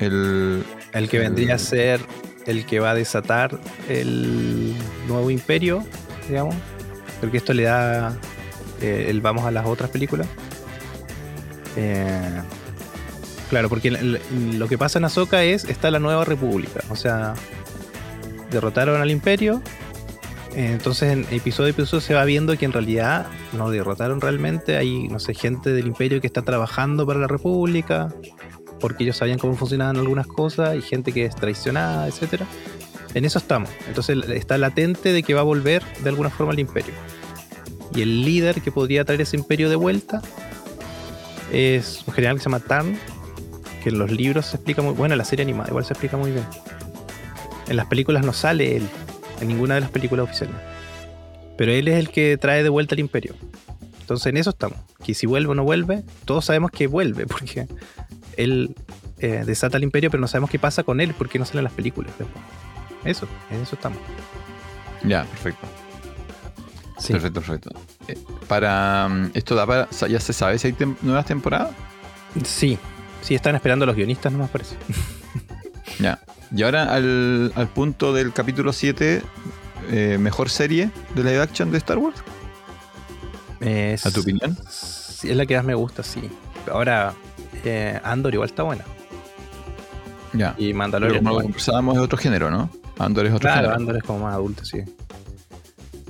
el. 0.00 0.64
El 0.92 1.08
que 1.08 1.18
vendría 1.18 1.54
a 1.54 1.58
ser 1.58 2.00
el 2.46 2.66
que 2.66 2.80
va 2.80 2.90
a 2.90 2.94
desatar 2.94 3.58
el 3.88 4.74
nuevo 5.06 5.30
imperio, 5.30 5.84
digamos. 6.28 6.54
Porque 7.20 7.36
esto 7.36 7.52
le 7.52 7.64
da 7.64 8.16
eh, 8.80 9.06
el 9.08 9.20
vamos 9.20 9.44
a 9.44 9.50
las 9.50 9.66
otras 9.66 9.90
películas. 9.90 10.26
Eh, 11.76 12.40
claro, 13.50 13.68
porque 13.68 13.88
el- 13.88 13.96
el- 13.96 14.58
lo 14.58 14.66
que 14.68 14.78
pasa 14.78 14.98
en 14.98 15.04
Ahsoka 15.04 15.42
es, 15.44 15.64
está 15.66 15.90
la 15.90 15.98
nueva 15.98 16.24
república. 16.24 16.80
O 16.88 16.96
sea, 16.96 17.34
derrotaron 18.50 19.00
al 19.00 19.10
imperio. 19.10 19.60
entonces 20.56 21.12
en 21.12 21.20
episodio 21.30 21.68
a 21.68 21.70
episodio 21.70 22.00
se 22.00 22.12
va 22.12 22.24
viendo 22.24 22.58
que 22.58 22.64
en 22.64 22.72
realidad 22.72 23.26
no 23.52 23.70
derrotaron 23.70 24.20
realmente. 24.20 24.76
Hay, 24.76 25.06
no 25.06 25.20
sé, 25.20 25.32
gente 25.34 25.70
del 25.70 25.86
imperio 25.86 26.20
que 26.20 26.26
está 26.26 26.42
trabajando 26.42 27.06
para 27.06 27.20
la 27.20 27.28
república 27.28 28.12
porque 28.80 29.04
ellos 29.04 29.16
sabían 29.18 29.38
cómo 29.38 29.54
funcionaban 29.54 29.96
algunas 29.96 30.26
cosas 30.26 30.74
y 30.76 30.82
gente 30.82 31.12
que 31.12 31.24
es 31.24 31.36
traicionada, 31.36 32.08
etcétera. 32.08 32.46
En 33.14 33.24
eso 33.24 33.38
estamos. 33.38 33.68
Entonces 33.86 34.18
está 34.30 34.58
latente 34.58 35.12
de 35.12 35.22
que 35.22 35.34
va 35.34 35.40
a 35.40 35.44
volver 35.44 35.84
de 36.02 36.08
alguna 36.08 36.30
forma 36.30 36.52
al 36.52 36.58
imperio. 36.58 36.94
Y 37.94 38.02
el 38.02 38.24
líder 38.24 38.60
que 38.60 38.72
podría 38.72 39.04
traer 39.04 39.20
ese 39.20 39.36
imperio 39.36 39.68
de 39.70 39.76
vuelta 39.76 40.20
es 41.52 42.02
un 42.06 42.14
general 42.14 42.36
que 42.36 42.42
se 42.42 42.48
llama 42.48 42.60
Tarn, 42.60 42.98
que 43.82 43.88
en 43.90 43.98
los 43.98 44.10
libros 44.10 44.46
se 44.46 44.56
explica 44.56 44.82
muy 44.82 44.92
bueno, 44.94 45.14
en 45.14 45.18
la 45.18 45.24
serie 45.24 45.44
animada 45.44 45.68
igual 45.70 45.84
se 45.84 45.92
explica 45.92 46.16
muy 46.16 46.30
bien. 46.32 46.44
En 47.68 47.76
las 47.76 47.86
películas 47.86 48.24
no 48.24 48.32
sale 48.32 48.76
él, 48.76 48.88
en 49.40 49.48
ninguna 49.48 49.74
de 49.76 49.80
las 49.82 49.90
películas 49.90 50.24
oficiales. 50.24 50.56
Pero 51.56 51.72
él 51.72 51.88
es 51.88 51.96
el 51.98 52.10
que 52.10 52.36
trae 52.38 52.62
de 52.62 52.68
vuelta 52.68 52.94
el 52.94 53.00
imperio. 53.00 53.34
Entonces 54.00 54.26
en 54.26 54.36
eso 54.38 54.50
estamos. 54.50 54.78
Que 55.04 55.14
si 55.14 55.26
vuelve 55.26 55.50
o 55.52 55.54
no 55.54 55.62
vuelve, 55.64 56.02
todos 56.24 56.44
sabemos 56.46 56.70
que 56.70 56.86
vuelve, 56.86 57.26
porque 57.26 57.68
él 58.36 58.74
eh, 59.18 59.42
desata 59.46 59.76
el 59.76 59.84
imperio, 59.84 60.10
pero 60.10 60.20
no 60.20 60.26
sabemos 60.28 60.50
qué 60.50 60.58
pasa 60.58 60.82
con 60.82 61.00
él, 61.00 61.14
porque 61.16 61.38
no 61.38 61.44
salen 61.44 61.64
las 61.64 61.72
películas. 61.72 62.12
después. 62.18 62.44
Eso, 63.04 63.26
en 63.50 63.60
eso 63.62 63.76
estamos. 63.76 63.98
Ya, 65.04 65.24
perfecto. 65.24 65.66
Sí. 66.98 67.12
Perfecto, 67.14 67.40
perfecto. 67.40 67.70
Eh, 68.08 68.18
para. 68.48 69.08
mm, 69.08 69.30
¿Esto 69.34 69.54
da 69.54 69.66
para. 69.66 69.88
¿Ya 70.08 70.20
se 70.20 70.32
sabe 70.34 70.58
si 70.58 70.66
hay 70.68 70.72
tem- 70.74 70.96
nuevas 71.00 71.24
temporadas? 71.24 71.70
Sí, 72.44 72.78
sí, 73.22 73.34
están 73.34 73.54
esperando 73.54 73.84
a 73.84 73.86
los 73.86 73.96
guionistas, 73.96 74.32
no 74.32 74.38
me 74.38 74.46
parece. 74.48 74.76
Ya. 75.98 76.18
Y 76.54 76.62
ahora 76.62 76.94
al, 76.94 77.52
al 77.54 77.68
punto 77.68 78.12
del 78.14 78.32
capítulo 78.32 78.72
7, 78.72 79.22
eh, 79.90 80.16
mejor 80.18 80.48
serie 80.48 80.90
de 81.14 81.24
live 81.24 81.40
action 81.42 81.70
de 81.70 81.78
Star 81.78 81.98
Wars. 81.98 82.16
Es, 83.60 84.06
¿A 84.06 84.10
tu 84.10 84.20
opinión? 84.20 84.56
sí, 84.70 85.30
es 85.30 85.36
la 85.36 85.44
que 85.44 85.56
más 85.56 85.64
me 85.64 85.74
gusta, 85.74 86.02
sí. 86.02 86.22
Ahora, 86.72 87.12
eh, 87.64 88.00
Andor 88.02 88.32
igual 88.32 88.48
está 88.48 88.62
buena. 88.62 88.84
Ya. 90.32 90.54
Y 90.56 90.66
Pero 90.68 90.78
Mandalorian. 90.78 91.24
como 91.24 91.36
lo 91.36 91.42
conversábamos, 91.42 91.96
es 91.96 92.00
otro 92.02 92.16
género, 92.16 92.50
¿no? 92.50 92.70
Andor 92.98 93.26
es 93.26 93.32
otro 93.34 93.40
Claro, 93.40 93.56
género. 93.62 93.74
Andor 93.76 93.96
es 93.96 94.02
como 94.04 94.20
más 94.20 94.34
adulto, 94.34 94.64
sí. 94.64 94.78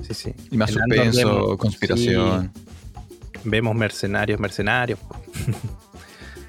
Sí, 0.07 0.13
sí. 0.13 0.33
Y 0.51 0.57
más 0.57 0.71
suspenso, 0.71 1.27
vemos- 1.47 1.57
conspiración. 1.57 2.51
sí, 2.53 2.61
vemos 3.43 3.75
mercenarios, 3.75 4.39
mercenarios. 4.39 4.99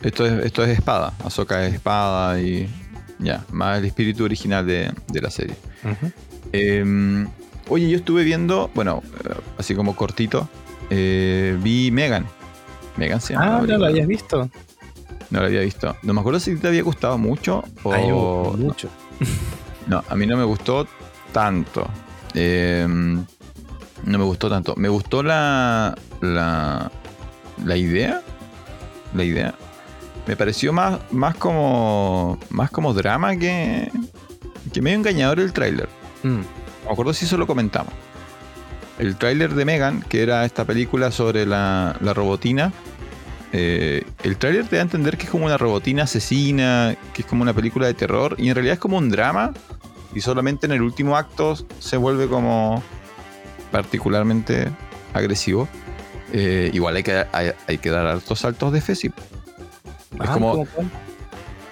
Esto 0.03 0.27
es, 0.27 0.45
esto 0.45 0.65
es 0.65 0.71
espada. 0.79 1.12
Ahsoka 1.25 1.65
es 1.67 1.75
espada 1.75 2.41
y. 2.41 2.69
Ya, 3.19 3.45
más 3.53 3.79
el 3.79 3.85
espíritu 3.85 4.25
original 4.25 4.67
de, 4.67 4.91
de 5.09 5.21
la 5.21 5.31
serie. 5.31 5.55
Eh, 6.53 7.27
oye, 7.69 7.88
yo 7.88 7.97
estuve 7.97 8.25
viendo, 8.25 8.69
bueno, 8.75 9.03
eh, 9.25 9.35
así 9.59 9.77
como 9.77 9.95
cortito, 9.95 10.49
eh, 10.91 11.57
vi 11.62 11.91
Megan. 11.93 12.27
Megan 12.97 13.21
se 13.21 13.35
llama. 13.35 13.47
la 13.47 13.57
Ah, 13.59 13.61
no 13.67 13.79
lo 13.79 13.87
habías 13.87 14.09
visto. 14.09 14.51
No 15.31 15.41
lo 15.41 15.47
había 15.47 15.61
visto. 15.61 15.97
No 16.03 16.12
me 16.15 16.21
acuerdo 16.21 16.41
si 16.41 16.57
te 16.57 16.67
había 16.69 16.83
gustado 16.83 17.17
mucho 17.17 17.62
o. 17.85 17.93
Ay, 17.93 18.11
mucho. 18.11 18.88
No, 19.87 20.03
a 20.09 20.15
mí 20.15 20.27
no 20.27 20.37
me 20.37 20.45
gustó 20.45 20.87
tanto. 21.33 21.88
Eh, 22.35 22.87
no 22.88 24.19
me 24.19 24.25
gustó 24.25 24.49
tanto. 24.49 24.75
Me 24.77 24.88
gustó 24.88 25.25
la, 25.25 25.97
la, 26.21 26.91
la 27.65 27.77
idea. 27.77 28.23
La 29.12 29.25
idea. 29.25 29.55
Me 30.27 30.37
pareció 30.37 30.73
más, 30.73 31.01
más 31.11 31.35
como 31.35 32.39
más 32.51 32.71
como 32.71 32.95
drama 32.95 33.37
que, 33.37 33.91
que 34.73 34.83
medio 34.83 34.99
engañador 34.99 35.41
el 35.41 35.53
tráiler. 35.53 35.89
Mm. 36.23 36.41
Me 36.85 36.91
acuerdo 36.91 37.13
si 37.13 37.25
eso 37.25 37.37
lo 37.37 37.47
comentamos. 37.47 37.93
El 38.99 39.17
tráiler 39.17 39.55
de 39.55 39.65
Megan, 39.65 40.03
que 40.03 40.23
era 40.23 40.45
esta 40.45 40.65
película 40.65 41.11
sobre 41.11 41.47
la, 41.47 41.97
la 42.01 42.15
robotina, 42.15 42.73
eh, 43.53 44.05
el 44.23 44.37
tráiler 44.39 44.67
te 44.67 44.77
da 44.77 44.83
a 44.83 44.85
entender 44.85 45.19
que 45.19 45.25
es 45.25 45.31
como 45.31 45.45
una 45.47 45.59
robotina 45.59 46.05
asesina, 46.05 46.97
que 47.13 47.23
es 47.23 47.29
como 47.29 47.43
una 47.43 47.53
película 47.53 47.87
de 47.87 47.95
terror, 47.95 48.35
y 48.39 48.49
en 48.49 48.55
realidad 48.55 48.75
es 48.75 48.81
como 48.81 48.97
un 48.97 49.11
drama, 49.11 49.53
y 50.15 50.21
solamente 50.21 50.67
en 50.67 50.73
el 50.73 50.83
último 50.83 51.17
acto 51.17 51.57
se 51.79 51.97
vuelve 51.97 52.29
como 52.29 52.83
particularmente 53.71 54.69
agresivo. 55.13 55.69
Eh, 56.33 56.71
igual 56.73 56.97
hay 56.97 57.03
que, 57.03 57.27
hay, 57.33 57.53
hay 57.67 57.79
que 57.79 57.91
dar 57.91 58.07
hartos 58.07 58.41
saltos 58.41 58.73
de 58.73 58.81
fe. 58.81 58.95
Es 60.14 60.29
Ah, 60.29 60.33
como- 60.35 60.66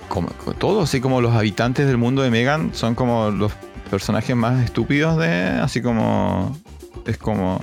como, 0.09 0.29
como 0.29 0.55
todo, 0.59 0.83
así 0.83 1.01
como 1.01 1.21
los 1.21 1.35
habitantes 1.35 1.87
del 1.87 1.97
mundo 1.97 2.23
de 2.23 2.31
Megan 2.31 2.71
son 2.75 2.95
como 2.95 3.31
los 3.31 3.53
personajes 3.91 4.35
más 4.35 4.65
estúpidos 4.65 5.17
de. 5.19 5.31
Así 5.61 5.81
como. 5.83 6.57
Es 7.07 7.17
como. 7.19 7.61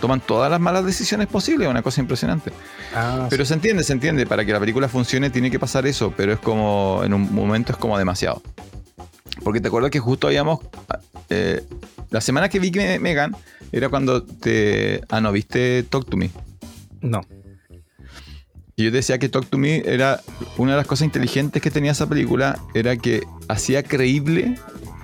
Toman 0.00 0.20
todas 0.20 0.50
las 0.50 0.60
malas 0.60 0.86
decisiones 0.86 1.26
posibles, 1.26 1.68
una 1.68 1.82
cosa 1.82 2.00
impresionante. 2.00 2.52
Ah, 2.94 3.26
Pero 3.28 3.44
se 3.44 3.52
entiende, 3.54 3.82
se 3.84 3.92
entiende. 3.92 4.24
Para 4.26 4.44
que 4.46 4.52
la 4.52 4.60
película 4.60 4.88
funcione 4.88 5.28
tiene 5.30 5.50
que 5.50 5.58
pasar 5.58 5.86
eso, 5.86 6.12
pero 6.16 6.32
es 6.32 6.38
como. 6.38 7.02
En 7.04 7.12
un 7.12 7.34
momento 7.34 7.72
es 7.72 7.78
como 7.78 7.98
demasiado. 7.98 8.40
Porque 9.42 9.60
te 9.60 9.68
acuerdas 9.68 9.90
que 9.90 9.98
justo 10.00 10.26
habíamos. 10.28 10.60
eh, 11.28 11.64
la 12.10 12.20
semana 12.20 12.48
que 12.48 12.58
vi 12.58 12.70
Megan 13.00 13.36
era 13.72 13.88
cuando 13.88 14.22
te. 14.22 15.02
Ah, 15.10 15.20
no, 15.20 15.32
viste 15.32 15.82
Talk 15.84 16.08
to 16.08 16.16
Me. 16.16 16.30
no. 17.00 17.20
Yo 18.84 18.90
decía 18.90 19.18
que 19.18 19.28
Talk 19.28 19.46
to 19.48 19.58
Me 19.58 19.82
era 19.86 20.20
una 20.56 20.72
de 20.72 20.76
las 20.78 20.86
cosas 20.86 21.04
inteligentes 21.04 21.60
que 21.62 21.70
tenía 21.70 21.92
esa 21.92 22.08
película, 22.08 22.58
era 22.74 22.96
que 22.96 23.22
hacía 23.48 23.82
creíble 23.82 24.56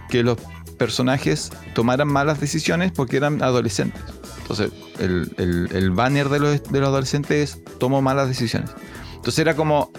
que 0.09 0.23
los 0.23 0.39
personajes 0.79 1.51
tomaran 1.75 2.09
malas 2.09 2.41
decisiones 2.41 2.93
porque 2.93 3.17
eran 3.17 3.43
adolescentes. 3.43 4.01
Entonces, 4.43 4.71
el, 5.01 5.33
el- 5.39 5.69
el 5.75 5.91
banner 5.91 6.29
de 6.29 6.39
los, 6.39 6.63
de 6.63 6.81
los 6.81 6.89
adolescentes 6.89 7.57
es 7.57 7.79
tomo 7.79 8.01
malas 8.03 8.29
decisiones. 8.29 8.71
Entonces 9.17 9.39
era 9.41 9.57
como, 9.57 9.91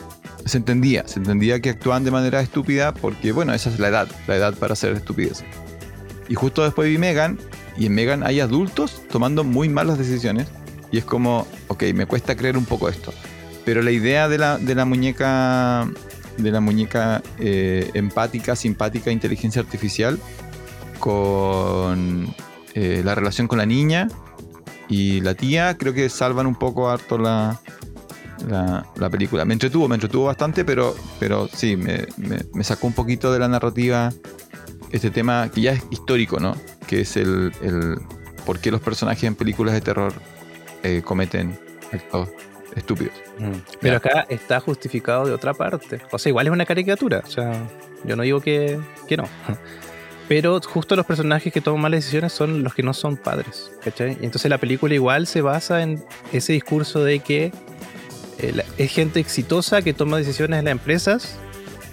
se 0.46 0.58
entendía, 0.58 1.06
se 1.08 1.20
entendía 1.20 1.60
que 1.60 1.72
actuaban 1.72 2.06
de 2.06 2.12
manera 2.12 2.40
estúpida 2.40 2.94
porque, 2.94 3.34
bueno, 3.34 3.54
esa 3.54 3.70
es 3.70 3.80
la 3.80 3.90
edad, 3.90 4.08
la 4.28 4.36
edad 4.38 4.56
para 4.56 4.74
hacer 4.74 4.94
estupidez. 4.94 5.44
Y 6.30 6.36
justo 6.36 6.64
después 6.64 6.90
vi 6.90 6.98
Megan, 6.98 7.38
y 7.78 7.88
en 7.88 7.96
Megan 7.96 8.24
hay 8.24 8.40
adultos 8.40 9.02
tomando 9.12 9.44
muy 9.44 9.68
malas 9.68 9.98
decisiones, 9.98 10.48
y 10.92 10.98
es 11.00 11.04
como, 11.04 11.46
ok, 11.68 11.84
me 11.94 12.06
cuesta 12.06 12.36
creer 12.38 12.58
un 12.58 12.66
poco 12.66 12.88
esto. 12.88 13.14
Pero 13.68 13.82
la 13.82 13.92
idea 13.92 14.30
de 14.30 14.38
la, 14.38 14.58
de 14.58 14.76
la 14.76 14.86
muñeca, 14.86 15.86
de 16.38 16.52
la 16.52 16.62
muñeca 16.62 17.22
eh, 17.38 17.92
empática, 17.96 18.56
simpática, 18.56 19.12
inteligencia 19.12 19.62
artificial, 19.62 20.18
con 21.02 22.34
eh, 22.76 23.02
la 23.04 23.14
relación 23.14 23.50
con 23.50 23.58
la 23.58 23.66
niña 23.66 24.08
y 24.88 25.20
la 25.20 25.34
tía, 25.34 25.78
creo 25.78 25.94
que 25.94 26.08
salvan 26.08 26.48
un 26.48 26.56
poco 26.56 26.90
harto 26.90 27.18
la, 27.18 27.60
la, 28.48 28.86
la 28.96 29.10
película. 29.10 29.44
Me 29.44 29.52
entretuvo, 29.52 29.90
me 29.90 29.96
entretuvo 29.96 30.28
bastante, 30.28 30.64
pero, 30.64 30.96
pero 31.20 31.50
sí, 31.54 31.76
me, 31.76 32.06
me- 32.16 32.46
me 32.54 32.64
sacó 32.64 32.88
un 32.88 32.94
poquito 32.94 33.34
de 33.34 33.40
la 33.40 33.50
narrativa 33.50 34.14
este 34.92 35.10
tema 35.12 35.50
que 35.54 35.60
ya 35.60 35.74
es 35.74 35.84
histórico, 35.92 36.40
¿no? 36.40 36.56
Que 36.88 37.02
es 37.02 37.18
el, 37.18 37.52
el 37.62 37.98
por 38.46 38.60
qué 38.60 38.72
los 38.72 38.80
personajes 38.80 39.26
en 39.26 39.36
películas 39.36 39.74
de 39.74 39.82
terror 39.82 40.14
eh, 40.84 41.02
cometen 41.04 41.60
actos 41.92 42.30
estúpidos. 42.78 43.14
Mm. 43.40 43.52
Pero 43.82 43.98
acá 43.98 44.26
está 44.30 44.60
justificado 44.60 45.26
de 45.26 45.34
otra 45.34 45.54
parte. 45.54 46.00
O 46.12 46.18
sea, 46.20 46.30
igual 46.30 46.48
es 46.48 46.54
una 46.54 46.66
caricatura. 46.66 47.24
O 47.26 47.30
sea, 47.30 47.52
yo 48.04 48.16
no 48.16 48.24
digo 48.24 48.40
que, 48.42 48.80
que 49.08 49.18
no. 49.18 49.28
Pero 50.28 50.60
justo 50.62 50.96
los 50.98 51.06
personajes 51.06 51.54
que 51.54 51.62
toman 51.62 51.82
malas 51.82 52.00
decisiones 52.00 52.34
son 52.34 52.62
los 52.62 52.74
que 52.74 52.84
no 52.84 52.94
son 52.94 53.16
padres. 53.16 53.72
¿cachai? 53.84 54.18
Y 54.22 54.26
entonces 54.26 54.50
la 54.50 54.58
película 54.58 54.94
igual 54.94 55.26
se 55.26 55.42
basa 55.42 55.82
en 55.82 56.04
ese 56.34 56.52
discurso 56.54 57.04
de 57.04 57.20
que 57.20 57.52
eh, 58.40 58.52
la- 58.54 58.66
es 58.78 58.92
gente 58.92 59.20
exitosa 59.22 59.82
que 59.82 59.94
toma 59.94 60.18
decisiones 60.18 60.60
en 60.60 60.66
las 60.66 60.72
empresas 60.74 61.38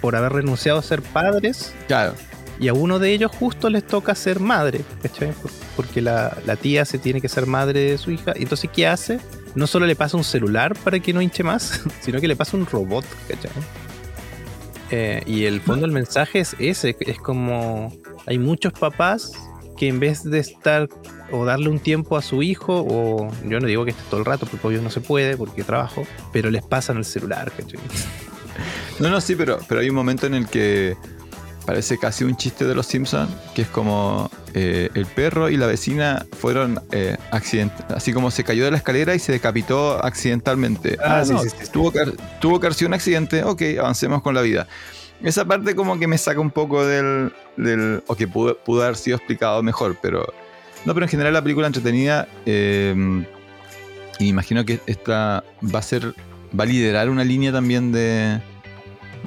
por 0.01 0.15
haber 0.17 0.33
renunciado 0.33 0.77
a 0.79 0.83
ser 0.83 1.01
padres 1.01 1.73
Claro, 1.87 2.13
y 2.59 2.67
a 2.69 2.73
uno 2.73 2.99
de 2.99 3.11
ellos 3.11 3.31
justo 3.31 3.69
les 3.69 3.85
toca 3.85 4.15
ser 4.15 4.39
madre, 4.39 4.81
¿cachai? 5.01 5.31
Por- 5.33 5.51
Porque 5.75 6.01
la, 6.01 6.31
tía 6.61 6.85
se 6.85 6.97
tiene 6.99 7.19
que 7.21 7.27
ser 7.29 7.45
madre 7.45 7.79
de 7.91 7.97
su 7.97 8.11
hija. 8.11 8.33
Y 8.35 8.43
entonces, 8.43 8.69
¿qué 8.73 8.87
hace? 8.87 9.19
No 9.55 9.67
solo 9.67 9.85
le 9.85 9.95
pasa 9.95 10.15
un 10.17 10.23
celular 10.23 10.75
para 10.83 10.99
que 10.99 11.11
no 11.13 11.21
hinche 11.21 11.43
más, 11.43 11.81
sino 12.01 12.19
que 12.21 12.27
le 12.27 12.35
pasa 12.35 12.55
un 12.57 12.65
robot, 12.65 13.05
¿cachai? 13.27 13.51
Eh, 14.91 15.23
y 15.25 15.45
el 15.45 15.61
fondo 15.61 15.81
del 15.85 15.91
mensaje 15.91 16.39
es 16.39 16.55
ese, 16.59 16.95
es 16.99 17.17
como 17.17 17.91
hay 18.27 18.37
muchos 18.37 18.71
papás 18.73 19.31
que 19.77 19.87
en 19.87 19.99
vez 19.99 20.23
de 20.23 20.39
estar 20.39 20.87
o 21.31 21.43
darle 21.43 21.69
un 21.69 21.79
tiempo 21.79 22.15
a 22.17 22.21
su 22.21 22.43
hijo, 22.43 22.85
o 22.87 23.29
yo 23.45 23.59
no 23.59 23.67
digo 23.67 23.83
que 23.83 23.91
esté 23.91 24.03
todo 24.09 24.19
el 24.19 24.25
rato, 24.25 24.45
porque 24.45 24.67
obvio 24.67 24.81
no 24.81 24.89
se 24.91 25.01
puede, 25.01 25.35
porque 25.37 25.63
trabajo, 25.63 26.05
pero 26.31 26.49
les 26.51 26.63
pasan 26.63 26.97
el 26.97 27.03
celular, 27.05 27.51
¿cachai? 27.51 27.79
No, 28.99 29.09
no, 29.09 29.19
sí, 29.19 29.35
pero, 29.35 29.57
pero 29.67 29.81
hay 29.81 29.89
un 29.89 29.95
momento 29.95 30.27
en 30.27 30.35
el 30.35 30.47
que 30.47 30.95
parece 31.65 31.97
casi 31.97 32.23
un 32.23 32.35
chiste 32.35 32.65
de 32.65 32.75
los 32.75 32.85
Simpsons, 32.85 33.29
que 33.53 33.63
es 33.63 33.67
como 33.67 34.29
eh, 34.53 34.89
el 34.93 35.05
perro 35.05 35.49
y 35.49 35.57
la 35.57 35.67
vecina 35.67 36.25
fueron 36.37 36.79
eh, 36.91 37.17
así 37.31 38.13
como 38.13 38.31
se 38.31 38.43
cayó 38.43 38.65
de 38.65 38.71
la 38.71 38.77
escalera 38.77 39.15
y 39.15 39.19
se 39.19 39.31
decapitó 39.31 40.03
accidentalmente. 40.03 40.97
Ah, 41.01 41.19
Ah, 41.19 41.25
sí, 41.25 41.33
no, 41.33 41.39
sí, 41.39 41.49
sí. 41.49 41.71
Tuvo, 41.71 41.91
que, 41.91 41.99
tuvo 42.39 42.59
que 42.59 42.67
haber 42.67 42.75
sido 42.75 42.89
un 42.89 42.93
accidente, 42.93 43.43
ok, 43.43 43.61
avancemos 43.79 44.21
con 44.21 44.35
la 44.35 44.41
vida. 44.41 44.67
Esa 45.23 45.45
parte 45.45 45.75
como 45.75 45.97
que 45.97 46.07
me 46.07 46.17
saca 46.17 46.39
un 46.39 46.51
poco 46.51 46.85
del... 46.85 47.31
del 47.57 48.03
o 48.07 48.15
que 48.15 48.27
pudo, 48.27 48.57
pudo 48.57 48.83
haber 48.83 48.97
sido 48.97 49.17
explicado 49.17 49.63
mejor, 49.63 49.97
pero... 50.01 50.25
No, 50.85 50.93
pero 50.93 51.05
en 51.05 51.09
general 51.09 51.33
la 51.33 51.41
película 51.41 51.67
entretenida... 51.67 52.27
eh, 52.45 52.93
y 54.17 54.23
me 54.23 54.29
imagino 54.29 54.65
que 54.65 54.79
esta 54.85 55.43
va 55.63 55.79
a 55.79 55.81
ser... 55.81 56.13
Va 56.57 56.63
a 56.63 56.67
liderar 56.67 57.09
una 57.09 57.23
línea 57.23 57.51
también 57.51 57.91
de 57.91 58.39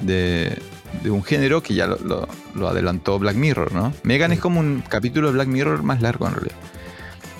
de, 0.01 0.57
de 1.03 1.09
un 1.11 1.23
género 1.23 1.61
que 1.63 1.73
ya 1.73 1.87
lo, 1.87 1.97
lo- 1.99 2.27
lo 2.55 2.67
adelantó 2.67 3.17
Black 3.19 3.35
Mirror, 3.35 3.71
¿no? 3.73 3.93
Megan 4.03 4.31
es 4.31 4.39
como 4.39 4.59
un 4.59 4.83
capítulo 4.87 5.27
de 5.27 5.33
Black 5.33 5.47
Mirror 5.47 5.83
más 5.83 6.01
largo 6.01 6.27
en 6.27 6.33
realidad. 6.33 6.55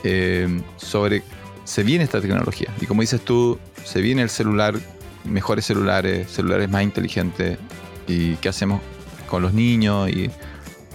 Eh, 0.03 0.61
sobre 0.77 1.23
se 1.65 1.83
viene 1.83 2.03
esta 2.03 2.21
tecnología. 2.21 2.69
Y 2.81 2.85
como 2.85 3.01
dices 3.01 3.21
tú, 3.21 3.59
se 3.83 4.01
viene 4.01 4.21
el 4.21 4.29
celular, 4.29 4.75
mejores 5.25 5.65
celulares, 5.65 6.29
celulares 6.31 6.69
más 6.69 6.83
inteligentes. 6.83 7.57
¿Y 8.07 8.35
qué 8.37 8.49
hacemos 8.49 8.81
con 9.29 9.41
los 9.41 9.53
niños? 9.53 10.09
Y 10.09 10.31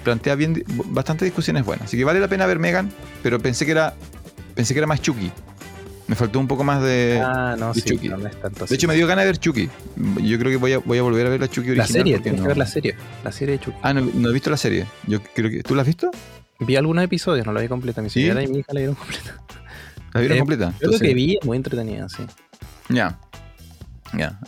plantea 0.02 0.34
bien 0.34 0.64
bastantes 0.86 1.26
discusiones 1.26 1.64
buenas. 1.64 1.86
Así 1.86 1.96
que 1.96 2.04
vale 2.04 2.18
la 2.20 2.28
pena 2.28 2.46
ver 2.46 2.58
Megan, 2.58 2.90
pero 3.22 3.38
pensé 3.38 3.64
que 3.66 3.72
era 3.72 3.94
pensé 4.54 4.74
que 4.74 4.78
era 4.80 4.86
más 4.86 5.00
Chucky. 5.02 5.30
Me 6.06 6.14
faltó 6.14 6.38
un 6.38 6.46
poco 6.46 6.64
más 6.64 6.82
de. 6.82 7.18
Ah, 7.24 7.56
no, 7.58 7.72
de 7.72 7.80
sí, 7.80 7.88
Chucky. 7.94 8.08
no, 8.10 8.18
tanto 8.18 8.66
de 8.66 8.74
hecho, 8.74 8.86
me 8.88 8.94
dio 8.94 9.06
ganas 9.06 9.24
de 9.24 9.26
ver 9.28 9.38
Chucky. 9.38 9.70
Yo 10.22 10.38
creo 10.38 10.50
que 10.50 10.56
voy 10.56 10.72
a, 10.74 10.78
voy 10.78 10.98
a 10.98 11.02
volver 11.02 11.26
a 11.26 11.30
ver 11.30 11.40
la 11.40 11.48
Chucky 11.48 11.70
original. 11.70 11.78
La 11.78 11.86
serie, 11.86 12.18
tienes 12.18 12.40
no- 12.40 12.44
que 12.44 12.48
ver 12.48 12.56
la 12.58 12.66
serie. 12.66 12.94
La 13.24 13.32
serie 13.32 13.56
de 13.58 13.64
Chucky. 13.64 13.78
Ah, 13.82 13.94
no, 13.94 14.02
no 14.02 14.28
he 14.28 14.32
visto 14.34 14.50
la 14.50 14.58
serie. 14.58 14.86
Yo 15.06 15.22
creo 15.22 15.48
que. 15.50 15.62
¿Tú 15.62 15.74
la 15.74 15.80
has 15.80 15.86
visto? 15.86 16.10
Vi 16.60 16.76
algunos 16.76 17.02
episodios, 17.04 17.46
no 17.46 17.52
la 17.52 17.60
vi 17.62 17.68
completa. 17.68 18.02
Mi 18.02 18.10
¿Sí? 18.10 18.20
señora 18.22 18.42
y 18.42 18.48
mi 18.48 18.58
hija 18.58 18.72
la 18.74 18.80
vieron 18.80 18.94
completa. 18.96 19.38
¿La 20.12 20.20
vieron 20.20 20.36
Eh, 20.36 20.40
completa? 20.40 20.64
Yo 20.66 20.70
lo 20.72 20.76
Entonces- 20.92 21.08
que 21.08 21.14
vi 21.14 21.38
es 21.40 21.44
muy 21.46 21.56
entretenida, 21.56 22.08
sí. 22.08 22.22
Ya. 22.90 23.18
Ya. 24.16 24.38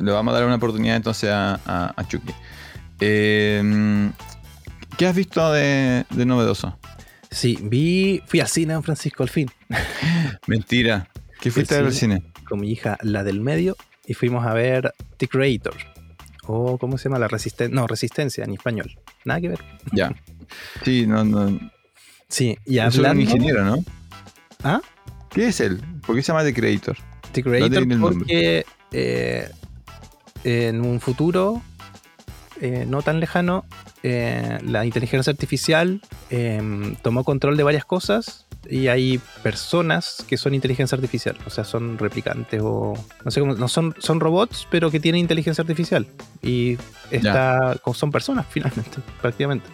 Le 0.00 0.10
vamos 0.10 0.32
a 0.32 0.36
dar 0.36 0.44
una 0.46 0.56
oportunidad 0.56 0.96
entonces 0.96 1.30
a, 1.30 1.60
a- 1.64 1.94
a 1.96 2.08
Chucky. 2.08 2.32
Eh, 3.00 4.10
¿Qué 4.98 5.06
has 5.06 5.14
visto 5.16 5.52
de, 5.52 6.04
de 6.10 6.26
novedoso? 6.26 6.76
Sí, 7.30 7.58
vi, 7.62 8.22
fui 8.26 8.40
al 8.40 8.46
cine 8.48 8.74
en 8.74 8.82
Francisco 8.82 9.22
al 9.24 9.28
fin, 9.28 9.50
Mentira. 10.46 11.08
¿Qué 11.40 11.50
fuiste 11.50 11.74
a 11.74 11.78
ver 11.78 11.86
al 11.86 11.92
cine? 11.92 12.22
con 12.48 12.60
mi 12.60 12.70
hija, 12.70 12.98
la 13.02 13.24
del 13.24 13.40
medio, 13.40 13.76
y 14.06 14.12
fuimos 14.14 14.46
a 14.46 14.52
ver 14.52 14.92
The 15.16 15.28
Creator. 15.28 15.74
O, 16.46 16.76
¿cómo 16.76 16.98
se 16.98 17.04
llama? 17.04 17.18
La 17.18 17.28
Resistencia. 17.28 17.74
No, 17.74 17.86
Resistencia 17.86 18.44
en 18.44 18.52
español. 18.52 18.98
Nada 19.24 19.40
que 19.40 19.48
ver. 19.48 19.64
Ya. 19.92 20.14
Sí, 20.84 21.06
no, 21.06 21.24
no. 21.24 21.58
Sí, 22.28 22.58
y 22.66 22.78
Es 22.78 22.94
un 22.96 23.06
hablando. 23.06 23.22
ingeniero, 23.22 23.64
¿no? 23.64 23.82
¿Ah? 24.62 24.80
¿Qué 25.30 25.48
es 25.48 25.60
él? 25.60 25.80
¿Por 26.06 26.14
qué 26.16 26.22
se 26.22 26.28
llama 26.28 26.44
The 26.44 26.52
Creator? 26.52 26.96
The 27.32 27.42
Creator 27.42 28.00
porque 28.00 28.66
eh, 28.92 29.48
en 30.44 30.82
un 30.84 31.00
futuro 31.00 31.62
eh, 32.60 32.84
no 32.86 33.02
tan 33.02 33.20
lejano, 33.20 33.64
eh, 34.02 34.58
la 34.62 34.84
inteligencia 34.84 35.30
artificial 35.32 36.02
eh, 36.30 36.94
tomó 37.02 37.24
control 37.24 37.56
de 37.56 37.62
varias 37.62 37.84
cosas 37.86 38.46
y 38.68 38.88
hay 38.88 39.20
personas 39.42 40.24
que 40.28 40.36
son 40.36 40.54
inteligencia 40.54 40.96
artificial, 40.96 41.36
o 41.46 41.50
sea, 41.50 41.64
son 41.64 41.98
replicantes 41.98 42.60
o 42.62 42.94
no 43.24 43.30
sé 43.30 43.40
cómo, 43.40 43.54
no 43.54 43.68
son, 43.68 43.94
son 43.98 44.20
robots, 44.20 44.66
pero 44.70 44.90
que 44.90 45.00
tienen 45.00 45.20
inteligencia 45.20 45.62
artificial 45.62 46.06
y 46.42 46.78
está, 47.10 47.78
son 47.94 48.10
personas 48.10 48.46
finalmente, 48.50 48.98
prácticamente. 49.20 49.66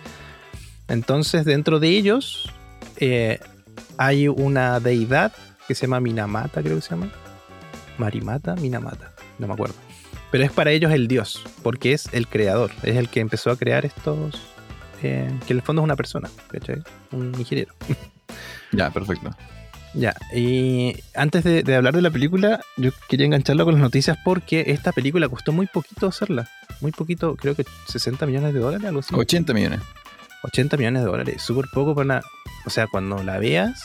Entonces, 0.88 1.44
dentro 1.44 1.78
de 1.78 1.88
ellos 1.88 2.50
eh, 2.96 3.38
hay 3.96 4.28
una 4.28 4.80
deidad 4.80 5.32
que 5.68 5.74
se 5.74 5.82
llama 5.82 6.00
Minamata, 6.00 6.62
creo 6.62 6.76
que 6.76 6.82
se 6.82 6.90
llama. 6.90 7.10
Marimata, 7.98 8.56
Minamata, 8.56 9.12
no 9.38 9.46
me 9.46 9.54
acuerdo. 9.54 9.74
Pero 10.30 10.44
es 10.44 10.52
para 10.52 10.70
ellos 10.70 10.92
el 10.92 11.06
dios, 11.06 11.42
porque 11.62 11.92
es 11.92 12.08
el 12.12 12.26
creador, 12.28 12.70
es 12.82 12.96
el 12.96 13.08
que 13.08 13.20
empezó 13.20 13.50
a 13.50 13.56
crear 13.56 13.84
estos. 13.84 14.40
eh, 15.02 15.30
que 15.46 15.52
en 15.52 15.58
el 15.58 15.62
fondo 15.62 15.82
es 15.82 15.84
una 15.84 15.96
persona, 15.96 16.30
¿cachai? 16.48 16.82
Un 17.12 17.34
ingeniero. 17.38 17.74
Ya, 18.72 18.90
perfecto. 18.90 19.30
Ya, 19.92 20.14
y 20.32 20.94
antes 21.16 21.42
de, 21.42 21.64
de 21.64 21.74
hablar 21.74 21.94
de 21.94 22.02
la 22.02 22.10
película, 22.10 22.60
yo 22.76 22.90
quería 23.08 23.26
engancharlo 23.26 23.64
con 23.64 23.74
las 23.74 23.82
noticias 23.82 24.16
porque 24.24 24.64
esta 24.68 24.92
película 24.92 25.28
costó 25.28 25.52
muy 25.52 25.66
poquito 25.66 26.06
hacerla. 26.06 26.48
Muy 26.80 26.92
poquito, 26.92 27.34
creo 27.34 27.56
que 27.56 27.64
60 27.88 28.24
millones 28.26 28.54
de 28.54 28.60
dólares, 28.60 28.86
algo 28.86 29.00
así. 29.00 29.12
80 29.14 29.52
millones. 29.52 29.80
80 30.42 30.76
millones 30.76 31.02
de 31.02 31.08
dólares, 31.08 31.42
súper 31.42 31.66
poco 31.72 31.94
para 31.94 32.04
una... 32.04 32.22
O 32.66 32.70
sea, 32.70 32.86
cuando 32.86 33.22
la 33.22 33.38
veas, 33.38 33.82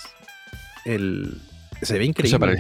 el... 0.86 1.41
se 1.82 1.95
ve 1.98 2.02
O 2.02 2.08
increíble. 2.08 2.30
sea, 2.30 2.39
para 2.39 2.52
el, 2.54 2.60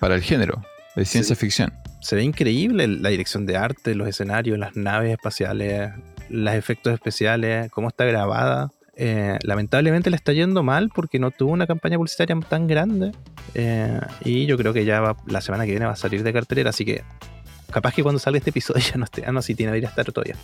para 0.00 0.14
el 0.16 0.22
género 0.22 0.62
de 0.96 1.04
ciencia 1.04 1.36
ficción. 1.36 1.72
Se 2.00 2.16
ve 2.16 2.24
increíble 2.24 2.88
la 2.88 3.08
dirección 3.10 3.46
de 3.46 3.56
arte, 3.56 3.94
los 3.94 4.08
escenarios, 4.08 4.58
las 4.58 4.74
naves 4.76 5.12
espaciales, 5.12 5.92
los 6.28 6.52
efectos 6.54 6.92
especiales, 6.92 7.70
cómo 7.70 7.88
está 7.88 8.04
grabada. 8.04 8.70
Eh, 8.94 9.38
lamentablemente 9.42 10.10
le 10.10 10.16
está 10.16 10.32
yendo 10.32 10.62
mal 10.62 10.90
porque 10.94 11.18
no 11.18 11.30
tuvo 11.30 11.52
una 11.52 11.66
campaña 11.66 11.96
publicitaria 11.96 12.36
tan 12.48 12.66
grande. 12.66 13.12
Eh, 13.54 13.98
y 14.24 14.46
yo 14.46 14.56
creo 14.58 14.72
que 14.72 14.84
ya 14.84 15.00
va- 15.00 15.16
la 15.26 15.40
semana 15.40 15.64
que 15.64 15.70
viene 15.70 15.86
va 15.86 15.92
a 15.92 15.96
salir 15.96 16.22
de 16.22 16.32
cartelera, 16.32 16.70
así 16.70 16.84
que 16.84 17.02
capaz 17.70 17.94
que 17.94 18.02
cuando 18.02 18.18
salga 18.18 18.38
este 18.38 18.50
episodio 18.50 18.82
ya 18.92 18.98
no 18.98 19.04
esté. 19.04 19.24
Ah, 19.26 19.32
no, 19.32 19.40
sí, 19.42 19.54
tiene 19.54 19.72
que 19.72 19.78
ir 19.78 19.86
a 19.86 19.88
estar 19.88 20.10
todavía. 20.12 20.36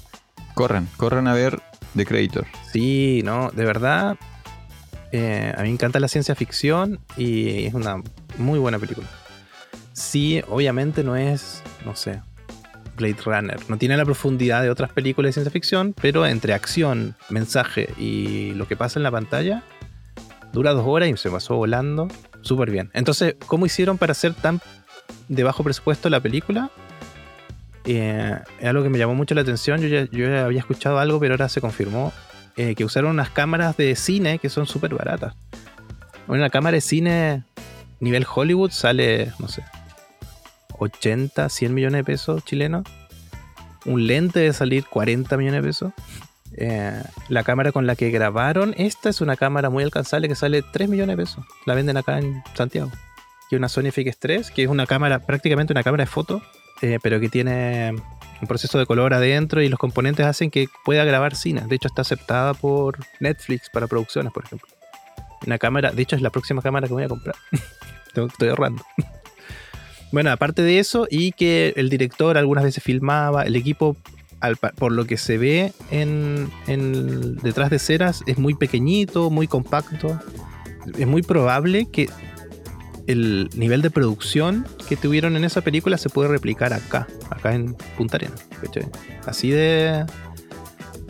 Corran, 0.54 0.88
corran 0.96 1.28
a 1.28 1.34
ver 1.34 1.60
The 1.94 2.04
Creator. 2.06 2.46
Sí, 2.72 3.20
no, 3.24 3.50
de 3.50 3.64
verdad. 3.64 4.16
eh, 5.12 5.52
a 5.56 5.62
mí 5.62 5.68
me 5.68 5.74
encanta 5.74 6.00
la 6.00 6.08
ciencia 6.08 6.34
ficción 6.34 6.98
y 7.16 7.64
es 7.66 7.74
una 7.74 8.02
muy 8.38 8.58
buena 8.58 8.78
película. 8.78 9.06
Sí, 9.92 10.42
obviamente 10.48 11.02
no 11.04 11.16
es, 11.16 11.62
no 11.84 11.96
sé, 11.96 12.20
Blade 12.98 13.16
Runner. 13.24 13.58
No 13.68 13.78
tiene 13.78 13.96
la 13.96 14.04
profundidad 14.04 14.62
de 14.62 14.70
otras 14.70 14.92
películas 14.92 15.30
de 15.30 15.32
ciencia 15.34 15.50
ficción, 15.50 15.94
pero 16.00 16.26
entre 16.26 16.52
acción, 16.52 17.14
mensaje 17.30 17.88
y 17.96 18.52
lo 18.54 18.68
que 18.68 18.76
pasa 18.76 18.98
en 18.98 19.04
la 19.04 19.10
pantalla, 19.10 19.62
dura 20.52 20.72
dos 20.72 20.84
horas 20.86 21.08
y 21.08 21.16
se 21.16 21.30
pasó 21.30 21.56
volando 21.56 22.08
súper 22.42 22.70
bien. 22.70 22.90
Entonces, 22.94 23.36
¿cómo 23.46 23.66
hicieron 23.66 23.98
para 23.98 24.12
hacer 24.12 24.34
tan 24.34 24.60
de 25.28 25.44
bajo 25.44 25.62
presupuesto 25.62 26.10
la 26.10 26.20
película? 26.20 26.70
Eh, 27.84 28.36
es 28.60 28.66
algo 28.66 28.82
que 28.82 28.90
me 28.90 28.98
llamó 28.98 29.14
mucho 29.14 29.34
la 29.34 29.40
atención. 29.40 29.80
Yo 29.80 30.04
ya, 30.10 30.44
había 30.44 30.60
escuchado 30.60 30.98
algo, 30.98 31.18
pero 31.20 31.34
ahora 31.34 31.48
se 31.48 31.60
confirmó 31.60 32.12
eh, 32.56 32.74
que 32.74 32.84
usaron 32.84 33.12
unas 33.12 33.30
cámaras 33.30 33.76
de 33.76 33.96
cine 33.96 34.38
que 34.38 34.48
son 34.48 34.66
súper 34.66 34.94
baratas. 34.94 35.34
Una 36.26 36.50
cámara 36.50 36.74
de 36.74 36.80
cine 36.82 37.44
nivel 38.00 38.26
Hollywood 38.32 38.70
sale, 38.70 39.32
no 39.38 39.48
sé, 39.48 39.64
80, 40.78 41.48
100 41.48 41.74
millones 41.74 42.00
de 42.00 42.04
pesos 42.04 42.44
chilenos. 42.44 42.84
Un 43.84 44.06
lente 44.06 44.40
de 44.40 44.52
salir 44.52 44.84
40 44.86 45.36
millones 45.36 45.62
de 45.62 45.68
pesos. 45.68 45.92
Eh, 46.56 47.02
la 47.28 47.44
cámara 47.44 47.72
con 47.72 47.86
la 47.86 47.94
que 47.94 48.10
grabaron, 48.10 48.74
esta 48.76 49.08
es 49.08 49.20
una 49.20 49.36
cámara 49.36 49.70
muy 49.70 49.84
alcanzable 49.84 50.28
que 50.28 50.34
sale 50.34 50.62
3 50.62 50.88
millones 50.88 51.16
de 51.16 51.22
pesos. 51.22 51.44
La 51.66 51.74
venden 51.74 51.96
acá 51.96 52.18
en 52.18 52.42
Santiago. 52.54 52.90
Es 53.50 53.56
una 53.56 53.68
Sony 53.68 53.84
FX3, 53.84 54.52
que 54.52 54.64
es 54.64 54.68
una 54.68 54.86
cámara, 54.86 55.20
prácticamente 55.20 55.72
una 55.72 55.82
cámara 55.82 56.02
de 56.02 56.10
foto, 56.10 56.42
eh, 56.82 56.98
pero 57.02 57.20
que 57.20 57.28
tiene 57.28 57.94
un 58.40 58.48
proceso 58.48 58.78
de 58.78 58.86
color 58.86 59.14
adentro 59.14 59.62
y 59.62 59.68
los 59.68 59.78
componentes 59.78 60.26
hacen 60.26 60.50
que 60.50 60.68
pueda 60.84 61.04
grabar 61.04 61.34
cine. 61.34 61.62
De 61.66 61.76
hecho, 61.76 61.88
está 61.88 62.02
aceptada 62.02 62.54
por 62.54 62.98
Netflix 63.20 63.70
para 63.72 63.86
producciones, 63.86 64.32
por 64.32 64.44
ejemplo. 64.44 64.68
Una 65.46 65.58
cámara, 65.58 65.92
de 65.92 66.02
hecho, 66.02 66.16
es 66.16 66.22
la 66.22 66.30
próxima 66.30 66.62
cámara 66.62 66.86
que 66.86 66.92
voy 66.92 67.04
a 67.04 67.08
comprar. 67.08 67.36
Estoy 68.14 68.48
ahorrando. 68.48 68.82
Bueno, 70.12 70.30
aparte 70.30 70.62
de 70.62 70.78
eso, 70.78 71.06
y 71.10 71.32
que 71.32 71.72
el 71.76 71.90
director 71.90 72.38
algunas 72.38 72.64
veces 72.64 72.82
filmaba, 72.82 73.42
el 73.42 73.56
equipo, 73.56 73.96
al 74.40 74.56
por 74.56 74.92
lo 74.92 75.04
que 75.04 75.16
se 75.16 75.36
ve 75.38 75.72
en, 75.90 76.50
en 76.66 77.36
detrás 77.36 77.70
de 77.70 77.76
escenas, 77.76 78.22
es 78.26 78.38
muy 78.38 78.54
pequeñito, 78.54 79.30
muy 79.30 79.46
compacto. 79.46 80.18
Es 80.96 81.06
muy 81.06 81.22
probable 81.22 81.86
que 81.90 82.08
el 83.06 83.50
nivel 83.54 83.82
de 83.82 83.90
producción 83.90 84.66
que 84.88 84.96
tuvieron 84.96 85.36
en 85.36 85.44
esa 85.44 85.62
película 85.62 85.98
se 85.98 86.08
puede 86.08 86.28
replicar 86.28 86.72
acá, 86.72 87.06
acá 87.30 87.54
en 87.54 87.74
Punta 87.96 88.16
Arenas. 88.16 88.46
Así 89.26 89.50
de, 89.50 90.04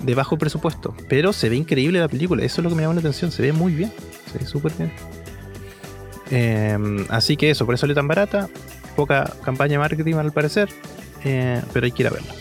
de 0.03 0.15
bajo 0.15 0.39
presupuesto. 0.39 0.95
Pero 1.09 1.33
se 1.33 1.49
ve 1.49 1.57
increíble 1.57 2.01
la 2.01 2.09
película, 2.09 2.45
eso 2.45 2.61
es 2.61 2.65
lo 2.65 2.71
que 2.71 2.77
me 2.77 2.83
llama 2.83 2.95
la 2.95 3.01
atención, 3.01 3.31
se 3.31 3.43
ve 3.43 3.53
muy 3.53 3.75
bien, 3.75 3.93
se 4.33 4.39
ve 4.39 4.47
súper 4.47 4.73
bien. 4.79 4.93
Eh, 6.31 7.07
así 7.09 7.37
que 7.37 7.51
eso, 7.51 7.67
por 7.67 7.75
eso 7.75 7.83
salió 7.83 7.95
tan 7.95 8.07
barata, 8.07 8.49
poca 8.99 9.33
campaña 9.45 9.75
de 9.75 9.79
marketing 9.79 10.15
al 10.17 10.33
parecer, 10.33 10.69
eh, 11.25 11.63
pero 11.73 11.87
hay 11.87 11.93
que 11.93 12.03
ir 12.03 12.09
a 12.09 12.11
verla. 12.11 12.33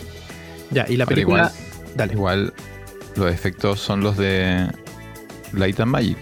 Ya, 0.72 0.84
y 0.88 0.96
la 0.96 1.04
Ahora 1.04 1.14
película... 1.14 1.52
igual- 1.54 1.94
dale. 1.96 2.12
Igual 2.14 2.52
los 3.14 3.32
efectos 3.32 3.78
son 3.78 4.00
los 4.02 4.16
de 4.16 4.66
Light 5.52 5.78
and 5.78 5.92
Magic. 5.92 6.18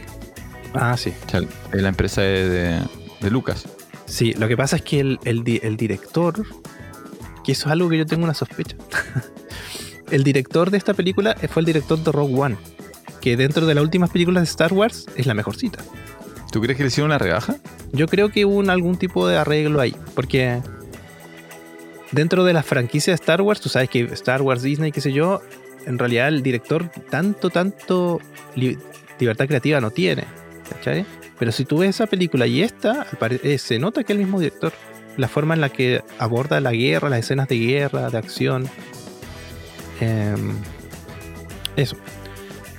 Ah, 0.75 0.95
sí. 0.99 1.15
O 1.27 1.31
sea, 1.31 1.41
es 1.73 1.81
la 1.83 1.89
empresa 1.89 2.21
de, 2.21 2.49
de- 2.51 2.81
de 3.23 3.31
Lucas. 3.31 3.65
Sí, 4.05 4.35
lo 4.35 4.47
que 4.47 4.59
pasa 4.59 4.77
es 4.77 4.83
que 4.83 5.01
el, 5.01 5.19
el 5.25 5.43
el 5.63 5.77
director, 5.79 6.45
que 7.43 7.53
eso 7.53 7.67
es 7.69 7.73
algo 7.73 7.89
que 7.89 7.97
yo 7.97 8.05
tengo 8.05 8.25
una 8.25 8.35
sospecha. 8.35 8.77
el 10.11 10.23
director 10.23 10.71
de 10.71 10.77
esta 10.79 10.93
película 10.93 11.35
fue 11.51 11.61
el 11.63 11.67
director 11.67 11.99
de 11.99 12.13
Rogue 12.13 12.35
One, 12.39 12.57
que 13.23 13.39
dentro 13.39 13.65
de 13.67 13.75
las 13.75 13.83
últimas 13.83 14.11
películas 14.11 14.43
de 14.43 14.49
Star 14.51 14.73
Wars 14.75 15.07
es 15.17 15.25
la 15.27 15.33
mejorcita. 15.33 15.79
¿Tú 16.51 16.61
crees 16.61 16.77
que 16.77 16.85
le 16.85 16.89
hicieron 16.89 17.11
una 17.11 17.19
rebaja? 17.19 17.57
Yo 17.93 18.07
creo 18.07 18.31
que 18.31 18.45
hubo 18.45 18.61
algún 18.71 18.97
tipo 18.97 19.27
de 19.29 19.37
arreglo 19.37 19.81
ahí, 19.81 19.95
porque 20.15 20.61
dentro 22.13 22.45
de 22.45 22.53
la 22.53 22.63
franquicia 22.63 23.11
de 23.13 23.17
Star 23.17 23.43
Wars, 23.43 23.61
tú 23.61 23.69
sabes 23.69 23.91
que 23.91 24.01
Star 24.13 24.43
Wars, 24.43 24.63
Disney, 24.63 24.93
qué 24.93 25.01
sé 25.01 25.13
yo, 25.13 25.43
en 25.87 25.99
realidad 25.99 26.29
el 26.29 26.43
director 26.43 26.89
tanto, 27.11 27.51
tanto 27.51 28.21
li- 28.55 28.79
libertad 29.19 29.47
creativa 29.47 29.81
no 29.81 29.91
tiene, 29.91 30.25
¿cachai? 30.71 31.05
Pero 31.39 31.53
si 31.53 31.65
tú 31.65 31.79
ves 31.79 31.91
esa 31.91 32.07
película 32.07 32.47
y 32.47 32.63
esta, 32.63 33.07
eh, 33.43 33.59
se 33.59 33.79
nota 33.79 34.03
que 34.05 34.13
es 34.13 34.19
el 34.19 34.25
mismo 34.25 34.41
director. 34.41 34.73
La 35.19 35.29
forma 35.29 35.55
en 35.55 35.61
la 35.63 35.69
que 35.71 36.03
aborda 36.19 36.61
la 36.61 36.73
guerra, 36.73 37.09
las 37.09 37.21
escenas 37.21 37.49
de 37.49 37.59
guerra, 37.59 38.11
de 38.11 38.19
acción. 38.19 38.69
Em, 40.01 40.55
eso. 41.77 41.97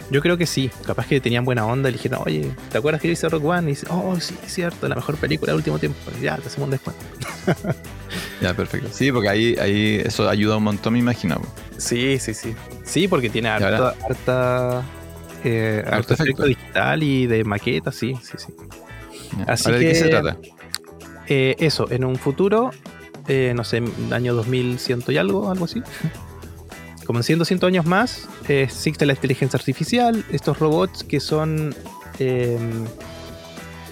Yo 0.10 0.22
creo 0.22 0.38
que 0.38 0.46
sí. 0.46 0.72
Capaz 0.86 1.08
que 1.08 1.20
tenían 1.20 1.46
buena 1.46 1.66
onda 1.66 1.90
y 1.90 1.94
le 1.94 1.98
dijeron, 1.98 2.22
oye, 2.26 2.52
¿te 2.72 2.78
acuerdas 2.78 3.02
que 3.02 3.10
dice 3.10 3.28
Rock 3.30 3.44
One? 3.44 3.64
Y 3.64 3.74
dice, 3.74 3.88
oh, 3.90 4.20
sí, 4.20 4.36
es 4.46 4.54
cierto, 4.54 4.88
la 4.88 4.96
mejor 4.96 5.18
película 5.18 5.52
del 5.52 5.58
último 5.58 5.80
tiempo. 5.80 5.98
Ya, 6.22 6.38
te 6.38 6.48
hacemos 6.48 6.68
un 6.68 6.72
descuento. 6.72 7.04
Ya, 8.42 8.54
perfecto. 8.54 8.90
Sí, 8.92 9.12
porque 9.12 9.30
ahí, 9.30 9.56
ahí 9.60 10.02
eso 10.06 10.30
ayuda 10.30 10.58
un 10.58 10.64
montón, 10.64 10.94
me 10.94 11.00
imagino. 11.00 11.42
Sí, 11.78 12.20
sí, 12.20 12.34
sí. 12.34 12.56
Sí, 12.84 13.08
porque 13.08 13.30
tiene 13.30 13.50
harta, 13.50 13.96
harta, 14.08 14.84
eh, 15.44 15.84
harto 15.86 16.14
efecto 16.14 16.44
digital 16.44 17.02
y 17.04 17.26
de 17.26 17.44
maqueta, 17.44 17.92
sí, 17.92 18.16
sí, 18.22 18.38
sí. 18.38 18.54
Ya. 19.38 19.54
Así 19.54 19.72
¿de 19.72 19.80
qué 19.80 19.96
se 19.96 20.10
trata? 20.10 20.38
Eh, 21.28 21.56
eso, 21.60 21.90
en 21.92 22.06
un 22.06 22.16
futuro, 22.16 22.72
eh, 23.28 23.54
no 23.56 23.64
sé, 23.64 23.84
año 24.12 24.34
2100 24.36 25.04
y 25.08 25.18
algo, 25.18 25.52
algo 25.52 25.66
así. 25.66 25.82
Como 27.08 27.20
en 27.20 27.24
100, 27.24 27.40
200 27.40 27.68
años 27.68 27.86
más, 27.86 28.28
existe 28.50 29.06
la 29.06 29.14
inteligencia 29.14 29.58
artificial, 29.58 30.26
estos 30.30 30.60
robots 30.60 31.06
que 31.06 31.22
son 31.22 31.74
eh, 32.20 32.60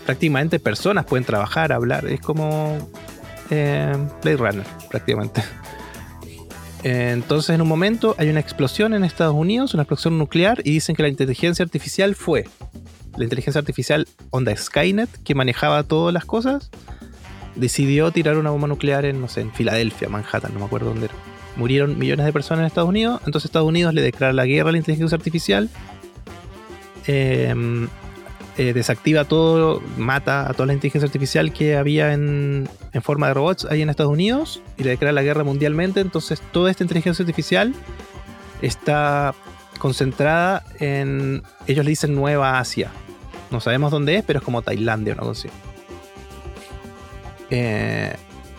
prácticamente 0.06 0.60
personas, 0.60 1.06
pueden 1.06 1.24
trabajar, 1.24 1.72
hablar, 1.72 2.06
es 2.08 2.20
como 2.20 2.78
eh, 3.50 3.96
Blade 4.22 4.38
Runner, 4.38 4.66
prácticamente. 4.90 5.42
Entonces, 6.84 7.56
en 7.56 7.62
un 7.62 7.70
momento 7.70 8.16
hay 8.18 8.30
una 8.30 8.42
explosión 8.42 8.94
en 8.94 9.06
Estados 9.06 9.34
Unidos, 9.34 9.74
una 9.74 9.84
explosión 9.84 10.18
nuclear, 10.18 10.60
y 10.66 10.72
dicen 10.72 10.94
que 10.94 11.02
la 11.02 11.10
inteligencia 11.10 11.64
artificial 11.64 12.16
fue 12.16 12.46
la 13.16 13.24
inteligencia 13.24 13.60
artificial 13.60 14.10
onda 14.30 14.54
Skynet, 14.54 15.10
que 15.24 15.36
manejaba 15.36 15.84
todas 15.84 16.14
las 16.14 16.26
cosas, 16.26 16.70
decidió 17.56 18.12
tirar 18.12 18.38
una 18.38 18.50
bomba 18.50 18.68
nuclear 18.68 19.06
en, 19.06 19.22
no 19.22 19.30
sé, 19.30 19.40
en 19.40 19.54
Filadelfia, 19.54 20.10
Manhattan, 20.10 20.54
no 20.54 20.60
me 20.60 20.66
acuerdo 20.66 20.90
dónde 20.90 21.06
era. 21.06 21.35
Murieron 21.56 21.98
millones 21.98 22.26
de 22.26 22.34
personas 22.34 22.62
en 22.62 22.66
Estados 22.68 22.90
Unidos, 22.90 23.22
entonces 23.26 23.46
Estados 23.46 23.68
Unidos 23.68 23.94
le 23.94 24.02
declara 24.02 24.34
la 24.34 24.46
guerra 24.46 24.70
a 24.70 24.72
la 24.74 24.78
inteligencia 24.78 25.16
artificial, 25.16 25.70
eh, 27.08 27.54
eh, 28.58 28.74
desactiva 28.74 29.26
todo, 29.26 29.82
mata 29.98 30.50
a 30.50 30.54
toda 30.54 30.68
la 30.68 30.74
inteligencia 30.74 31.06
artificial 31.06 31.52
que 31.54 31.76
había 31.76 32.14
en, 32.14 32.70
en 32.94 33.02
forma 33.02 33.28
de 33.28 33.34
robots 33.34 33.66
ahí 33.70 33.82
en 33.82 33.90
Estados 33.90 34.12
Unidos 34.12 34.62
y 34.78 34.84
le 34.84 34.92
declara 34.92 35.12
la 35.12 35.24
guerra 35.24 35.44
mundialmente, 35.44 36.00
entonces 36.00 36.42
toda 36.52 36.72
esta 36.72 36.84
inteligencia 36.84 37.24
artificial 37.24 37.74
está 38.62 39.34
concentrada 39.78 40.64
en, 40.80 41.44
ellos 41.68 41.86
le 41.86 41.90
dicen 41.90 42.16
Nueva 42.16 42.60
Asia, 42.60 42.92
no 43.52 43.60
sabemos 43.60 43.92
dónde 43.92 44.18
es, 44.18 44.24
pero 44.24 44.40
es 44.40 44.46
como 44.46 44.62
Tailandia 44.62 45.14
o 45.14 45.20
algo 45.20 45.32
así. 45.32 45.50
Eh, 47.50 48.16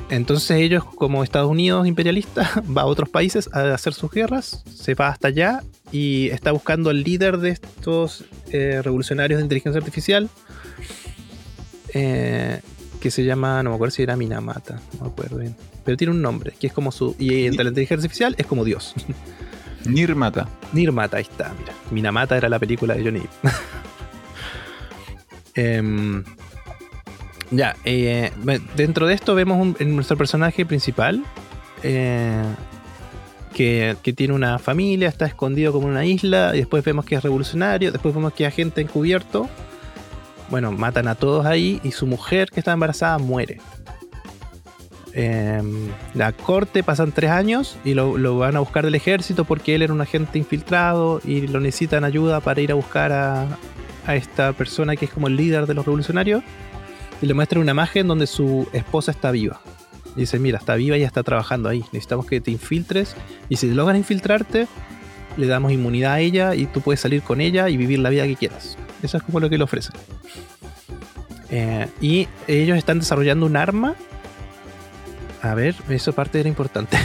entonces 0.08 0.50
ellos, 0.58 0.84
como 0.84 1.24
Estados 1.24 1.50
Unidos 1.50 1.86
imperialista, 1.86 2.50
va 2.76 2.82
a 2.82 2.86
otros 2.86 3.08
países 3.08 3.48
a 3.52 3.74
hacer 3.74 3.92
sus 3.94 4.10
guerras, 4.10 4.62
se 4.72 4.94
va 4.94 5.08
hasta 5.08 5.28
allá 5.28 5.62
y 5.92 6.28
está 6.28 6.52
buscando 6.52 6.90
al 6.90 7.02
líder 7.02 7.38
de 7.38 7.50
estos 7.50 8.24
eh, 8.52 8.80
revolucionarios 8.82 9.38
de 9.38 9.44
inteligencia 9.44 9.78
artificial, 9.78 10.28
eh, 11.94 12.60
que 13.00 13.10
se 13.10 13.24
llama, 13.24 13.62
no 13.62 13.70
me 13.70 13.76
acuerdo 13.76 13.92
si 13.92 14.02
era 14.02 14.16
Minamata, 14.16 14.80
no 14.98 15.06
me 15.06 15.10
acuerdo 15.10 15.38
bien, 15.38 15.56
pero 15.84 15.96
tiene 15.96 16.12
un 16.12 16.22
nombre, 16.22 16.54
que 16.58 16.68
es 16.68 16.72
como 16.72 16.92
su, 16.92 17.16
y 17.18 17.46
entre 17.46 17.64
la 17.64 17.70
inteligencia 17.70 17.96
artificial 17.96 18.34
es 18.38 18.46
como 18.46 18.64
Dios. 18.64 18.94
Nirmata. 19.86 20.48
Nirmata, 20.72 21.18
ahí 21.18 21.22
está, 21.22 21.54
mira. 21.58 21.72
Minamata 21.92 22.36
era 22.36 22.48
la 22.48 22.58
película 22.58 22.94
de 22.94 23.04
Johnny 23.04 23.20
Depp. 23.20 23.30
Ya, 27.50 27.76
eh, 27.84 28.32
dentro 28.76 29.06
de 29.06 29.14
esto 29.14 29.34
vemos 29.34 29.80
nuestro 29.80 30.16
personaje 30.16 30.66
principal 30.66 31.22
eh, 31.82 32.42
que, 33.54 33.96
tiene 34.14 34.34
una 34.34 34.58
familia, 34.58 35.08
está 35.08 35.26
escondido 35.26 35.72
como 35.72 35.86
en 35.86 35.92
una 35.92 36.04
isla, 36.04 36.52
y 36.54 36.58
después 36.58 36.84
vemos 36.84 37.04
que 37.04 37.14
es 37.14 37.22
revolucionario, 37.22 37.92
después 37.92 38.14
vemos 38.14 38.32
que 38.32 38.46
hay 38.46 38.52
gente 38.52 38.80
encubierto. 38.80 39.48
Bueno, 40.50 40.72
matan 40.72 41.08
a 41.08 41.14
todos 41.14 41.46
ahí 41.46 41.80
y 41.82 41.92
su 41.92 42.06
mujer 42.06 42.50
que 42.50 42.60
está 42.60 42.72
embarazada 42.72 43.18
muere. 43.18 43.58
Em, 45.12 45.88
la 46.12 46.32
corte 46.32 46.82
pasan 46.82 47.10
tres 47.12 47.30
años 47.30 47.78
y 47.84 47.94
lo, 47.94 48.36
van 48.36 48.56
a 48.56 48.60
buscar 48.60 48.84
del 48.84 48.94
ejército 48.94 49.46
porque 49.46 49.74
él 49.74 49.82
era 49.82 49.92
un 49.92 50.02
agente 50.02 50.38
infiltrado 50.38 51.22
y 51.24 51.46
lo 51.46 51.58
necesitan 51.58 52.04
ayuda 52.04 52.40
para 52.40 52.60
ir 52.60 52.70
a 52.70 52.74
buscar 52.74 53.12
a 53.12 54.14
esta 54.14 54.52
persona 54.52 54.94
que 54.94 55.06
es 55.06 55.10
como 55.10 55.26
el 55.28 55.36
líder 55.36 55.66
de 55.66 55.72
los 55.72 55.86
revolucionarios 55.86 56.44
y 57.20 57.26
le 57.26 57.34
muestran 57.34 57.62
una 57.62 57.72
imagen 57.72 58.06
donde 58.06 58.26
su 58.26 58.68
esposa 58.72 59.10
está 59.10 59.30
viva. 59.30 59.60
Dice, 60.16 60.38
mira, 60.38 60.58
está 60.58 60.74
viva 60.76 60.96
y 60.96 61.02
está 61.02 61.22
trabajando 61.22 61.68
ahí. 61.68 61.80
Necesitamos 61.92 62.26
que 62.26 62.40
te 62.40 62.50
infiltres. 62.50 63.14
Y 63.48 63.56
si 63.56 63.70
logran 63.70 63.96
infiltrarte, 63.96 64.66
le 65.36 65.46
damos 65.46 65.72
inmunidad 65.72 66.14
a 66.14 66.20
ella 66.20 66.54
y 66.54 66.66
tú 66.66 66.80
puedes 66.80 67.00
salir 67.00 67.22
con 67.22 67.40
ella 67.40 67.68
y 67.68 67.76
vivir 67.76 67.98
la 67.98 68.08
vida 68.08 68.24
que 68.24 68.36
quieras. 68.36 68.78
Eso 69.02 69.18
es 69.18 69.22
como 69.22 69.40
lo 69.40 69.50
que 69.50 69.58
le 69.58 69.64
ofrecen. 69.64 69.94
Eh, 71.50 71.86
y 72.00 72.28
ellos 72.48 72.78
están 72.78 72.98
desarrollando 72.98 73.44
un 73.44 73.56
arma. 73.56 73.94
A 75.42 75.54
ver, 75.54 75.74
eso 75.90 76.12
parte 76.14 76.40
era 76.40 76.48
importante. 76.48 76.96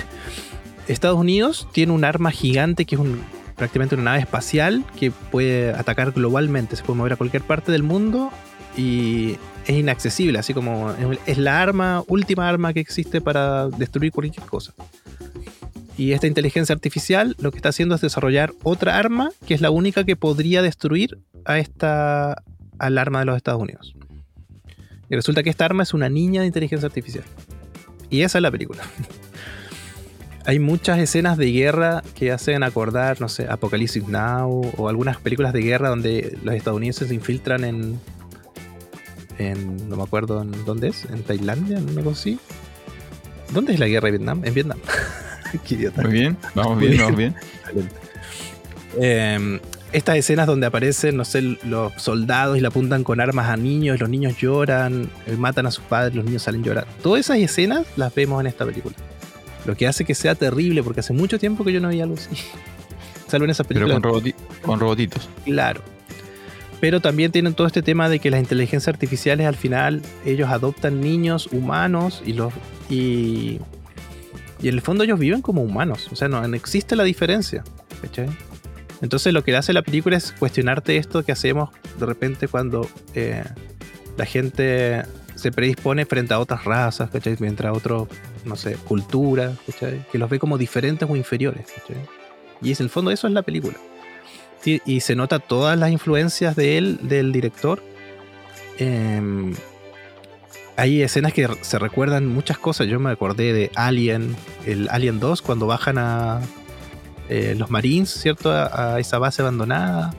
Estados 0.87 1.19
Unidos 1.19 1.67
tiene 1.73 1.91
un 1.91 2.05
arma 2.05 2.31
gigante 2.31 2.85
que 2.85 2.95
es 2.95 3.01
un, 3.01 3.21
prácticamente 3.55 3.95
una 3.95 4.05
nave 4.05 4.19
espacial 4.19 4.85
que 4.97 5.11
puede 5.11 5.71
atacar 5.73 6.11
globalmente. 6.11 6.77
Se 6.77 6.83
puede 6.83 6.97
mover 6.97 7.13
a 7.13 7.15
cualquier 7.17 7.43
parte 7.43 7.71
del 7.73 7.83
mundo 7.83 8.31
y 8.77 9.35
es 9.65 9.77
inaccesible, 9.77 10.39
así 10.39 10.53
como 10.53 10.93
es 11.25 11.37
la 11.37 11.61
arma, 11.61 12.03
última 12.07 12.49
arma 12.49 12.73
que 12.73 12.79
existe 12.79 13.21
para 13.21 13.67
destruir 13.69 14.11
cualquier 14.11 14.45
cosa. 14.45 14.73
Y 15.97 16.13
esta 16.13 16.27
inteligencia 16.27 16.73
artificial 16.73 17.35
lo 17.39 17.51
que 17.51 17.57
está 17.57 17.69
haciendo 17.69 17.95
es 17.95 18.01
desarrollar 18.01 18.53
otra 18.63 18.97
arma 18.97 19.31
que 19.45 19.53
es 19.53 19.61
la 19.61 19.69
única 19.69 20.03
que 20.03 20.15
podría 20.15 20.61
destruir 20.61 21.19
a 21.45 21.59
esta 21.59 22.43
al 22.79 22.97
arma 22.97 23.19
de 23.19 23.25
los 23.25 23.37
Estados 23.37 23.61
Unidos. 23.61 23.95
Y 25.09 25.15
resulta 25.15 25.43
que 25.43 25.49
esta 25.49 25.65
arma 25.65 25.83
es 25.83 25.93
una 25.93 26.09
niña 26.09 26.41
de 26.41 26.47
inteligencia 26.47 26.87
artificial. 26.87 27.25
Y 28.09 28.21
esa 28.21 28.39
es 28.39 28.41
la 28.41 28.49
película. 28.49 28.81
Hay 30.45 30.57
muchas 30.57 30.97
escenas 30.97 31.37
de 31.37 31.51
guerra 31.51 32.01
que 32.15 32.31
hacen 32.31 32.63
acordar, 32.63 33.21
no 33.21 33.29
sé, 33.29 33.45
Apocalipsis 33.47 34.07
Now 34.07 34.71
o 34.75 34.89
algunas 34.89 35.17
películas 35.17 35.53
de 35.53 35.61
guerra 35.61 35.89
donde 35.89 36.35
los 36.43 36.55
estadounidenses 36.55 37.09
se 37.09 37.13
infiltran 37.13 37.63
en, 37.63 37.99
no 39.39 39.95
me 39.95 40.03
acuerdo 40.03 40.41
en 40.41 40.65
dónde 40.65 40.89
es, 40.89 41.05
en 41.05 41.23
Tailandia, 41.23 41.79
no 41.79 41.91
me 41.91 42.09
así. 42.11 42.39
¿Dónde 43.53 43.73
es 43.73 43.79
la 43.79 43.87
guerra 43.87 44.05
de 44.05 44.11
Vietnam? 44.11 44.41
En 44.45 44.53
Vietnam. 44.53 44.77
Qué 45.67 45.75
idiota. 45.75 46.01
Muy 46.01 46.11
bien, 46.11 46.37
vamos 46.55 46.79
bien, 46.79 46.97
vamos 46.97 47.17
bien. 47.17 47.35
Em, 48.97 49.59
estas 49.91 50.17
escenas 50.17 50.47
donde 50.47 50.67
aparecen, 50.67 51.17
no 51.17 51.25
sé, 51.25 51.41
los 51.41 51.93
soldados 51.97 52.57
y 52.57 52.61
le 52.61 52.67
apuntan 52.67 53.03
con 53.03 53.19
armas 53.19 53.49
a 53.49 53.57
niños, 53.57 53.99
los 53.99 54.09
niños 54.09 54.37
lloran, 54.37 55.09
eh, 55.27 55.35
matan 55.37 55.65
a 55.65 55.71
sus 55.71 55.83
padres, 55.83 56.15
los 56.15 56.25
niños 56.25 56.43
salen 56.43 56.63
llorando. 56.63 56.89
Todas 57.01 57.21
esas 57.21 57.37
escenas 57.37 57.85
las 57.97 58.13
vemos 58.15 58.39
en 58.41 58.47
esta 58.47 58.65
película. 58.65 58.95
Lo 59.65 59.75
que 59.75 59.87
hace 59.87 60.05
que 60.05 60.15
sea 60.15 60.35
terrible, 60.35 60.81
porque 60.83 61.01
hace 61.01 61.13
mucho 61.13 61.37
tiempo 61.37 61.63
que 61.63 61.73
yo 61.73 61.81
no 61.81 61.89
veía 61.89 62.03
algo 62.03 62.15
así. 62.15 62.29
Salvo 63.27 63.45
en 63.45 63.51
esa 63.51 63.63
película. 63.63 63.99
Pero 64.01 64.13
con, 64.13 64.33
con 64.61 64.79
robotitos. 64.79 65.29
Claro. 65.45 65.81
Pero 66.81 66.99
también 66.99 67.31
tienen 67.31 67.53
todo 67.53 67.67
este 67.67 67.83
tema 67.83 68.09
de 68.09 68.19
que 68.19 68.31
las 68.31 68.39
inteligencias 68.41 68.87
artificiales 68.87 69.45
al 69.45 69.55
final 69.55 70.01
ellos 70.25 70.49
adoptan 70.49 70.99
niños 70.99 71.47
humanos 71.51 72.23
y 72.25 72.33
los 72.33 72.51
y, 72.89 73.59
y 74.61 74.67
en 74.67 74.73
el 74.73 74.81
fondo 74.81 75.03
ellos 75.03 75.19
viven 75.19 75.43
como 75.43 75.61
humanos. 75.61 76.09
O 76.11 76.15
sea, 76.15 76.27
no, 76.27 76.43
existe 76.55 76.95
la 76.95 77.03
diferencia. 77.03 77.63
Entonces 79.01 79.31
lo 79.31 79.43
que 79.43 79.55
hace 79.55 79.73
la 79.73 79.83
película 79.83 80.17
es 80.17 80.31
cuestionarte 80.31 80.97
esto 80.97 81.23
que 81.23 81.31
hacemos 81.31 81.69
de 81.99 82.05
repente 82.07 82.47
cuando 82.47 82.89
eh, 83.13 83.43
la 84.17 84.25
gente 84.25 85.03
se 85.35 85.51
predispone 85.51 86.05
frente 86.05 86.33
a 86.33 86.39
otras 86.39 86.65
razas, 86.65 87.11
¿cachai? 87.11 87.35
Mientras 87.39 87.77
otros, 87.77 88.07
no 88.43 88.55
sé, 88.55 88.73
culturas, 88.73 89.55
Que 90.11 90.17
los 90.17 90.29
ve 90.29 90.39
como 90.39 90.57
diferentes 90.57 91.07
o 91.07 91.15
inferiores, 91.15 91.67
Y 92.59 92.71
es 92.71 92.79
el 92.79 92.89
fondo 92.89 93.11
eso 93.11 93.27
es 93.27 93.33
la 93.33 93.43
película 93.43 93.77
y 94.65 94.99
se 94.99 95.15
nota 95.15 95.39
todas 95.39 95.77
las 95.77 95.91
influencias 95.91 96.55
de 96.55 96.77
él, 96.77 96.99
del 97.01 97.31
director. 97.31 97.81
Em, 98.77 99.53
hay 100.75 101.01
escenas 101.01 101.33
que 101.33 101.47
se 101.61 101.77
recuerdan 101.77 102.27
muchas 102.27 102.57
cosas. 102.57 102.87
Yo 102.87 102.99
me 102.99 103.11
acordé 103.11 103.53
de 103.53 103.71
Alien, 103.75 104.35
el 104.65 104.89
Alien 104.89 105.19
2, 105.19 105.41
cuando 105.41 105.67
bajan 105.67 105.97
a 105.97 106.41
eh, 107.29 107.55
los 107.57 107.69
Marines, 107.69 108.09
¿cierto? 108.09 108.51
A, 108.51 108.99
esa 108.99 109.19
base 109.19 109.41
abandonada. 109.41 110.13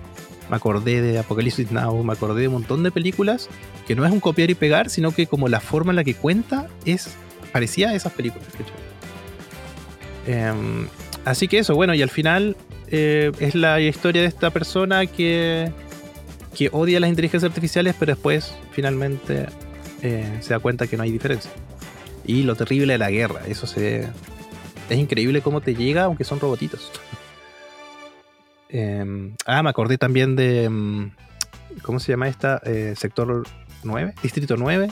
Me 0.49 0.57
acordé 0.57 1.03
de 1.03 1.19
Apocalypse 1.19 1.67
Now, 1.71 2.03
me 2.05 2.13
acordé 2.13 2.43
de 2.43 2.49
un 2.49 2.55
montón 2.55 2.83
de 2.83 2.91
películas 2.91 3.49
que 3.87 3.95
no 3.95 4.05
es 4.07 4.13
un 4.13 4.21
copiar 4.21 4.51
y 4.51 4.55
pegar, 4.55 4.91
sino 4.91 5.13
que 5.13 5.27
como 5.27 5.49
la 5.49 5.61
forma 5.61 5.93
en 5.93 5.97
la 5.97 6.05
que 6.05 6.15
cuenta 6.15 6.69
es 6.85 7.17
parecía 7.53 7.91
a 7.91 7.95
esas 7.95 8.13
películas. 8.13 8.47
Em, 10.27 10.87
así 11.25 11.49
que 11.49 11.59
eso, 11.59 11.75
bueno, 11.75 11.95
y 11.95 12.03
al 12.03 12.11
final 12.11 12.57
eh, 12.95 13.33
es 13.41 13.55
la 13.55 13.81
historia 13.81 14.21
de 14.21 14.29
esta 14.29 14.51
persona 14.51 15.07
que, 15.07 15.73
que 16.55 16.69
odia 16.73 17.01
las 17.01 17.09
inteligencias 17.09 17.51
artificiales, 17.51 17.97
pero 17.99 18.13
después 18.13 18.55
finalmente 18.71 19.47
eh, 20.03 20.39
se 20.41 20.51
da 20.51 20.59
cuenta 20.59 20.87
que 20.87 20.99
no 20.99 21.03
hay 21.03 21.11
diferencia. 21.11 21.51
Y 22.27 22.43
lo 22.43 22.55
terrible 22.55 22.93
de 22.93 22.99
la 22.99 23.11
guerra, 23.11 23.41
eso 23.49 23.67
se. 23.67 24.09
Es 24.91 24.99
increíble 24.99 25.41
cómo 25.41 25.63
te 25.63 25.75
llega, 25.75 26.05
aunque 26.05 26.25
son 26.25 26.39
robotitos. 26.39 26.93
Em, 28.75 29.37
ah, 29.45 29.63
me 29.63 29.69
acordé 29.69 29.99
también 29.99 30.35
de. 30.35 30.65
Em, 30.65 31.11
¿Cómo 31.83 32.01
se 32.01 32.13
llama 32.13 32.29
esta? 32.29 32.59
Eh, 32.65 32.95
sector 32.97 33.45
9, 33.85 34.15
Distrito 34.23 34.57
9. 34.57 34.91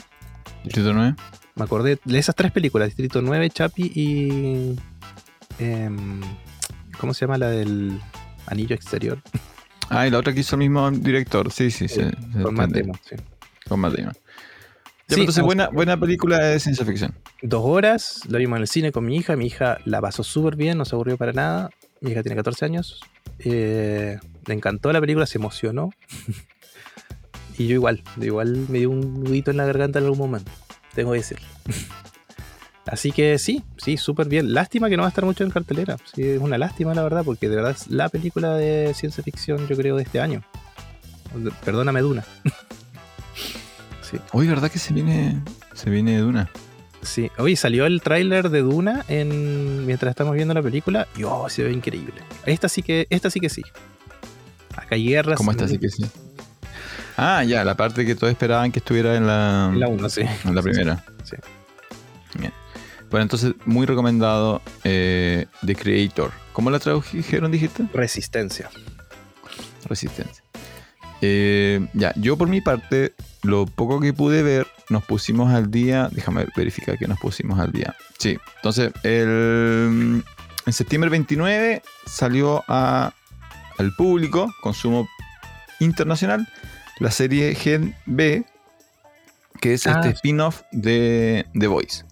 Distrito 0.63 0.93
9. 0.93 1.15
Me 1.55 1.63
acordé 1.63 1.99
de 2.03 2.19
esas 2.19 2.35
tres 2.35 2.51
películas: 2.51 2.89
Distrito 2.89 3.23
9, 3.23 3.49
Chapi 3.49 3.91
y. 3.95 4.75
¿Cómo 7.01 7.15
se 7.15 7.21
llama 7.21 7.39
la 7.39 7.49
del 7.49 7.99
anillo 8.45 8.75
exterior? 8.75 9.19
Ah, 9.89 10.05
y 10.05 10.11
la 10.11 10.19
otra 10.19 10.33
que 10.33 10.41
hizo 10.41 10.55
el 10.55 10.59
mismo 10.59 10.91
director, 10.91 11.51
sí, 11.51 11.71
sí, 11.71 11.87
sí. 11.87 12.01
con 12.43 12.53
Matt 12.53 12.75
sí. 12.75 13.15
Con 13.67 13.79
Matt 13.79 13.95
entonces, 15.09 15.43
buena, 15.43 15.69
buena 15.69 15.99
película 15.99 16.37
de 16.37 16.59
ciencia 16.59 16.85
ficción. 16.85 17.15
Dos 17.41 17.63
horas, 17.65 18.21
la 18.29 18.37
vimos 18.37 18.57
en 18.57 18.61
el 18.61 18.67
cine 18.67 18.91
con 18.91 19.03
mi 19.03 19.17
hija. 19.17 19.35
Mi 19.35 19.47
hija 19.47 19.79
la 19.83 19.99
pasó 19.99 20.23
súper 20.23 20.55
bien, 20.55 20.77
no 20.77 20.85
se 20.85 20.95
aburrió 20.95 21.17
para 21.17 21.33
nada. 21.33 21.71
Mi 22.01 22.11
hija 22.11 22.21
tiene 22.21 22.35
14 22.35 22.65
años. 22.65 23.01
Eh, 23.39 24.19
le 24.45 24.53
encantó 24.53 24.93
la 24.93 25.01
película, 25.01 25.25
se 25.25 25.39
emocionó. 25.39 25.89
y 27.57 27.67
yo 27.67 27.73
igual, 27.73 28.03
igual 28.21 28.67
me 28.69 28.77
dio 28.77 28.91
un 28.91 29.23
nudito 29.23 29.49
en 29.49 29.57
la 29.57 29.65
garganta 29.65 29.97
en 29.97 30.05
algún 30.05 30.19
momento. 30.19 30.51
Tengo 30.93 31.13
que 31.13 31.17
decirlo. 31.17 31.47
Así 32.87 33.11
que 33.11 33.37
sí, 33.37 33.63
sí, 33.77 33.97
súper 33.97 34.27
bien. 34.27 34.53
Lástima 34.53 34.89
que 34.89 34.97
no 34.97 35.03
va 35.03 35.07
a 35.07 35.09
estar 35.09 35.25
mucho 35.25 35.43
en 35.43 35.51
cartelera. 35.51 35.97
Sí, 36.13 36.23
es 36.23 36.39
una 36.39 36.57
lástima, 36.57 36.93
la 36.93 37.03
verdad, 37.03 37.23
porque 37.23 37.47
de 37.47 37.55
verdad 37.55 37.71
es 37.71 37.87
la 37.89 38.09
película 38.09 38.55
de 38.55 38.93
ciencia 38.95 39.23
ficción, 39.23 39.67
yo 39.67 39.75
creo, 39.75 39.95
de 39.95 40.03
este 40.03 40.19
año. 40.19 40.43
Perdóname, 41.63 42.01
Duna. 42.01 42.25
sí. 44.01 44.17
Hoy, 44.33 44.47
¿verdad 44.47 44.71
que 44.71 44.79
se 44.79 44.93
viene, 44.93 45.41
se 45.73 45.89
viene 45.89 46.17
Duna? 46.17 46.49
Sí, 47.03 47.31
hoy 47.37 47.55
salió 47.55 47.85
el 47.85 48.01
tráiler 48.01 48.49
de 48.49 48.61
Duna 48.61 49.05
en, 49.07 49.85
mientras 49.85 50.11
estamos 50.11 50.35
viendo 50.35 50.53
la 50.53 50.61
película 50.61 51.07
y 51.17 51.23
oh, 51.23 51.49
se 51.49 51.63
ve 51.63 51.71
increíble. 51.71 52.21
Esta 52.45 52.69
sí 52.69 52.83
que, 52.83 53.07
esta 53.09 53.29
sí 53.29 53.39
que 53.39 53.49
sí. 53.49 53.63
Acá 54.75 54.95
hay 54.95 55.07
guerras. 55.07 55.37
¿Cómo 55.37 55.51
esta 55.51 55.67
sí 55.67 55.77
que 55.77 55.89
sí? 55.89 56.05
Ah, 57.17 57.43
ya, 57.43 57.63
la 57.63 57.75
parte 57.75 58.05
que 58.05 58.15
todos 58.15 58.31
esperaban 58.31 58.71
que 58.71 58.79
estuviera 58.79 59.15
en 59.15 59.27
la. 59.27 59.69
En 59.71 59.79
la 59.79 59.87
1, 59.87 60.09
sí. 60.09 60.21
En 60.45 60.55
la 60.55 60.61
primera. 60.61 61.03
sí. 61.23 61.35
Bueno, 63.11 63.23
entonces, 63.23 63.53
muy 63.65 63.85
recomendado 63.85 64.61
eh, 64.85 65.45
The 65.65 65.75
Creator. 65.75 66.31
¿Cómo 66.53 66.69
la 66.71 66.79
tradujeron, 66.79 67.51
dijiste? 67.51 67.83
Resistencia. 67.93 68.69
Resistencia. 69.85 70.43
Eh, 71.21 71.85
ya, 71.93 72.13
yo 72.15 72.37
por 72.37 72.47
mi 72.47 72.61
parte, 72.61 73.13
lo 73.43 73.65
poco 73.67 73.99
que 73.99 74.13
pude 74.13 74.41
ver, 74.43 74.65
nos 74.89 75.03
pusimos 75.03 75.53
al 75.53 75.69
día. 75.69 76.09
Déjame 76.11 76.47
verificar 76.55 76.97
que 76.97 77.07
nos 77.07 77.19
pusimos 77.19 77.59
al 77.59 77.71
día. 77.71 77.95
Sí, 78.17 78.37
entonces 78.57 78.91
el, 79.03 80.23
en 80.65 80.73
septiembre 80.73 81.09
29 81.09 81.83
salió 82.07 82.63
a, 82.67 83.13
al 83.77 83.95
público, 83.95 84.51
consumo 84.61 85.07
internacional, 85.79 86.47
la 86.99 87.11
serie 87.11 87.53
Gen 87.55 87.95
B, 88.05 88.45
que 89.59 89.73
es 89.73 89.85
Ah. 89.85 89.99
este 89.99 90.09
spin-off 90.11 90.61
de 90.71 91.45
The 91.53 91.67
Voice. 91.67 92.05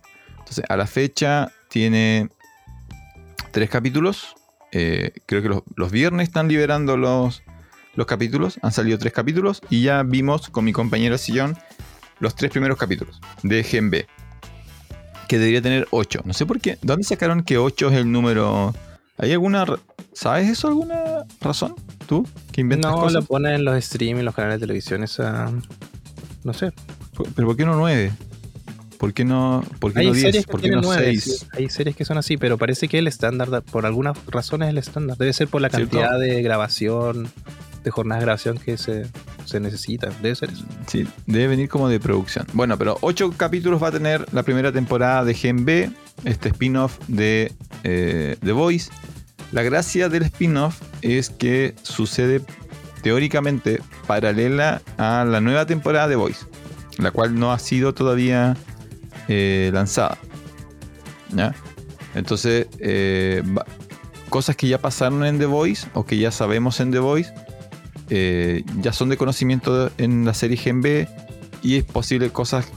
Entonces, 0.50 0.66
a 0.68 0.78
la 0.78 0.88
fecha 0.88 1.52
tiene 1.68 2.28
tres 3.52 3.70
capítulos. 3.70 4.36
Eh, 4.72 5.12
creo 5.28 5.44
que 5.44 5.50
los, 5.50 5.62
los 5.76 5.92
viernes 5.92 6.28
están 6.28 6.48
liberando 6.48 6.98
los, 6.98 7.44
los 7.94 8.08
capítulos. 8.08 8.60
Han 8.64 8.72
salido 8.72 8.98
tres 8.98 9.14
capítulos 9.14 9.62
y 9.70 9.84
ya 9.84 10.02
vimos 10.02 10.50
con 10.50 10.66
mi 10.66 10.74
compañero 10.74 11.20
Sillón 11.20 11.56
los 12.20 12.34
tres 12.34 12.50
primeros 12.50 12.80
capítulos 12.80 13.22
de 13.44 13.64
Gen 13.64 13.92
B. 13.92 14.08
Que 15.28 15.38
debería 15.38 15.62
tener 15.62 15.88
8. 15.92 16.22
No 16.26 16.34
sé 16.34 16.48
por 16.48 16.60
qué. 16.60 16.80
¿Dónde 16.82 17.04
sacaron 17.04 17.44
que 17.44 17.60
8 17.60 17.90
es 17.92 17.98
el 17.98 18.12
número? 18.12 18.74
¿Hay 19.20 19.32
alguna. 19.32 19.66
¿Sabes 20.14 20.50
eso? 20.50 20.68
¿Alguna 20.68 21.26
razón? 21.42 21.76
¿Tú? 22.08 22.28
¿Que 22.52 22.62
inventas 22.62 22.92
No, 22.92 22.98
cosas? 23.02 23.14
lo 23.14 23.28
ponen 23.28 23.54
en 23.54 23.66
los 23.66 23.84
streams, 23.84 24.18
en 24.20 24.26
los 24.26 24.34
canales 24.34 24.60
de 24.60 24.66
televisión, 24.66 25.04
esa... 25.04 25.52
No 26.44 26.54
sé. 26.54 26.74
¿Pero 27.36 27.48
por 27.48 27.56
qué 27.56 27.66
no 27.66 27.76
9? 27.76 28.12
¿Por 29.00 29.14
qué 29.14 29.24
no, 29.26 29.64
por 29.80 29.94
qué 29.94 30.02
Hay 30.02 30.08
no 30.08 30.14
10? 30.14 30.26
series 30.26 30.46
que 30.46 30.52
¿Por 30.52 30.62
qué 30.62 30.70
no 30.70 30.82
nueve, 30.82 31.04
6? 31.06 31.24
sí, 31.24 31.48
hay 31.54 31.70
series 31.70 31.96
que 31.96 32.04
son 32.06 32.18
así, 32.20 32.36
pero 32.38 32.58
parece 32.58 32.88
que 32.88 33.00
el 33.00 33.08
estándar, 33.08 33.50
da- 33.50 33.62
por 33.62 33.86
alguna 33.88 34.14
razón 34.28 34.62
es 34.62 34.70
el 34.70 34.78
estándar. 34.78 35.18
Debe 35.18 35.32
ser 35.34 35.48
por 35.48 35.62
la 35.62 35.70
¿Cierto? 35.70 35.98
cantidad 35.98 36.20
de 36.20 36.42
grabación, 36.44 37.30
de 37.84 37.92
jornadas 37.92 38.20
de 38.22 38.26
grabación 38.26 38.58
que 38.58 38.78
se, 38.78 39.06
se 39.46 39.60
necesita. 39.62 40.10
Debe 40.22 40.36
ser 40.36 40.50
eso. 40.50 40.66
Sí, 40.88 41.08
debe 41.26 41.48
venir 41.48 41.70
como 41.70 41.88
de 41.88 42.00
producción. 42.02 42.46
Bueno, 42.54 42.78
pero 42.78 42.98
8 43.00 43.34
capítulos 43.38 43.82
va 43.82 43.88
a 43.88 43.92
tener 43.94 44.26
la 44.34 44.44
primera 44.44 44.72
temporada 44.74 45.24
de 45.24 45.34
Gen 45.34 45.64
B, 45.64 45.90
este 46.26 46.50
spin-off 46.50 47.00
de 47.08 47.54
eh, 47.86 48.36
The 48.44 48.52
Voice. 48.52 48.92
La 49.54 49.64
gracia 49.64 50.10
del 50.10 50.24
spin-off 50.24 50.82
es 51.02 51.30
que 51.30 51.74
sucede 51.84 52.42
teóricamente 53.02 53.82
paralela 54.08 54.82
a 54.98 55.24
la 55.26 55.40
nueva 55.40 55.66
temporada 55.66 56.08
de 56.10 56.18
Voice, 56.18 56.46
la 56.98 57.12
cual 57.12 57.40
no 57.40 57.52
ha 57.54 57.60
sido 57.60 57.94
todavía 57.94 58.58
eh, 59.30 59.70
lanzada. 59.74 60.18
¿Ya? 61.34 61.56
Entonces, 62.16 62.68
eh, 62.80 63.42
cosas 64.30 64.56
que 64.56 64.68
ya 64.68 64.80
pasaron 64.80 65.24
en 65.24 65.40
The 65.40 65.46
Voice 65.46 65.88
o 65.94 66.06
que 66.06 66.18
ya 66.18 66.32
sabemos 66.32 66.80
en 66.82 66.92
The 66.92 67.00
Voice 67.00 67.32
eh, 68.10 68.64
ya 68.82 68.92
son 68.92 69.10
de 69.10 69.18
conocimiento 69.18 69.92
en 70.00 70.26
la 70.26 70.34
serie 70.34 70.58
Gen 70.58 70.82
B 70.82 71.08
y 71.62 71.78
es 71.78 71.84
posible 71.84 72.32
cosas, 72.32 72.68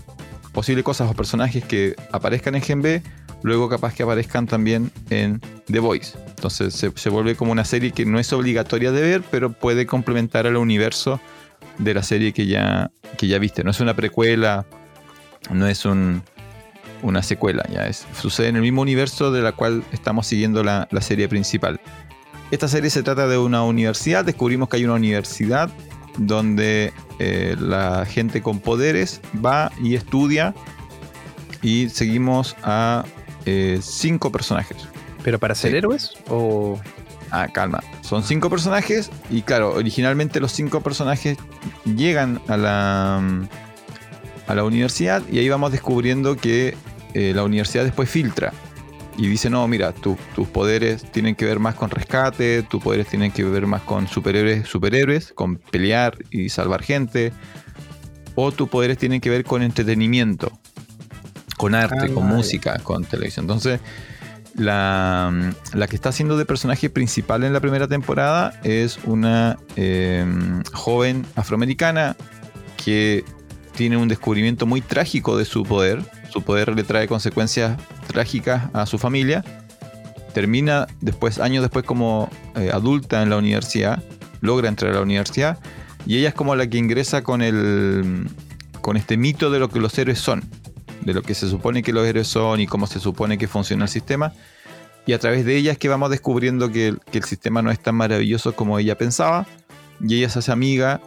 posible 0.52 0.82
cosas 0.82 1.10
o 1.10 1.14
personajes 1.14 1.64
que 1.64 1.96
aparezcan 2.12 2.54
en 2.54 2.62
Gen 2.62 2.82
B, 2.82 3.02
luego 3.42 3.68
capaz 3.70 3.94
que 3.94 4.02
aparezcan 4.02 4.46
también 4.46 4.90
en 5.08 5.40
The 5.66 5.78
Voice. 5.78 6.18
Entonces 6.28 6.74
se, 6.74 6.92
se 6.94 7.08
vuelve 7.08 7.34
como 7.34 7.52
una 7.52 7.64
serie 7.64 7.92
que 7.92 8.04
no 8.04 8.18
es 8.18 8.30
obligatoria 8.32 8.92
de 8.92 9.00
ver, 9.00 9.22
pero 9.30 9.52
puede 9.52 9.86
complementar 9.86 10.46
al 10.46 10.56
universo 10.56 11.18
de 11.78 11.94
la 11.94 12.02
serie 12.02 12.34
que 12.34 12.46
ya, 12.46 12.90
que 13.16 13.26
ya 13.26 13.38
viste. 13.38 13.64
No 13.64 13.70
es 13.70 13.80
una 13.80 13.94
precuela, 13.94 14.66
no 15.50 15.66
es 15.66 15.86
un, 15.86 16.22
una 17.02 17.22
secuela, 17.22 17.64
ya 17.72 17.86
es, 17.86 18.06
sucede 18.18 18.48
en 18.48 18.56
el 18.56 18.62
mismo 18.62 18.82
universo 18.82 19.30
de 19.32 19.42
la 19.42 19.52
cual 19.52 19.84
estamos 19.92 20.26
siguiendo 20.26 20.62
la, 20.64 20.88
la 20.90 21.00
serie 21.00 21.28
principal. 21.28 21.80
Esta 22.50 22.68
serie 22.68 22.90
se 22.90 23.02
trata 23.02 23.26
de 23.28 23.38
una 23.38 23.64
universidad, 23.64 24.24
descubrimos 24.24 24.68
que 24.68 24.76
hay 24.76 24.84
una 24.84 24.94
universidad 24.94 25.70
donde 26.18 26.92
eh, 27.18 27.56
la 27.58 28.04
gente 28.04 28.42
con 28.42 28.60
poderes 28.60 29.20
va 29.44 29.72
y 29.82 29.94
estudia 29.94 30.54
y 31.62 31.88
seguimos 31.88 32.56
a 32.62 33.04
eh, 33.46 33.78
cinco 33.82 34.30
personajes. 34.30 34.76
¿Pero 35.24 35.38
para 35.38 35.54
ser 35.54 35.70
Sí. 35.70 35.76
héroes? 35.78 36.10
¿O.? 36.28 36.78
Ah, 37.30 37.48
calma. 37.48 37.82
Son 38.02 38.22
cinco 38.22 38.50
personajes 38.50 39.10
y 39.30 39.40
claro, 39.40 39.72
originalmente 39.72 40.38
los 40.38 40.52
cinco 40.52 40.82
personajes 40.82 41.38
llegan 41.84 42.42
a 42.48 42.58
la, 42.58 43.20
mm, 43.22 43.48
a 44.48 44.54
la 44.54 44.64
universidad 44.64 45.22
y 45.30 45.38
ahí 45.38 45.48
vamos 45.48 45.72
descubriendo 45.72 46.36
que 46.36 46.76
eh, 47.14 47.32
la 47.34 47.44
universidad 47.44 47.84
después 47.84 48.08
filtra 48.08 48.52
y 49.18 49.26
dice, 49.26 49.50
no, 49.50 49.66
mira, 49.68 49.92
tu- 49.92 50.16
tus 50.34 50.48
poderes 50.48 51.02
tienen 51.12 51.34
que 51.34 51.44
ver 51.44 51.58
más 51.58 51.74
con 51.74 51.90
rescate, 51.90 52.62
tus 52.62 52.82
poderes 52.82 53.06
tienen 53.08 53.30
que 53.30 53.44
ver 53.44 53.66
más 53.66 53.82
con 53.82 54.08
superhéroes, 54.08 54.66
superhéroes, 54.66 55.32
con 55.34 55.56
pelear 55.56 56.16
y 56.30 56.48
salvar 56.48 56.82
gente, 56.82 57.32
o 58.34 58.50
tus 58.52 58.68
poderes 58.70 58.96
tienen 58.96 59.20
que 59.20 59.28
ver 59.28 59.44
con 59.44 59.62
entretenimiento, 59.62 60.50
con 61.58 61.74
arte, 61.74 62.06
Ah, 62.10 62.14
con 62.14 62.26
música, 62.26 62.78
con 62.78 63.04
televisión. 63.04 63.44
Entonces, 63.44 63.80
la, 64.54 65.52
la 65.74 65.86
que 65.86 65.96
está 65.96 66.08
haciendo 66.10 66.36
de 66.36 66.44
personaje 66.46 66.90
principal 66.90 67.44
en 67.44 67.52
la 67.52 67.60
primera 67.60 67.88
temporada 67.88 68.58
es 68.64 68.98
una 69.04 69.58
eh, 69.76 70.24
joven 70.72 71.24
afroamericana 71.36 72.16
que 72.82 73.24
tiene 73.76 73.96
un 73.96 74.08
descubrimiento 74.08 74.66
muy 74.66 74.80
trágico 74.80 75.36
de 75.36 75.44
su 75.44 75.62
poder. 75.62 76.02
Su 76.32 76.40
poder 76.40 76.74
le 76.74 76.82
trae 76.82 77.06
consecuencias 77.08 77.76
trágicas 78.06 78.70
a 78.72 78.86
su 78.86 78.96
familia. 78.96 79.44
Termina 80.32 80.86
después, 81.02 81.38
años 81.38 81.60
después, 81.60 81.84
como 81.84 82.30
eh, 82.56 82.70
adulta 82.72 83.22
en 83.22 83.28
la 83.28 83.36
universidad. 83.36 84.02
Logra 84.40 84.70
entrar 84.70 84.92
a 84.92 84.94
la 84.94 85.02
universidad. 85.02 85.58
Y 86.06 86.16
ella 86.16 86.30
es 86.30 86.34
como 86.34 86.56
la 86.56 86.66
que 86.66 86.78
ingresa 86.78 87.22
con 87.22 87.42
el. 87.42 88.30
con 88.80 88.96
este 88.96 89.18
mito 89.18 89.50
de 89.50 89.58
lo 89.58 89.68
que 89.68 89.78
los 89.78 89.98
héroes 89.98 90.20
son. 90.20 90.42
De 91.02 91.12
lo 91.12 91.20
que 91.20 91.34
se 91.34 91.50
supone 91.50 91.82
que 91.82 91.92
los 91.92 92.06
héroes 92.06 92.28
son 92.28 92.60
y 92.60 92.66
cómo 92.66 92.86
se 92.86 92.98
supone 92.98 93.36
que 93.36 93.46
funciona 93.46 93.84
el 93.84 93.90
sistema. 93.90 94.32
Y 95.04 95.12
a 95.12 95.18
través 95.18 95.44
de 95.44 95.54
ella 95.56 95.72
es 95.72 95.78
que 95.78 95.90
vamos 95.90 96.08
descubriendo 96.08 96.72
que 96.72 96.94
que 97.10 97.18
el 97.18 97.24
sistema 97.24 97.60
no 97.60 97.70
es 97.70 97.78
tan 97.78 97.94
maravilloso 97.94 98.56
como 98.56 98.78
ella 98.78 98.96
pensaba. 98.96 99.46
Y 100.00 100.16
ella 100.16 100.30
se 100.30 100.38
hace 100.38 100.50
amiga 100.50 101.02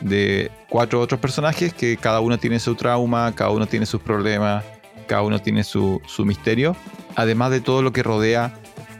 de 0.00 0.50
cuatro 0.68 1.00
otros 1.00 1.20
personajes 1.20 1.74
que 1.74 1.96
cada 1.96 2.20
uno 2.20 2.38
tiene 2.38 2.58
su 2.58 2.74
trauma, 2.74 3.32
cada 3.34 3.50
uno 3.50 3.66
tiene 3.66 3.86
sus 3.86 4.00
problemas, 4.00 4.64
cada 5.06 5.22
uno 5.22 5.40
tiene 5.40 5.64
su, 5.64 6.00
su 6.06 6.24
misterio. 6.24 6.76
Además 7.16 7.50
de 7.50 7.60
todo 7.60 7.82
lo 7.82 7.92
que 7.92 8.02
rodea 8.02 8.54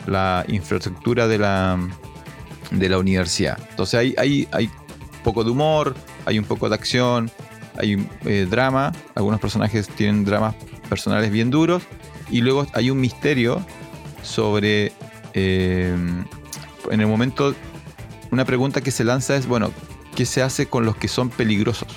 la 0.06 0.44
infraestructura 0.48 1.28
de 1.28 1.38
la, 1.38 1.78
de 2.70 2.88
la 2.88 2.98
universidad. 2.98 3.58
Entonces 3.70 4.00
hay, 4.00 4.14
hay, 4.18 4.48
hay 4.52 4.66
un 4.66 5.22
poco 5.24 5.44
de 5.44 5.50
humor, 5.50 5.94
hay 6.26 6.38
un 6.38 6.44
poco 6.44 6.68
de 6.68 6.74
acción, 6.74 7.30
hay 7.78 8.06
eh, 8.24 8.46
drama. 8.50 8.92
Algunos 9.14 9.40
personajes 9.40 9.88
tienen 9.88 10.24
dramas 10.24 10.54
personales 10.88 11.30
bien 11.30 11.50
duros. 11.50 11.82
Y 12.30 12.40
luego 12.40 12.66
hay 12.74 12.90
un 12.90 13.00
misterio 13.00 13.64
sobre... 14.22 14.92
eh, 15.34 15.96
en 16.90 17.00
el 17.00 17.06
momento, 17.06 17.54
una 18.30 18.44
pregunta 18.44 18.80
que 18.80 18.90
se 18.90 19.04
lanza 19.04 19.36
es, 19.36 19.46
bueno, 19.46 19.70
¿qué 20.14 20.26
se 20.26 20.42
hace 20.42 20.66
con 20.66 20.84
los 20.84 20.96
que 20.96 21.08
son 21.08 21.30
peligrosos? 21.30 21.88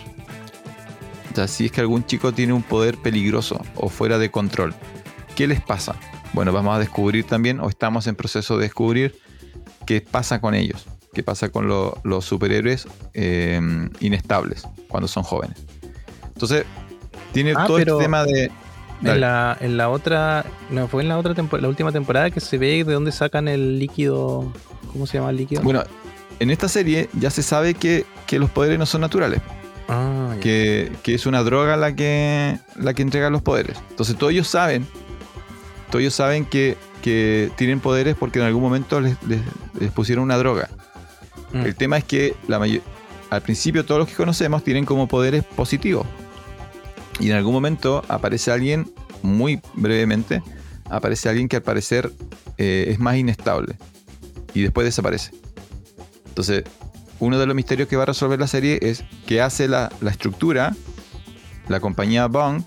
O 1.32 1.36
sea, 1.36 1.48
si 1.48 1.66
es 1.66 1.72
que 1.72 1.82
algún 1.82 2.06
chico 2.06 2.32
tiene 2.32 2.54
un 2.54 2.62
poder 2.64 2.98
peligroso 2.98 3.60
o 3.76 3.90
fuera 3.90 4.18
de 4.20 4.30
control, 4.30 4.74
¿qué 5.36 5.48
les 5.48 5.62
pasa? 5.62 5.96
Bueno, 6.34 6.52
vamos 6.52 6.76
a 6.76 6.80
descubrir 6.80 7.26
también, 7.26 7.60
o 7.60 7.70
estamos 7.70 8.08
en 8.08 8.16
proceso 8.16 8.58
de 8.58 8.64
descubrir, 8.66 9.20
qué 9.86 10.02
pasa 10.02 10.40
con 10.42 10.54
ellos, 10.54 10.86
qué 11.14 11.24
pasa 11.24 11.50
con 11.50 11.68
lo- 11.68 11.98
los 12.04 12.26
superhéroes 12.26 12.88
eh, 13.14 13.60
inestables 14.00 14.64
cuando 14.88 15.08
son 15.08 15.24
jóvenes. 15.24 15.58
Entonces, 16.28 16.66
tiene 17.32 17.54
Ah, 17.56 17.66
todo 17.68 17.78
pero 17.78 17.94
este 17.94 18.04
tema 18.06 18.26
de... 18.26 18.52
En 19.06 19.20
la, 19.20 19.58
en 19.60 19.76
la 19.76 19.90
otra. 19.90 20.46
No, 20.70 20.88
fue 20.88 21.02
en 21.04 21.10
la 21.10 21.18
otra 21.18 21.34
temporada, 21.34 21.64
la 21.64 21.68
última 21.68 21.92
temporada 21.92 22.32
que 22.32 22.40
se 22.40 22.58
ve 22.58 22.86
de 22.86 22.94
dónde 22.94 23.12
sacan 23.12 23.50
el 23.50 23.78
líquido. 23.78 24.54
¿Cómo 24.94 25.08
se 25.08 25.18
llama 25.18 25.32
el 25.32 25.36
líquido? 25.38 25.62
Bueno, 25.62 25.84
en 26.44 26.52
esta 26.52 26.68
serie 26.68 27.10
ya 27.14 27.30
se 27.30 27.42
sabe 27.44 27.74
que, 27.74 28.06
que 28.28 28.40
los 28.40 28.50
poderes 28.50 28.78
no 28.80 28.86
son 28.86 29.02
naturales. 29.02 29.42
ah, 29.88 30.36
que, 30.42 30.92
que 31.04 31.14
es 31.16 31.26
una 31.26 31.44
droga 31.44 31.76
la 31.78 31.96
que, 31.96 32.58
la 32.76 32.94
que 32.94 33.02
entrega 33.02 33.30
los 33.30 33.42
poderes. 33.42 33.78
Entonces 33.90 34.18
todos 34.18 34.32
ellos 34.34 34.48
saben, 34.48 34.86
todos 35.90 36.02
ellos 36.02 36.14
saben 36.16 36.46
que, 36.46 36.78
que 37.02 37.52
tienen 37.58 37.80
poderes 37.80 38.16
porque 38.16 38.40
en 38.40 38.46
algún 38.46 38.62
momento 38.62 39.00
les, 39.02 39.16
les- 39.28 39.42
les 39.80 39.92
pusieron 39.92 40.24
una 40.24 40.38
droga. 40.38 40.70
Mm. 41.54 41.66
El 41.66 41.76
tema 41.76 41.98
es 41.98 42.04
que 42.04 42.36
la 42.48 42.62
al 43.30 43.42
principio 43.42 43.84
todos 43.86 44.00
los 44.00 44.08
que 44.08 44.16
conocemos 44.16 44.64
tienen 44.64 44.86
como 44.86 45.08
poderes 45.08 45.44
positivos. 45.44 46.06
Y 47.20 47.30
en 47.30 47.36
algún 47.38 47.54
momento 47.54 48.04
aparece 48.08 48.52
alguien, 48.52 48.92
muy 49.22 49.60
brevemente, 49.76 50.42
aparece 50.90 51.30
alguien 51.30 51.48
que 51.48 51.56
al 51.58 51.62
parecer 51.64 52.12
eh, 52.58 52.86
es 52.90 53.00
más 53.00 53.16
inestable. 53.18 53.76
Y 54.54 54.62
después 54.62 54.86
desaparece. 54.86 55.32
Entonces, 56.34 56.64
uno 57.20 57.38
de 57.38 57.46
los 57.46 57.56
misterios 57.56 57.88
que 57.88 57.96
va 57.96 58.04
a 58.04 58.06
resolver 58.08 58.40
la 58.40 58.48
serie 58.48 58.80
es 58.82 59.04
qué 59.28 59.40
hace 59.40 59.68
la, 59.68 59.92
estructura, 60.10 60.74
la 61.68 61.80
compañía 61.80 62.26
Bong, 62.26 62.64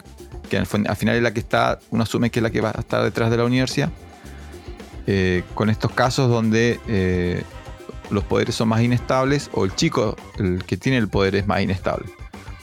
que 0.49 0.57
al 0.57 0.67
final 0.67 1.17
es 1.17 1.23
la 1.23 1.35
que 1.35 1.41
está, 1.41 1.81
uno 1.91 2.05
asume 2.05 2.31
que 2.31 2.39
es 2.39 2.45
la 2.45 2.51
que 2.51 2.61
va 2.61 2.71
a 2.71 2.81
estar 2.81 3.03
detrás 3.03 3.29
de 3.29 3.39
la 3.39 3.45
universidad, 3.45 3.91
eh, 5.09 5.43
con 5.57 5.69
estos 5.69 5.91
casos 5.91 6.31
donde 6.31 6.79
eh, 6.87 7.43
los 8.11 8.23
poderes 8.23 8.55
son 8.55 8.69
más 8.69 8.83
inestables 8.83 9.51
o 9.53 9.65
el 9.65 9.75
chico, 9.75 10.15
el 10.39 10.63
que 10.65 10.77
tiene 10.77 10.99
el 10.99 11.09
poder, 11.09 11.35
es 11.35 11.49
más 11.49 11.61
inestable. 11.61 12.07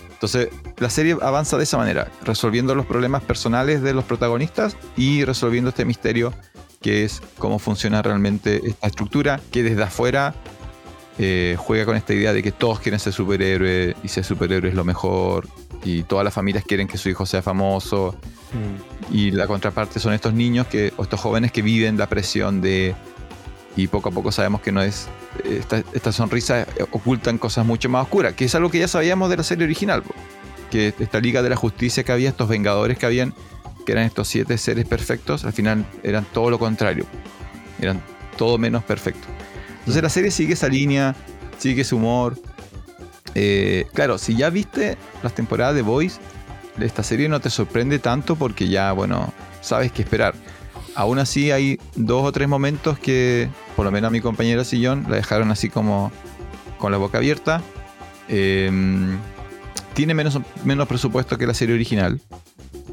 Entonces, 0.10 0.48
la 0.78 0.90
serie 0.90 1.18
avanza 1.22 1.58
de 1.58 1.64
esa 1.64 1.78
manera, 1.78 2.10
resolviendo 2.24 2.76
los 2.76 2.86
problemas 2.86 3.24
personales 3.24 3.82
de 3.82 3.94
los 3.94 4.06
protagonistas 4.06 4.78
y 4.96 5.26
resolviendo 5.26 5.70
este 5.70 5.84
misterio 5.84 6.34
que 6.84 7.06
es 7.06 7.22
cómo 7.40 7.58
funciona 7.58 8.04
realmente 8.04 8.62
esta 8.68 8.88
estructura, 8.88 9.40
que 9.52 9.64
desde 9.64 9.82
afuera 9.82 10.36
eh, 11.20 11.56
juega 11.60 11.86
con 11.86 11.96
esta 11.96 12.14
idea 12.14 12.34
de 12.34 12.42
que 12.42 12.52
todos 12.52 12.80
quieren 12.80 13.00
ser 13.00 13.14
superhéroes 13.14 13.96
y 14.04 14.08
ser 14.08 14.24
superhéroe 14.24 14.70
es 14.70 14.76
lo 14.76 14.84
mejor 14.84 15.48
y 15.84 16.04
todas 16.04 16.26
las 16.26 16.34
familias 16.34 16.64
quieren 16.64 16.88
que 16.88 16.98
su 16.98 17.10
hijo 17.10 17.26
sea 17.26 17.42
famoso. 17.42 18.16
Mm. 18.54 19.16
y 19.16 19.32
la 19.32 19.48
contraparte 19.48 20.00
son 20.00 20.14
estos 20.14 20.32
niños 20.32 20.68
que, 20.68 20.94
o 20.98 21.04
estos 21.04 21.20
jóvenes 21.20 21.52
que 21.52 21.64
viven 21.64 21.98
la 21.98 22.08
presión 22.08 22.62
de 22.62 22.94
y 23.76 23.88
poco 23.88 24.10
a 24.10 24.12
poco 24.12 24.32
sabemos 24.32 24.62
que 24.62 24.72
no 24.72 24.80
es 24.84 25.08
esta, 25.44 25.82
esta 25.92 26.12
sonrisa 26.12 26.62
eh, 26.62 26.86
ocultan 26.92 27.40
cosas 27.40 27.66
mucho 27.66 27.90
más 27.90 28.04
oscuras 28.04 28.34
que 28.34 28.46
es 28.46 28.54
algo 28.54 28.70
que 28.70 28.78
ya 28.78 28.88
sabíamos 28.88 29.32
de 29.32 29.38
la 29.38 29.44
serie 29.44 29.64
original 29.64 30.04
que 30.70 30.94
esta 31.00 31.20
liga 31.20 31.42
de 31.42 31.50
la 31.50 31.56
justicia 31.56 32.04
que 32.04 32.12
había 32.12 32.30
estos 32.30 32.48
vengadores 32.48 33.00
que 33.00 33.08
habían 33.08 33.34
que 33.84 33.94
eran 33.94 34.06
estos 34.06 34.28
siete 34.28 34.56
seres 34.60 34.86
perfectos 34.86 35.46
al 35.46 35.54
final 35.54 35.84
eran 36.04 36.26
todo 36.26 36.50
lo 36.50 36.60
contrario. 36.60 37.06
Eran 37.82 38.02
todo 38.38 38.60
menos 38.60 38.84
perfectos 38.84 39.30
entonces 39.84 40.02
la 40.04 40.10
serie 40.10 40.32
sigue 40.32 40.54
esa 40.54 40.68
línea 40.68 41.16
sigue 41.58 41.82
ese 41.82 41.96
humor 41.96 42.38
Eh, 43.36 43.88
claro 43.94 44.20
si 44.20 44.36
ya 44.36 44.52
viste 44.52 44.96
las 45.24 45.34
temporadas 45.34 45.74
de 45.74 45.82
Boys 45.82 46.20
esta 46.80 47.04
serie 47.04 47.30
no 47.30 47.40
te 47.40 47.50
sorprende 47.50 48.00
tanto 48.00 48.36
porque 48.36 48.68
ya, 48.68 48.92
bueno, 48.94 49.32
sabes 49.62 49.92
qué 49.92 50.02
esperar. 50.02 50.34
Aún 50.96 51.20
así 51.20 51.52
hay 51.52 51.80
dos 51.96 52.24
o 52.26 52.32
tres 52.32 52.48
momentos 52.48 52.98
que, 53.00 53.50
por 53.76 53.86
lo 53.86 53.92
menos 53.92 54.10
a 54.10 54.12
mi 54.12 54.22
compañera 54.22 54.64
Sillón, 54.64 55.06
la 55.10 55.18
dejaron 55.18 55.52
así 55.52 55.70
como 55.70 56.12
con 56.78 56.92
la 56.92 56.98
boca 56.98 57.18
abierta. 57.18 57.62
Eh, 58.28 58.72
tiene 59.94 60.14
menos, 60.14 60.40
menos 60.64 60.88
presupuesto 60.88 61.38
que 61.38 61.48
la 61.48 61.54
serie 61.54 61.76
original. 61.76 62.22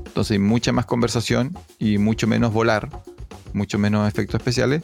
Entonces 0.07 0.32
hay 0.32 0.38
mucha 0.38 0.72
más 0.72 0.86
conversación 0.86 1.57
y 1.78 1.99
mucho 1.99 2.26
menos 2.26 2.53
volar, 2.53 2.91
mucho 3.53 3.78
menos 3.78 4.09
efectos 4.09 4.41
especiales, 4.41 4.82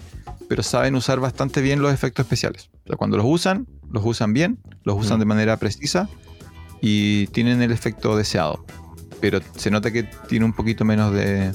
pero 0.49 0.62
saben 0.62 0.94
usar 0.94 1.20
bastante 1.20 1.61
bien 1.61 1.80
los 1.82 1.92
efectos 1.92 2.24
especiales. 2.24 2.70
O 2.84 2.88
sea, 2.88 2.97
cuando 2.97 3.16
los 3.16 3.26
usan, 3.28 3.66
los 3.90 4.05
usan 4.05 4.32
bien, 4.32 4.59
los 4.84 4.97
usan 4.99 5.16
Mm. 5.16 5.20
de 5.20 5.24
manera 5.26 5.57
precisa 5.59 6.09
y 6.80 7.26
tienen 7.28 7.62
el 7.62 7.72
efecto 7.72 8.16
deseado 8.16 8.64
pero 9.18 9.40
se 9.57 9.70
nota 9.70 9.90
que 9.90 10.03
tiene 10.28 10.44
un 10.44 10.53
poquito 10.53 10.84
menos 10.84 11.11
de, 11.12 11.51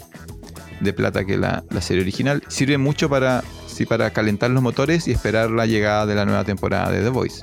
de 0.79 0.93
plata 0.93 1.23
que 1.25 1.37
la, 1.37 1.63
la 1.69 1.79
serie 1.79 2.01
original. 2.01 2.41
Sirve 2.47 2.79
mucho 2.79 3.07
para, 3.07 3.43
sí, 3.67 3.85
para 3.85 4.09
calentar 4.09 4.49
los 4.49 4.63
motores 4.63 5.07
y 5.07 5.11
esperar 5.11 5.51
la 5.51 5.67
llegada 5.67 6.07
de 6.07 6.15
la 6.15 6.25
nueva 6.25 6.43
temporada 6.43 6.91
de 6.91 7.03
The 7.03 7.09
Voice. 7.09 7.39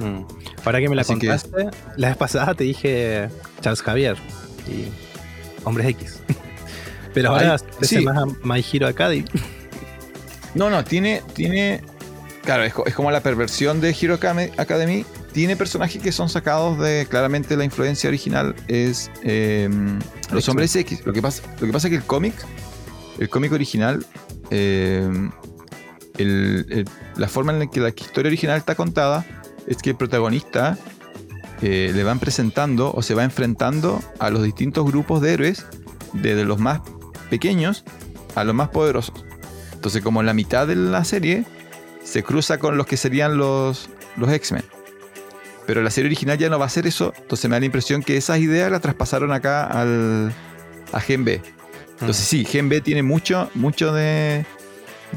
Mm. 0.00 0.24
Ahora 0.64 0.80
que 0.80 0.88
me 0.88 0.96
la 0.96 1.02
Así 1.02 1.14
que- 1.16 1.28
contaste, 1.28 1.68
la 1.96 2.08
vez 2.08 2.16
pasada 2.16 2.54
te 2.54 2.64
dije 2.64 3.28
Charles 3.60 3.82
Javier 3.82 4.16
y 4.68 4.88
Hombres 5.64 5.86
X. 5.90 6.20
Pero 7.14 7.30
ahora 7.30 7.52
Ay, 7.54 7.86
sí. 7.86 8.00
más 8.04 8.16
a 8.18 8.26
My 8.42 8.64
Hero 8.72 8.88
Academy. 8.88 9.24
No, 10.54 10.68
no, 10.70 10.84
tiene. 10.84 11.22
tiene 11.34 11.80
claro, 12.44 12.64
es, 12.64 12.72
es 12.86 12.94
como 12.94 13.10
la 13.10 13.20
perversión 13.20 13.80
de 13.80 13.96
Hero 13.98 14.14
Academy. 14.14 15.04
Tiene 15.32 15.56
personajes 15.56 16.02
que 16.02 16.12
son 16.12 16.28
sacados 16.28 16.78
de. 16.78 17.06
Claramente 17.08 17.56
la 17.56 17.64
influencia 17.64 18.08
original 18.08 18.54
es 18.68 19.10
eh, 19.22 19.68
los 20.30 20.48
hombres 20.48 20.74
X. 20.76 21.04
Lo 21.06 21.12
que 21.12 21.22
pasa, 21.22 21.42
lo 21.60 21.66
que 21.66 21.72
pasa 21.72 21.86
es 21.88 21.90
que 21.90 21.96
el 21.96 22.04
cómic. 22.04 22.34
El 23.18 23.28
cómic 23.28 23.52
original. 23.52 24.04
eh, 24.50 25.08
el- 26.18 26.66
el- 26.68 26.88
la 27.16 27.28
forma 27.28 27.52
en 27.52 27.58
la 27.60 27.66
que 27.70 27.80
la 27.80 27.88
historia 27.88 28.28
original 28.28 28.58
está 28.58 28.74
contada 28.74 29.24
es 29.66 29.78
que 29.78 29.90
el 29.90 29.96
protagonista 29.96 30.76
eh, 31.62 31.90
le 31.94 32.04
van 32.04 32.18
presentando 32.18 32.92
o 32.92 33.00
se 33.02 33.14
va 33.14 33.24
enfrentando 33.24 34.02
a 34.18 34.28
los 34.30 34.42
distintos 34.42 34.84
grupos 34.84 35.22
de 35.22 35.32
héroes, 35.32 35.64
desde 36.12 36.44
los 36.44 36.58
más 36.58 36.80
pequeños 37.30 37.84
a 38.34 38.44
los 38.44 38.54
más 38.54 38.68
poderosos. 38.70 39.21
Entonces, 39.82 40.00
como 40.00 40.20
en 40.20 40.26
la 40.26 40.32
mitad 40.32 40.68
de 40.68 40.76
la 40.76 41.02
serie, 41.02 41.44
se 42.04 42.22
cruza 42.22 42.58
con 42.58 42.76
los 42.76 42.86
que 42.86 42.96
serían 42.96 43.36
los, 43.36 43.90
los 44.16 44.30
X-Men. 44.30 44.62
Pero 45.66 45.82
la 45.82 45.90
serie 45.90 46.06
original 46.06 46.38
ya 46.38 46.48
no 46.48 46.56
va 46.56 46.66
a 46.66 46.68
hacer 46.68 46.86
eso, 46.86 47.12
entonces 47.18 47.50
me 47.50 47.56
da 47.56 47.60
la 47.60 47.66
impresión 47.66 48.00
que 48.00 48.16
esas 48.16 48.38
ideas 48.38 48.70
las 48.70 48.80
traspasaron 48.80 49.32
acá 49.32 49.64
al, 49.64 50.32
a 50.92 51.00
Gen 51.00 51.24
B. 51.24 51.42
Entonces 51.98 52.24
sí, 52.24 52.44
Gen 52.44 52.68
B 52.68 52.80
tiene 52.80 53.02
mucho, 53.02 53.50
mucho 53.56 53.92
de, 53.92 54.46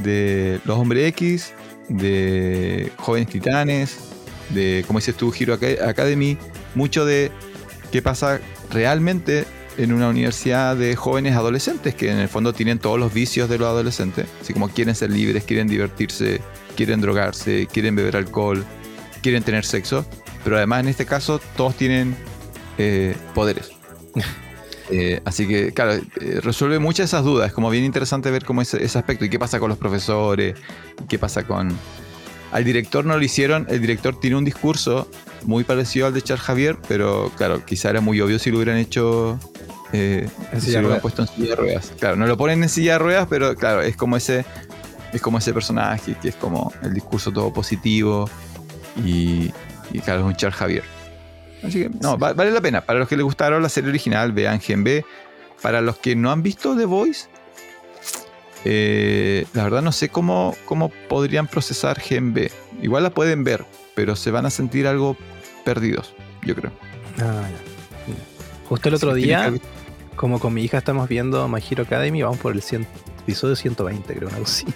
de 0.03 0.59
los 0.65 0.79
hombres 0.79 1.09
X, 1.09 1.53
de 1.87 2.91
jóvenes 2.97 3.29
titanes, 3.29 3.99
de, 4.49 4.83
como 4.87 4.97
dices 4.97 5.13
tú, 5.13 5.31
Hero 5.39 5.53
Aca- 5.53 5.87
Academy, 5.87 6.39
mucho 6.73 7.05
de 7.05 7.31
qué 7.91 8.01
pasa 8.01 8.39
realmente 8.71 9.45
en 9.77 9.93
una 9.93 10.09
universidad 10.09 10.75
de 10.75 10.95
jóvenes 10.95 11.35
adolescentes 11.35 11.95
que 11.95 12.11
en 12.11 12.19
el 12.19 12.29
fondo 12.29 12.53
tienen 12.53 12.79
todos 12.79 12.99
los 12.99 13.13
vicios 13.13 13.49
de 13.49 13.57
los 13.57 13.67
adolescentes, 13.67 14.27
así 14.41 14.53
como 14.53 14.69
quieren 14.69 14.95
ser 14.95 15.11
libres, 15.11 15.43
quieren 15.43 15.67
divertirse, 15.67 16.41
quieren 16.75 17.01
drogarse, 17.01 17.67
quieren 17.71 17.95
beber 17.95 18.17
alcohol, 18.17 18.65
quieren 19.21 19.43
tener 19.43 19.65
sexo, 19.65 20.05
pero 20.43 20.57
además 20.57 20.81
en 20.81 20.89
este 20.89 21.05
caso 21.05 21.39
todos 21.55 21.75
tienen 21.75 22.15
eh, 22.77 23.15
poderes. 23.33 23.71
Eh, 24.91 25.19
así 25.25 25.47
que, 25.47 25.71
claro, 25.71 25.93
eh, 25.93 26.39
resuelve 26.43 26.77
muchas 26.77 26.97
de 26.97 27.05
esas 27.05 27.23
dudas. 27.23 27.47
Es 27.47 27.53
como 27.53 27.71
bien 27.71 27.83
interesante 27.83 28.29
ver 28.29 28.45
cómo 28.45 28.61
ese, 28.61 28.83
ese 28.83 28.99
aspecto 28.99 29.25
y 29.25 29.31
qué 29.31 29.39
pasa 29.39 29.59
con 29.59 29.69
los 29.69 29.79
profesores, 29.79 30.55
qué 31.09 31.17
pasa 31.17 31.41
con... 31.41 31.75
Al 32.51 32.63
director 32.63 33.03
no 33.03 33.17
lo 33.17 33.23
hicieron, 33.23 33.65
el 33.67 33.81
director 33.81 34.19
tiene 34.19 34.35
un 34.35 34.45
discurso 34.45 35.09
muy 35.43 35.63
parecido 35.63 36.05
al 36.05 36.13
de 36.13 36.21
Charles 36.21 36.45
Javier, 36.45 36.77
pero 36.87 37.31
claro, 37.35 37.65
quizá 37.65 37.89
era 37.89 37.99
muy 37.99 38.21
obvio 38.21 38.37
si 38.37 38.51
lo 38.51 38.57
hubieran 38.57 38.77
hecho... 38.77 39.39
eh, 39.95 40.29
En 40.51 40.59
si 40.61 40.67
silla 40.67 40.81
lo 40.81 40.87
hubieran 40.87 41.01
puesto 41.01 41.21
en 41.21 41.27
silla 41.27 41.49
de 41.49 41.55
ruedas. 41.55 41.91
Claro, 41.99 42.15
no 42.15 42.27
lo 42.27 42.37
ponen 42.37 42.61
en 42.63 42.69
silla 42.69 42.93
de 42.93 42.99
ruedas, 42.99 43.27
pero 43.29 43.55
claro, 43.55 43.81
es 43.81 43.95
como 43.95 44.17
ese... 44.17 44.45
Es 45.13 45.21
como 45.21 45.37
ese 45.37 45.53
personaje 45.53 46.15
que 46.21 46.27
es 46.29 46.35
como 46.35 46.73
el 46.81 46.93
discurso 46.93 47.31
todo 47.31 47.53
positivo 47.53 48.29
y, 49.05 49.49
y 49.93 49.99
claro, 50.03 50.19
es 50.21 50.25
un 50.25 50.35
Charles 50.35 50.57
Javier. 50.57 50.83
Así 51.63 51.83
que, 51.83 51.89
no, 52.01 52.17
va- 52.17 52.33
vale 52.33 52.51
la 52.51 52.59
pena. 52.59 52.81
Para 52.81 52.99
los 52.99 53.07
que 53.07 53.15
les 53.15 53.23
gustaron 53.23 53.63
la 53.63 53.69
serie 53.69 53.89
original, 53.91 54.33
vean 54.33 54.59
Gen 54.59 54.83
B. 54.83 55.05
Para 55.61 55.79
los 55.79 55.97
que 55.97 56.17
no 56.17 56.31
han 56.31 56.43
visto 56.43 56.75
The 56.75 56.83
Voice, 56.83 57.27
eh, 58.65 59.45
la 59.53 59.63
verdad 59.63 59.81
no 59.81 59.91
sé 59.91 60.09
cómo, 60.09 60.55
cómo 60.65 60.89
podrían 61.07 61.47
procesar 61.47 61.99
Gen 61.99 62.33
B. 62.33 62.51
Igual 62.81 63.03
la 63.03 63.09
pueden 63.11 63.43
ver, 63.43 63.65
pero 63.95 64.15
se 64.17 64.31
van 64.31 64.45
a 64.45 64.49
sentir 64.49 64.85
algo 64.87 65.15
perdidos, 65.63 66.13
yo 66.43 66.55
creo. 66.55 66.71
Ah, 67.19 67.47
ya. 67.49 68.67
Justo 68.67 68.89
el 68.89 68.95
otro 68.95 69.15
Sí, 69.15 69.21
día, 69.21 69.53
como 70.15 70.39
con 70.39 70.53
mi 70.53 70.63
hija 70.63 70.77
estamos 70.77 71.07
viendo 71.09 71.47
My 71.47 71.61
Hero 71.69 71.83
Academy, 71.83 72.21
vamos 72.23 72.37
por 72.39 72.53
el 72.53 72.61
100 72.61 72.87
episodio 73.23 73.55
120, 73.55 74.13
creo, 74.15 74.29
algo 74.29 74.43
así. 74.43 74.65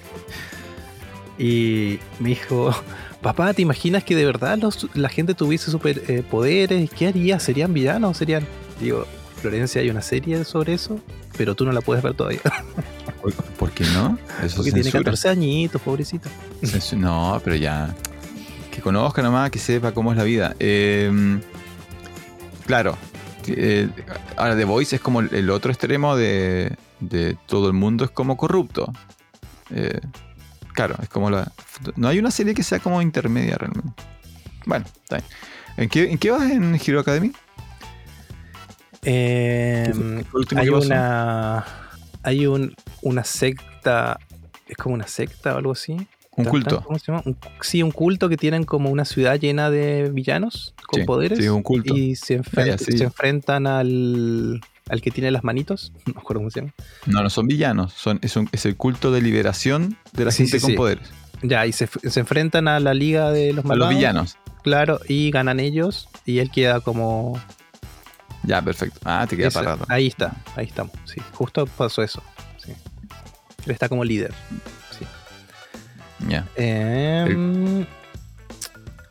Y 1.37 1.99
me 2.19 2.29
dijo, 2.29 2.75
papá, 3.21 3.53
¿te 3.53 3.61
imaginas 3.61 4.03
que 4.03 4.13
de 4.13 4.25
verdad 4.25 4.57
los- 4.57 4.89
la 4.93 5.07
gente 5.07 5.33
tuviese 5.33 5.71
superpoderes? 5.71 6.89
¿Qué 6.89 7.07
haría? 7.07 7.39
¿Serían 7.39 7.73
villanos? 7.73 8.17
¿Serían...? 8.17 8.45
Digo, 8.81 9.05
Florencia, 9.41 9.79
hay 9.79 9.89
una 9.89 10.01
serie 10.01 10.43
sobre 10.43 10.73
eso, 10.73 10.99
pero 11.37 11.55
tú 11.55 11.63
no 11.63 11.71
la 11.71 11.79
puedes 11.79 12.03
ver 12.03 12.13
todavía. 12.13 12.41
¿Por 13.57 13.71
qué 13.71 13.85
no? 13.93 14.17
Eso 14.43 14.57
Porque 14.57 14.71
tiene 14.71 14.83
censura. 14.83 15.03
14 15.05 15.29
añitos, 15.29 15.81
pobrecito. 15.81 16.27
No, 16.97 17.39
pero 17.41 17.55
ya. 17.55 17.95
Que 18.69 18.81
conozca 18.81 19.21
nomás, 19.21 19.49
que 19.49 19.59
sepa 19.59 19.93
cómo 19.93 20.11
es 20.11 20.17
la 20.17 20.25
vida. 20.25 20.55
Eh, 20.59 21.39
claro. 22.65 22.97
Eh, 23.57 23.89
ahora, 24.37 24.55
The 24.55 24.65
Voice 24.65 24.95
es 24.95 25.01
como 25.01 25.21
el- 25.21 25.49
otro 25.49 25.71
extremo 25.71 26.15
de, 26.15 26.75
de 26.99 27.37
todo 27.47 27.67
el 27.67 27.73
mundo 27.73 28.05
es 28.05 28.11
como 28.11 28.37
corrupto. 28.37 28.91
Eh, 29.71 29.99
claro, 30.73 30.95
es 31.01 31.09
como 31.09 31.29
la. 31.29 31.51
No 31.95 32.07
hay 32.07 32.19
una 32.19 32.31
serie 32.31 32.53
que 32.53 32.63
sea 32.63 32.79
como 32.79 33.01
intermedia 33.01 33.55
realmente. 33.57 34.01
Bueno, 34.65 34.85
está 35.03 35.17
bien. 35.17 35.27
¿En 35.77 35.89
qué, 35.89 36.11
en 36.11 36.17
qué 36.17 36.31
vas 36.31 36.49
en 36.49 36.75
Hero 36.75 36.99
Academy? 36.99 37.31
Eh, 39.03 39.83
¿Qué 39.87 39.93
fue- 39.93 40.03
qué 40.03 40.23
fue 40.25 40.29
el 40.31 40.35
último 40.35 40.61
hay 40.61 40.69
una. 40.69 41.65
Hay 42.23 42.47
un, 42.47 42.75
una 43.01 43.23
secta. 43.23 44.19
Es 44.67 44.77
como 44.77 44.95
una 44.95 45.07
secta 45.07 45.55
o 45.55 45.57
algo 45.57 45.71
así. 45.71 45.95
Un 46.39 46.45
culto. 46.45 46.81
¿Cómo 46.83 46.97
se 46.99 47.05
llama? 47.11 47.21
Un- 47.25 47.37
sí, 47.61 47.83
un 47.83 47.91
culto 47.91 48.29
que 48.29 48.37
tienen 48.37 48.63
como 48.63 48.89
una 48.89 49.05
ciudad 49.05 49.39
llena 49.39 49.69
de 49.69 50.09
villanos 50.11 50.73
con 50.87 51.01
Sí, 51.01 51.05
poderes. 51.05 51.37
sí, 51.39 51.47
un 51.47 51.63
culto. 51.63 51.95
Y 51.95 52.15
se, 52.15 52.39
enfren- 52.41 52.63
Ah, 52.63 52.67
ya, 52.67 52.77
sí. 52.77 52.97
se 52.97 53.03
enfrentan 53.03 53.67
al, 53.67 54.61
al 54.89 55.01
que 55.01 55.11
tiene 55.11 55.31
las 55.31 55.43
manitos. 55.43 55.91
No 56.07 56.13
me 56.15 56.19
acuerdo 56.21 56.39
cómo 56.41 56.49
se 56.51 56.61
llama. 56.61 56.73
No, 57.05 57.21
no 57.23 57.29
son 57.29 57.47
villanos. 57.47 57.93
Son, 57.93 58.19
es, 58.21 58.35
un- 58.35 58.49
es 58.51 58.65
el 58.65 58.75
culto 58.75 59.11
de 59.11 59.21
liberación 59.21 59.97
de 60.13 60.25
la 60.25 60.31
gente 60.31 60.59
con 60.59 60.75
poderes. 60.75 61.09
Ya, 61.41 61.65
y 61.65 61.71
se, 61.71 61.87
se 61.87 62.19
enfrentan 62.19 62.67
a 62.67 62.79
la 62.79 62.93
liga 62.93 63.31
de 63.31 63.49
los 63.53 63.59
A 63.59 63.61
los 63.61 63.65
malvados. 63.65 63.95
villanos. 63.95 64.37
Claro, 64.63 64.99
y 65.07 65.31
ganan 65.31 65.59
ellos. 65.61 66.09
Y 66.25 66.39
él 66.39 66.51
queda 66.51 66.81
como. 66.81 67.39
Ya, 68.43 68.61
perfecto. 68.61 68.99
Ah, 69.05 69.25
te 69.29 69.37
queda 69.37 69.49
parado. 69.51 69.85
Ahí 69.89 70.07
está, 70.07 70.35
ahí 70.55 70.65
estamos. 70.65 70.93
Sí, 71.05 71.21
justo 71.33 71.65
pasó 71.65 72.01
eso. 72.03 72.21
Él 73.65 73.71
está 73.71 73.87
como 73.89 74.03
líder. 74.03 74.33
Ya, 76.27 76.47
Em, 76.55 77.85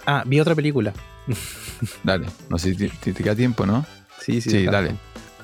Ah, 0.07 0.23
vi 0.27 0.41
otra 0.41 0.55
película. 0.55 0.93
dale. 2.03 2.27
No 2.49 2.59
sé 2.59 2.75
si 2.75 2.89
te, 2.89 3.13
queda 3.15 3.35
tiempo, 3.35 3.67
¿no? 3.67 3.85
Sí, 4.21 4.41
sí. 4.41 4.51
Sí, 4.51 4.65
dale. 4.67 4.95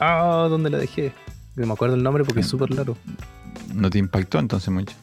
Ah, 0.00 0.46
¿dónde 0.48 0.70
la 0.70 0.78
dejé? 0.78 1.12
No 1.56 1.66
me 1.66 1.72
acuerdo 1.72 1.94
el 1.96 2.02
nombre 2.02 2.24
porque 2.24 2.40
es 2.40 2.46
súper 2.46 2.70
largo. 2.70 2.96
No 3.72 3.90
te 3.90 3.98
impactó 3.98 4.38
entonces 4.38 4.68
mucho. 4.70 4.94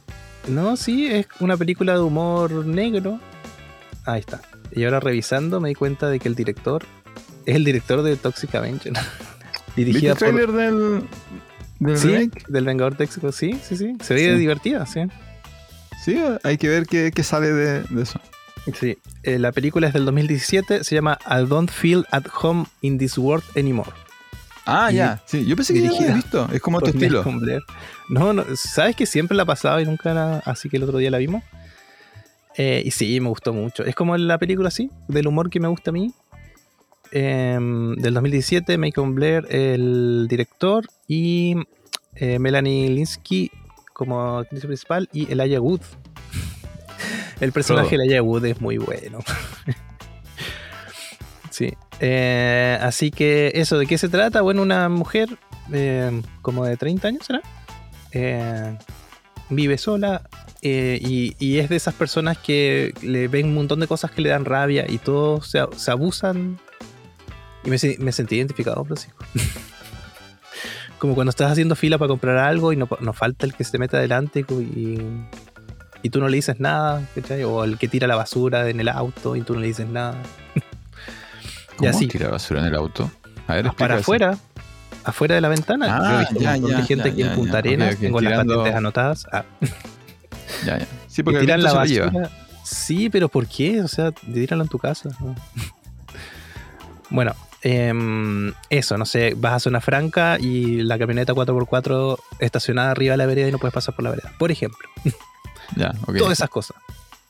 No, 0.47 0.75
sí, 0.75 1.07
es 1.07 1.27
una 1.39 1.55
película 1.57 1.93
de 1.93 1.99
humor 1.99 2.65
negro. 2.65 3.19
Ahí 4.05 4.19
está. 4.19 4.41
Y 4.71 4.83
ahora 4.83 4.99
revisando 4.99 5.59
me 5.61 5.69
di 5.69 5.75
cuenta 5.75 6.09
de 6.09 6.19
que 6.19 6.27
el 6.27 6.35
director 6.35 6.83
es 7.45 7.55
el 7.55 7.63
director 7.63 8.01
de 8.01 8.15
Toxic 8.15 8.53
Avenger. 8.55 8.93
¿Viste 9.75 9.85
Dirigida 9.85 10.11
el 10.13 10.17
por... 10.17 10.27
trailer 10.27 10.51
del, 10.51 11.03
del 11.79 11.97
Sí, 11.97 12.31
del 12.47 12.65
Vengador 12.65 12.95
Tóxico, 12.95 13.31
sí, 13.31 13.57
sí, 13.63 13.77
sí. 13.77 13.95
Se 14.01 14.13
ve 14.13 14.33
Sí. 14.33 14.39
divertida, 14.39 14.85
sí. 14.85 15.01
Sí, 16.03 16.17
hay 16.43 16.57
que 16.57 16.67
ver 16.67 16.85
qué, 16.87 17.11
qué 17.13 17.23
sale 17.23 17.51
de, 17.53 17.83
de 17.83 18.01
eso. 18.01 18.19
Sí. 18.79 18.97
Eh, 19.23 19.39
la 19.39 19.51
película 19.51 19.87
es 19.87 19.93
del 19.93 20.05
2017, 20.05 20.83
se 20.83 20.95
llama 20.95 21.17
I 21.25 21.45
Don't 21.47 21.69
Feel 21.69 22.05
at 22.11 22.23
Home 22.41 22.65
in 22.81 22.97
This 22.97 23.17
World 23.17 23.43
Anymore. 23.55 23.89
Ah, 24.65 24.91
Y 24.91 24.95
ya. 24.95 25.21
Sí, 25.25 25.45
yo 25.45 25.55
pensé 25.55 25.73
que 25.73 25.81
ya 25.81 25.89
había 25.89 26.13
visto. 26.13 26.47
Es 26.53 26.61
como 26.61 26.79
tu 26.81 26.87
estilo. 26.87 27.23
No, 28.09 28.33
no, 28.33 28.45
sabes 28.55 28.95
que 28.95 29.05
siempre 29.05 29.35
la 29.35 29.45
pasaba 29.45 29.81
y 29.81 29.85
nunca 29.85 30.13
la. 30.13 30.37
Así 30.39 30.69
que 30.69 30.77
el 30.77 30.83
otro 30.83 30.97
día 30.99 31.09
la 31.09 31.17
vimos. 31.17 31.43
Eh, 32.57 32.83
y 32.85 32.91
sí, 32.91 33.19
me 33.19 33.29
gustó 33.29 33.53
mucho. 33.53 33.83
Es 33.83 33.95
como 33.95 34.15
la 34.17 34.37
película 34.37 34.67
así, 34.67 34.89
del 35.07 35.27
humor 35.27 35.49
que 35.49 35.59
me 35.59 35.67
gusta 35.67 35.89
a 35.89 35.93
mí. 35.93 36.13
Em, 37.11 37.95
del 37.95 38.13
2017, 38.13 38.77
Malcolm 38.77 39.15
Blair, 39.15 39.45
el 39.49 40.27
director, 40.29 40.87
y 41.07 41.55
eh, 42.15 42.39
Melanie 42.39 42.89
Linsky 42.89 43.51
como 44.01 44.39
actriz 44.39 44.65
principal, 44.65 45.07
y 45.13 45.31
Elijah 45.31 45.61
Wood. 45.61 45.81
El 47.39 47.51
personaje 47.51 47.95
de. 47.95 48.05
Elijah 48.05 48.23
Wood 48.23 48.45
es 48.45 48.59
muy 48.59 48.79
bueno. 48.79 49.19
sí. 51.51 51.71
Eh, 51.99 52.79
así 52.81 53.11
que 53.11 53.51
eso, 53.53 53.77
¿de 53.77 53.85
qué 53.85 53.99
se 53.99 54.09
trata? 54.09 54.41
Bueno, 54.41 54.63
una 54.63 54.89
mujer 54.89 55.29
eh, 55.71 56.19
como 56.41 56.65
de 56.65 56.77
30 56.77 57.09
años, 57.09 57.27
¿será? 57.27 57.41
Eh, 58.11 58.75
vive 59.51 59.77
sola 59.77 60.23
y, 60.63 61.35
y 61.37 61.59
es 61.59 61.69
de 61.69 61.75
esas 61.75 61.93
personas 61.93 62.39
que 62.39 62.95
le 63.03 63.27
ven 63.27 63.49
un 63.49 63.53
montón 63.53 63.81
de 63.81 63.87
cosas 63.87 64.09
que 64.09 64.23
le 64.23 64.29
dan 64.29 64.45
rabia 64.45 64.85
y 64.89 64.97
todos 64.97 65.47
se, 65.47 65.59
se 65.77 65.91
abusan. 65.91 66.59
Y 67.63 67.69
me, 67.69 67.77
me 67.99 68.11
sentí 68.11 68.37
identificado, 68.37 68.83
Francisco. 68.83 69.23
como 71.01 71.15
cuando 71.15 71.31
estás 71.31 71.51
haciendo 71.51 71.75
fila 71.75 71.97
para 71.97 72.09
comprar 72.09 72.37
algo 72.37 72.71
y 72.71 72.75
no, 72.77 72.87
no 72.99 73.11
falta 73.13 73.47
el 73.47 73.55
que 73.55 73.63
se 73.63 73.71
te 73.71 73.79
mete 73.79 73.97
adelante 73.97 74.45
y, 74.47 74.99
y 76.03 76.09
tú 76.11 76.19
no 76.19 76.27
le 76.29 76.35
dices 76.35 76.59
nada, 76.59 77.01
¿cachai? 77.15 77.43
O 77.43 77.63
el 77.63 77.79
que 77.79 77.87
tira 77.87 78.05
la 78.05 78.15
basura 78.15 78.69
en 78.69 78.79
el 78.79 78.87
auto 78.87 79.35
y 79.35 79.41
tú 79.41 79.55
no 79.55 79.61
le 79.61 79.67
dices 79.67 79.87
nada. 79.87 80.15
¿Cómo 81.77 81.89
así. 81.89 82.07
tirar 82.07 82.29
basura 82.29 82.59
en 82.61 82.67
el 82.67 82.75
auto? 82.75 83.09
A 83.47 83.55
ver, 83.55 83.65
Ah, 83.67 83.73
para 83.75 83.95
eso. 83.95 84.01
afuera, 84.01 84.37
afuera 85.03 85.33
de 85.33 85.41
la 85.41 85.49
ventana. 85.49 85.87
Ah, 85.89 85.99
Yo 86.11 86.15
he 86.15 86.19
visto 86.19 86.39
ya, 86.39 86.49
un 86.49 86.61
montón 86.61 86.69
ya, 86.71 86.77
de 86.77 86.83
gente 86.83 87.03
ya, 87.05 87.11
aquí 87.11 87.21
en 87.23 87.33
Punta. 87.33 87.57
Arenas, 87.57 87.87
Ok, 87.89 87.93
ok, 87.95 88.01
tengo 88.01 88.21
las 88.21 88.45
patentes 88.45 88.75
anotadas. 88.75 89.27
Ah, 89.31 89.43
Ya, 90.65 90.77
ya. 90.77 90.87
Sí, 91.07 91.21
y 91.21 91.23
porque 91.23 91.39
tiran 91.39 91.63
la 91.63 91.73
basura. 91.73 92.11
lleva. 92.11 92.29
Sí, 92.63 93.09
pero 93.09 93.27
¿por 93.27 93.47
qué? 93.47 93.81
O 93.81 93.87
sea, 93.87 94.11
tíralo 94.11 94.61
en 94.61 94.69
tu 94.69 94.77
casa. 94.77 95.09
¿no? 95.19 95.33
bueno, 97.09 97.33
em, 97.63 98.53
eso, 98.69 98.97
no 98.97 99.05
sé, 99.05 99.33
vas 99.35 99.53
a 99.53 99.59
zona 99.59 99.81
franca 99.81 100.37
y 100.39 100.81
la 100.83 100.97
camioneta 100.97 101.33
4x4 101.33 102.17
estacionada 102.39 102.91
arriba 102.91 103.13
de 103.13 103.17
la 103.17 103.25
vereda 103.25 103.47
y 103.47 103.51
no 103.51 103.59
puedes 103.59 103.73
pasar 103.73 103.95
por 103.95 104.03
la 104.03 104.09
vereda. 104.11 104.33
Por 104.37 104.51
ejemplo, 104.51 104.87
Ya, 105.75 105.93
ok. 106.07 106.17
todas 106.17 106.33
esas 106.33 106.49
cosas. 106.49 106.75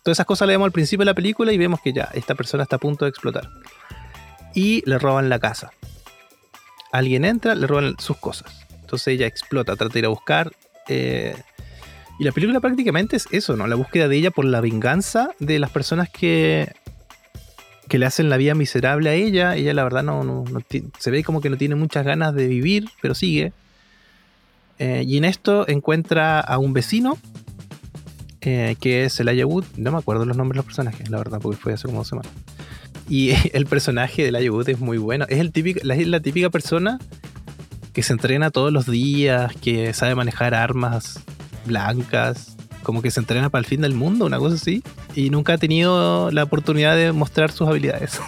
Todas 0.03 0.15
esas 0.15 0.25
cosas 0.25 0.47
le 0.47 0.53
vemos 0.53 0.65
al 0.65 0.71
principio 0.71 1.01
de 1.01 1.11
la 1.11 1.13
película 1.13 1.51
y 1.53 1.57
vemos 1.57 1.79
que 1.81 1.93
ya, 1.93 2.09
esta 2.13 2.33
persona 2.33 2.63
está 2.63 2.77
a 2.77 2.79
punto 2.79 3.05
de 3.05 3.09
explotar. 3.09 3.49
Y 4.55 4.81
le 4.89 4.97
roban 4.97 5.29
la 5.29 5.37
casa. 5.39 5.71
Alguien 6.91 7.23
entra, 7.23 7.53
le 7.55 7.67
roban 7.67 7.95
sus 7.99 8.17
cosas. 8.17 8.65
Entonces 8.81 9.07
ella 9.09 9.27
explota, 9.27 9.75
trata 9.75 9.93
de 9.93 9.99
ir 9.99 10.05
a 10.05 10.09
buscar. 10.09 10.51
eh, 10.87 11.35
y 12.19 12.23
la 12.23 12.31
película 12.33 12.59
prácticamente 12.59 13.15
es 13.15 13.27
eso, 13.31 13.55
¿no? 13.55 13.65
La 13.65 13.75
búsqueda 13.75 14.07
de 14.07 14.15
ella 14.15 14.29
por 14.31 14.45
la 14.45 14.61
venganza 14.61 15.31
de 15.39 15.57
las 15.57 15.71
personas 15.71 16.07
que, 16.09 16.71
que 17.91 17.99
le 17.99 18.05
hacen 18.05 18.29
la 18.29 18.37
vida 18.37 18.55
miserable 18.55 19.09
a 19.09 19.15
ella. 19.15 19.57
Ella 19.57 19.73
la 19.73 19.83
verdad 19.83 20.01
no, 20.01 20.45
se 20.97 21.11
ve 21.11 21.25
como 21.25 21.41
que 21.41 21.49
no 21.49 21.57
tiene 21.57 21.75
muchas 21.75 22.05
ganas 22.05 22.33
de 22.33 22.47
vivir, 22.47 22.87
pero 23.01 23.13
sigue. 23.13 23.51
Eh, 24.79 25.03
y 25.05 25.17
en 25.17 25.25
esto 25.25 25.67
encuentra 25.67 26.39
a 26.39 26.57
un 26.57 26.71
vecino 26.71 27.17
eh, 28.39 28.77
que 28.79 29.03
es 29.03 29.19
el 29.19 29.43
Wood. 29.43 29.65
No 29.75 29.91
me 29.91 29.97
acuerdo 29.97 30.23
los 30.23 30.37
nombres 30.37 30.55
de 30.55 30.59
los 30.59 30.65
personajes, 30.67 31.09
la 31.09 31.17
verdad, 31.17 31.39
porque 31.41 31.59
fue 31.59 31.73
hace 31.73 31.87
como 31.87 31.97
dos 31.97 32.07
semanas. 32.07 32.31
Y 33.09 33.31
el 33.53 33.65
personaje 33.65 34.23
del 34.23 34.49
Wood 34.49 34.69
es 34.69 34.79
muy 34.79 34.97
bueno. 34.97 35.25
Es, 35.27 35.39
el 35.39 35.51
la, 35.83 35.95
es 35.95 36.07
la 36.07 36.21
típica 36.21 36.49
persona 36.49 36.97
que 37.91 38.03
se 38.03 38.13
entrena 38.13 38.51
todos 38.51 38.71
los 38.71 38.85
días, 38.85 39.53
que 39.61 39.93
sabe 39.93 40.15
manejar 40.15 40.53
armas 40.53 41.19
blancas, 41.65 42.55
como 42.83 43.01
que 43.01 43.11
se 43.11 43.19
entrena 43.19 43.49
para 43.49 43.59
el 43.59 43.65
fin 43.65 43.81
del 43.81 43.93
mundo, 43.93 44.25
una 44.25 44.39
cosa 44.39 44.55
así. 44.55 44.83
Y 45.15 45.29
nunca 45.29 45.53
ha 45.53 45.57
tenido 45.57 46.31
la 46.31 46.43
oportunidad 46.43 46.95
de 46.95 47.11
mostrar 47.11 47.51
sus 47.51 47.67
habilidades. 47.67 48.19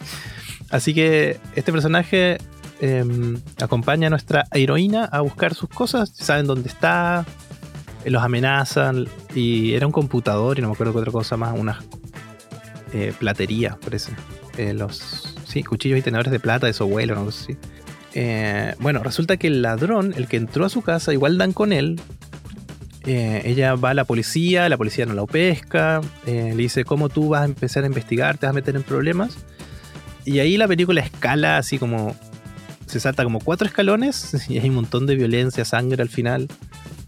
así 0.70 0.94
que 0.94 1.38
este 1.54 1.72
personaje 1.72 2.38
em, 2.80 3.40
acompaña 3.60 4.06
a 4.08 4.10
nuestra 4.10 4.46
heroína 4.52 5.04
a 5.04 5.20
buscar 5.20 5.54
sus 5.54 5.68
cosas, 5.68 6.10
saben 6.14 6.46
dónde 6.46 6.68
está, 6.68 7.24
eh, 8.04 8.10
los 8.10 8.22
amenazan 8.22 9.08
y 9.34 9.74
era 9.74 9.86
un 9.86 9.92
computador 9.92 10.58
y 10.58 10.62
no 10.62 10.68
me 10.68 10.74
acuerdo 10.74 10.92
qué 10.92 10.98
otra 11.00 11.12
cosa 11.12 11.36
más, 11.36 11.58
una 11.58 11.80
eh, 12.92 13.12
platería, 13.18 13.78
parece. 13.82 14.12
Eh, 14.58 14.74
los 14.74 15.34
sí, 15.46 15.62
cuchillos 15.62 15.98
y 15.98 16.02
tenedores 16.02 16.30
de 16.30 16.40
plata 16.40 16.66
de 16.66 16.72
su 16.72 16.82
abuelo, 16.82 17.14
no 17.14 17.30
sé 17.30 17.44
si. 17.54 17.56
Bueno, 18.80 19.02
resulta 19.02 19.38
que 19.38 19.46
el 19.46 19.62
ladrón, 19.62 20.12
el 20.16 20.28
que 20.28 20.36
entró 20.36 20.66
a 20.66 20.68
su 20.68 20.82
casa, 20.82 21.12
igual 21.12 21.38
dan 21.38 21.52
con 21.52 21.72
él. 21.72 21.98
Eh, 23.04 23.42
ella 23.44 23.74
va 23.74 23.90
a 23.90 23.94
la 23.94 24.04
policía, 24.04 24.68
la 24.68 24.76
policía 24.76 25.06
no 25.06 25.14
la 25.14 25.26
pesca, 25.26 26.00
eh, 26.26 26.52
le 26.54 26.62
dice 26.62 26.84
cómo 26.84 27.08
tú 27.08 27.30
vas 27.30 27.42
a 27.42 27.44
empezar 27.46 27.84
a 27.84 27.86
investigar, 27.86 28.38
te 28.38 28.46
vas 28.46 28.52
a 28.52 28.54
meter 28.54 28.76
en 28.76 28.82
problemas. 28.82 29.38
Y 30.24 30.38
ahí 30.38 30.56
la 30.56 30.68
película 30.68 31.00
escala 31.00 31.58
así 31.58 31.78
como... 31.78 32.14
Se 32.86 33.00
salta 33.00 33.24
como 33.24 33.40
cuatro 33.40 33.66
escalones 33.66 34.46
y 34.50 34.58
hay 34.58 34.68
un 34.68 34.74
montón 34.74 35.06
de 35.06 35.14
violencia, 35.14 35.64
sangre 35.64 36.02
al 36.02 36.10
final 36.10 36.48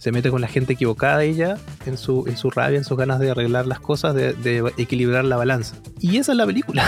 se 0.04 0.12
mete 0.12 0.30
con 0.30 0.42
la 0.42 0.48
gente 0.48 0.74
equivocada 0.74 1.24
ella 1.24 1.56
en 1.86 1.96
su, 1.96 2.26
en 2.26 2.36
su 2.36 2.50
rabia, 2.50 2.76
en 2.76 2.84
sus 2.84 2.98
ganas 2.98 3.20
de 3.20 3.30
arreglar 3.30 3.66
las 3.66 3.80
cosas, 3.80 4.14
de, 4.14 4.34
de 4.34 4.70
equilibrar 4.76 5.24
la 5.24 5.36
balanza. 5.36 5.76
Y 5.98 6.18
esa 6.18 6.32
es 6.32 6.36
la 6.36 6.44
película. 6.44 6.86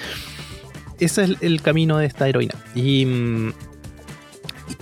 Ese 0.98 1.24
es 1.24 1.36
el, 1.40 1.60
camino 1.60 1.98
de 1.98 2.06
esta 2.06 2.26
heroína. 2.28 2.54
Y, 2.74 3.04
mm, 3.04 3.48
y 3.48 3.52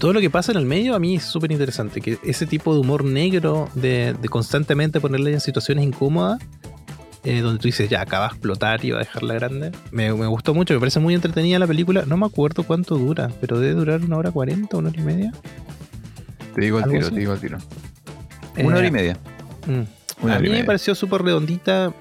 todo 0.00 0.12
lo 0.12 0.20
que 0.20 0.30
pasa 0.30 0.50
en 0.50 0.58
el 0.58 0.66
medio 0.66 0.96
a 0.96 0.98
mí 0.98 1.14
es 1.16 1.22
súper 1.24 1.52
interesante. 1.52 2.00
Que 2.00 2.18
ese 2.24 2.46
tipo 2.46 2.74
de 2.74 2.80
humor 2.80 3.04
negro, 3.04 3.68
de, 3.74 4.14
de 4.20 4.28
constantemente 4.28 5.00
ponerle 5.00 5.32
en 5.32 5.40
situaciones 5.40 5.84
incómodas, 5.84 6.40
eh, 7.22 7.40
donde 7.40 7.60
tú 7.60 7.68
dices, 7.68 7.88
ya, 7.88 8.00
acaba 8.00 8.26
de 8.28 8.32
explotar 8.32 8.84
y 8.84 8.90
va 8.90 8.96
a 8.96 9.00
dejarla 9.00 9.34
grande. 9.34 9.72
Me, 9.92 10.12
me 10.14 10.26
gustó 10.26 10.54
mucho, 10.54 10.72
me 10.74 10.80
parece 10.80 11.00
muy 11.00 11.14
entretenida 11.14 11.58
la 11.58 11.66
película. 11.66 12.04
No 12.06 12.16
me 12.16 12.26
acuerdo 12.26 12.62
cuánto 12.64 12.96
dura, 12.96 13.30
pero 13.40 13.60
debe 13.60 13.74
durar 13.74 14.02
una 14.02 14.16
hora 14.16 14.30
cuarenta, 14.32 14.78
una 14.78 14.88
hora 14.88 15.00
y 15.00 15.04
media. 15.04 15.32
Te 16.54 16.62
digo 16.62 16.78
el 16.78 16.84
¿Algo 16.84 16.94
tiro, 16.96 17.06
así? 17.06 17.14
te 17.14 17.20
digo 17.20 17.32
el 17.34 17.40
tiro. 17.40 17.58
Eh, 18.56 18.64
Una 18.64 18.78
hora 18.78 18.86
y 18.86 18.90
media. 18.90 19.18
Mm. 19.66 19.70
Una 20.24 20.32
a 20.34 20.36
hora 20.38 20.46
y 20.46 20.50
mí 20.50 20.56
me 20.56 20.64
pareció 20.64 20.94
súper 20.94 21.22
redondita. 21.22 21.92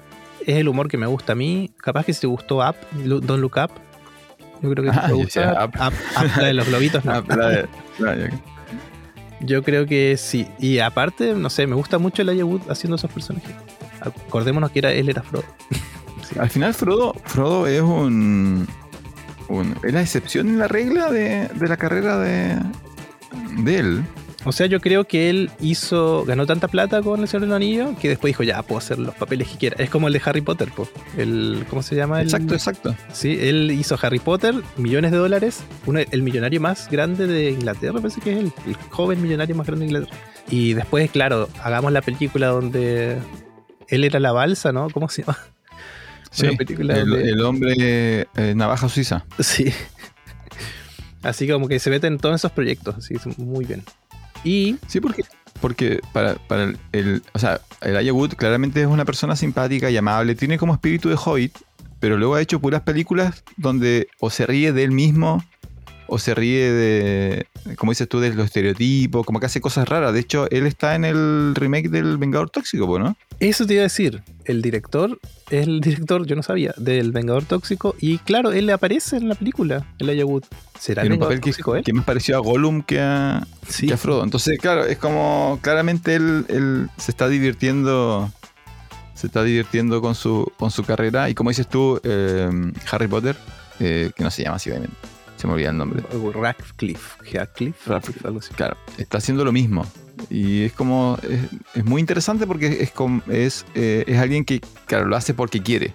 Es 0.46 0.56
el 0.56 0.68
humor 0.68 0.88
que 0.88 0.96
me 0.96 1.06
gusta 1.06 1.32
a 1.32 1.36
mí. 1.36 1.70
Capaz 1.76 2.06
que 2.06 2.14
si 2.14 2.22
te 2.22 2.26
gustó 2.26 2.66
Up, 2.66 2.74
Don't 3.04 3.40
Look 3.42 3.56
Up. 3.62 3.70
Yo 4.62 4.70
creo 4.70 4.84
que 4.84 4.90
Ah, 4.90 5.06
te 5.06 5.12
Up, 5.12 5.70
Up, 5.88 6.30
la 6.38 6.44
de 6.46 6.54
los 6.54 6.66
globitos. 6.68 7.04
no. 7.04 7.22
La 7.22 7.48
de- 7.48 8.30
Yo 9.40 9.62
creo 9.62 9.86
que 9.86 10.16
sí. 10.18 10.46
Y 10.58 10.80
aparte, 10.80 11.32
no 11.34 11.48
sé, 11.48 11.66
me 11.66 11.74
gusta 11.74 11.98
mucho 11.98 12.22
el 12.22 12.44
Wood 12.44 12.62
haciendo 12.70 12.96
esos 12.96 13.10
personajes. 13.10 13.54
Acordémonos 14.00 14.70
que 14.70 14.80
era, 14.80 14.92
él 14.92 15.08
era 15.08 15.22
Frodo. 15.22 15.44
Sí. 16.28 16.38
Al 16.38 16.48
final 16.50 16.74
Frodo, 16.74 17.14
Frodo 17.24 17.66
es 17.66 17.80
un, 17.80 18.68
un- 19.48 19.76
es 19.82 19.92
la 19.92 20.00
excepción 20.02 20.48
en 20.48 20.58
la 20.58 20.68
regla 20.68 21.10
de, 21.10 21.48
de 21.48 21.68
la 21.68 21.76
carrera 21.76 22.18
de, 22.18 22.56
de 23.62 23.78
él. 23.78 24.04
O 24.46 24.52
sea, 24.52 24.66
yo 24.66 24.80
creo 24.80 25.04
que 25.04 25.28
él 25.28 25.50
hizo, 25.60 26.24
ganó 26.24 26.46
tanta 26.46 26.66
plata 26.66 27.02
con 27.02 27.20
el 27.20 27.28
Señor 27.28 27.42
del 27.42 27.52
Anillo 27.52 27.94
que 28.00 28.08
después 28.08 28.30
dijo, 28.30 28.42
ya, 28.42 28.62
puedo 28.62 28.78
hacer 28.78 28.98
los 28.98 29.14
papeles 29.14 29.48
que 29.48 29.58
quiera. 29.58 29.76
Es 29.78 29.90
como 29.90 30.06
el 30.06 30.14
de 30.14 30.22
Harry 30.24 30.40
Potter, 30.40 30.70
po. 30.74 30.88
El, 31.18 31.66
¿Cómo 31.68 31.82
se 31.82 31.94
llama? 31.94 32.20
El- 32.22 32.26
Exacto, 32.28 32.54
exacto. 32.54 32.96
Sí, 33.12 33.36
él 33.38 33.70
hizo 33.70 33.98
Harry 34.00 34.18
Potter, 34.18 34.54
millones 34.78 35.10
de 35.10 35.18
dólares, 35.18 35.62
uno- 35.84 36.00
el 36.10 36.22
millonario 36.22 36.58
más 36.60 36.90
grande 36.90 37.26
de 37.26 37.50
Inglaterra, 37.50 38.00
parece 38.00 38.22
que 38.22 38.32
es 38.32 38.38
él, 38.38 38.52
el 38.66 38.76
joven 38.88 39.20
millonario 39.20 39.54
más 39.56 39.66
grande 39.66 39.84
de 39.84 39.90
Inglaterra. 39.92 40.18
Y 40.48 40.72
después, 40.72 41.10
claro, 41.10 41.50
hagamos 41.62 41.92
la 41.92 42.00
película 42.00 42.46
donde 42.46 43.18
él 43.88 44.04
era 44.04 44.20
la 44.20 44.32
balsa, 44.32 44.72
¿no? 44.72 44.88
¿Cómo 44.88 45.10
se 45.10 45.20
llama? 45.22 45.36
Sí, 46.30 46.46
Una 46.46 46.56
película 46.56 46.96
el, 46.96 47.08
donde- 47.10 47.28
el 47.28 47.40
hombre 47.44 48.26
eh, 48.36 48.54
navaja 48.56 48.88
suiza. 48.88 49.26
Sí. 49.38 49.70
Así 51.22 51.46
como 51.46 51.68
que 51.68 51.78
se 51.78 51.90
meten 51.90 52.14
en 52.14 52.18
todos 52.18 52.36
esos 52.36 52.52
proyectos, 52.52 52.96
así, 52.96 53.14
es 53.14 53.38
muy 53.38 53.66
bien. 53.66 53.84
Y 54.44 54.76
Sí, 54.86 55.00
porque, 55.00 55.24
porque 55.60 56.00
para, 56.12 56.34
para 56.34 56.72
el, 56.92 57.22
O 57.32 57.38
sea, 57.38 57.60
el 57.82 58.10
Wood 58.12 58.34
claramente 58.34 58.80
es 58.80 58.86
una 58.86 59.04
persona 59.04 59.36
simpática 59.36 59.90
y 59.90 59.96
amable. 59.96 60.34
Tiene 60.34 60.58
como 60.58 60.74
espíritu 60.74 61.08
de 61.08 61.16
hobbit, 61.22 61.56
pero 61.98 62.16
luego 62.16 62.34
ha 62.34 62.40
hecho 62.40 62.60
puras 62.60 62.82
películas 62.82 63.44
donde 63.56 64.08
o 64.20 64.30
se 64.30 64.46
ríe 64.46 64.72
de 64.72 64.84
él 64.84 64.92
mismo 64.92 65.44
o 66.10 66.18
se 66.18 66.34
ríe 66.34 66.72
de, 66.72 67.46
como 67.76 67.92
dices 67.92 68.08
tú, 68.08 68.18
de 68.18 68.34
los 68.34 68.46
estereotipos, 68.46 69.24
como 69.24 69.38
que 69.38 69.46
hace 69.46 69.60
cosas 69.60 69.88
raras. 69.88 70.12
De 70.12 70.18
hecho, 70.18 70.50
él 70.50 70.66
está 70.66 70.96
en 70.96 71.04
el 71.04 71.54
remake 71.54 71.88
del 71.88 72.18
Vengador 72.18 72.50
Tóxico, 72.50 72.98
¿no? 72.98 73.16
Eso 73.38 73.64
te 73.64 73.74
iba 73.74 73.82
a 73.82 73.84
decir. 73.84 74.22
El 74.44 74.60
director 74.60 75.20
es 75.50 75.66
el 75.68 75.80
director, 75.80 76.26
yo 76.26 76.34
no 76.34 76.42
sabía, 76.42 76.74
del 76.76 77.12
Vengador 77.12 77.44
Tóxico. 77.44 77.94
Y 78.00 78.18
claro, 78.18 78.50
él 78.50 78.68
aparece 78.70 79.18
en 79.18 79.28
la 79.28 79.36
película, 79.36 79.86
el 80.00 80.08
Ayagut. 80.10 80.46
¿Será 80.78 81.02
el 81.02 81.12
un 81.12 81.20
papel 81.20 81.40
que, 81.40 81.50
él? 81.50 81.84
que 81.84 81.92
más 81.92 82.04
pareció 82.04 82.36
a 82.36 82.40
Gollum 82.40 82.82
que 82.82 83.00
a, 83.00 83.46
que 83.78 83.92
a, 83.92 83.96
Frodo. 83.96 84.24
Entonces, 84.24 84.58
claro, 84.58 84.84
es 84.84 84.98
como 84.98 85.60
claramente 85.62 86.16
él, 86.16 86.44
él 86.48 86.88
se 86.96 87.12
está 87.12 87.28
divirtiendo 87.28 88.32
se 89.14 89.26
está 89.26 89.44
divirtiendo 89.44 90.00
con 90.00 90.14
su, 90.14 90.50
con 90.56 90.70
su 90.70 90.82
carrera. 90.82 91.28
Y 91.28 91.34
como 91.34 91.50
dices 91.50 91.68
tú, 91.68 92.00
eh, 92.02 92.50
Harry 92.90 93.06
Potter, 93.06 93.36
eh, 93.78 94.10
que 94.16 94.24
no 94.24 94.30
se 94.30 94.42
llama 94.42 94.56
así, 94.56 94.70
obviamente. 94.70 94.96
Se 95.40 95.46
me 95.46 95.54
olvida 95.54 95.70
el 95.70 95.78
nombre. 95.78 96.02
Radcliffe. 96.34 97.16
Radcliffe, 97.32 98.26
algo 98.26 98.40
así. 98.40 98.52
Claro, 98.52 98.76
está 98.98 99.16
haciendo 99.16 99.42
lo 99.42 99.52
mismo. 99.52 99.86
Y 100.28 100.64
es 100.64 100.72
como. 100.74 101.18
Es, 101.74 101.82
muy 101.82 102.00
interesante 102.00 102.46
porque 102.46 102.82
es, 102.82 102.92
es, 103.28 103.64
eh, 103.74 104.04
es 104.06 104.18
alguien 104.18 104.44
que, 104.44 104.60
claro, 104.84 105.06
lo 105.06 105.16
hace 105.16 105.32
porque 105.32 105.62
quiere. 105.62 105.94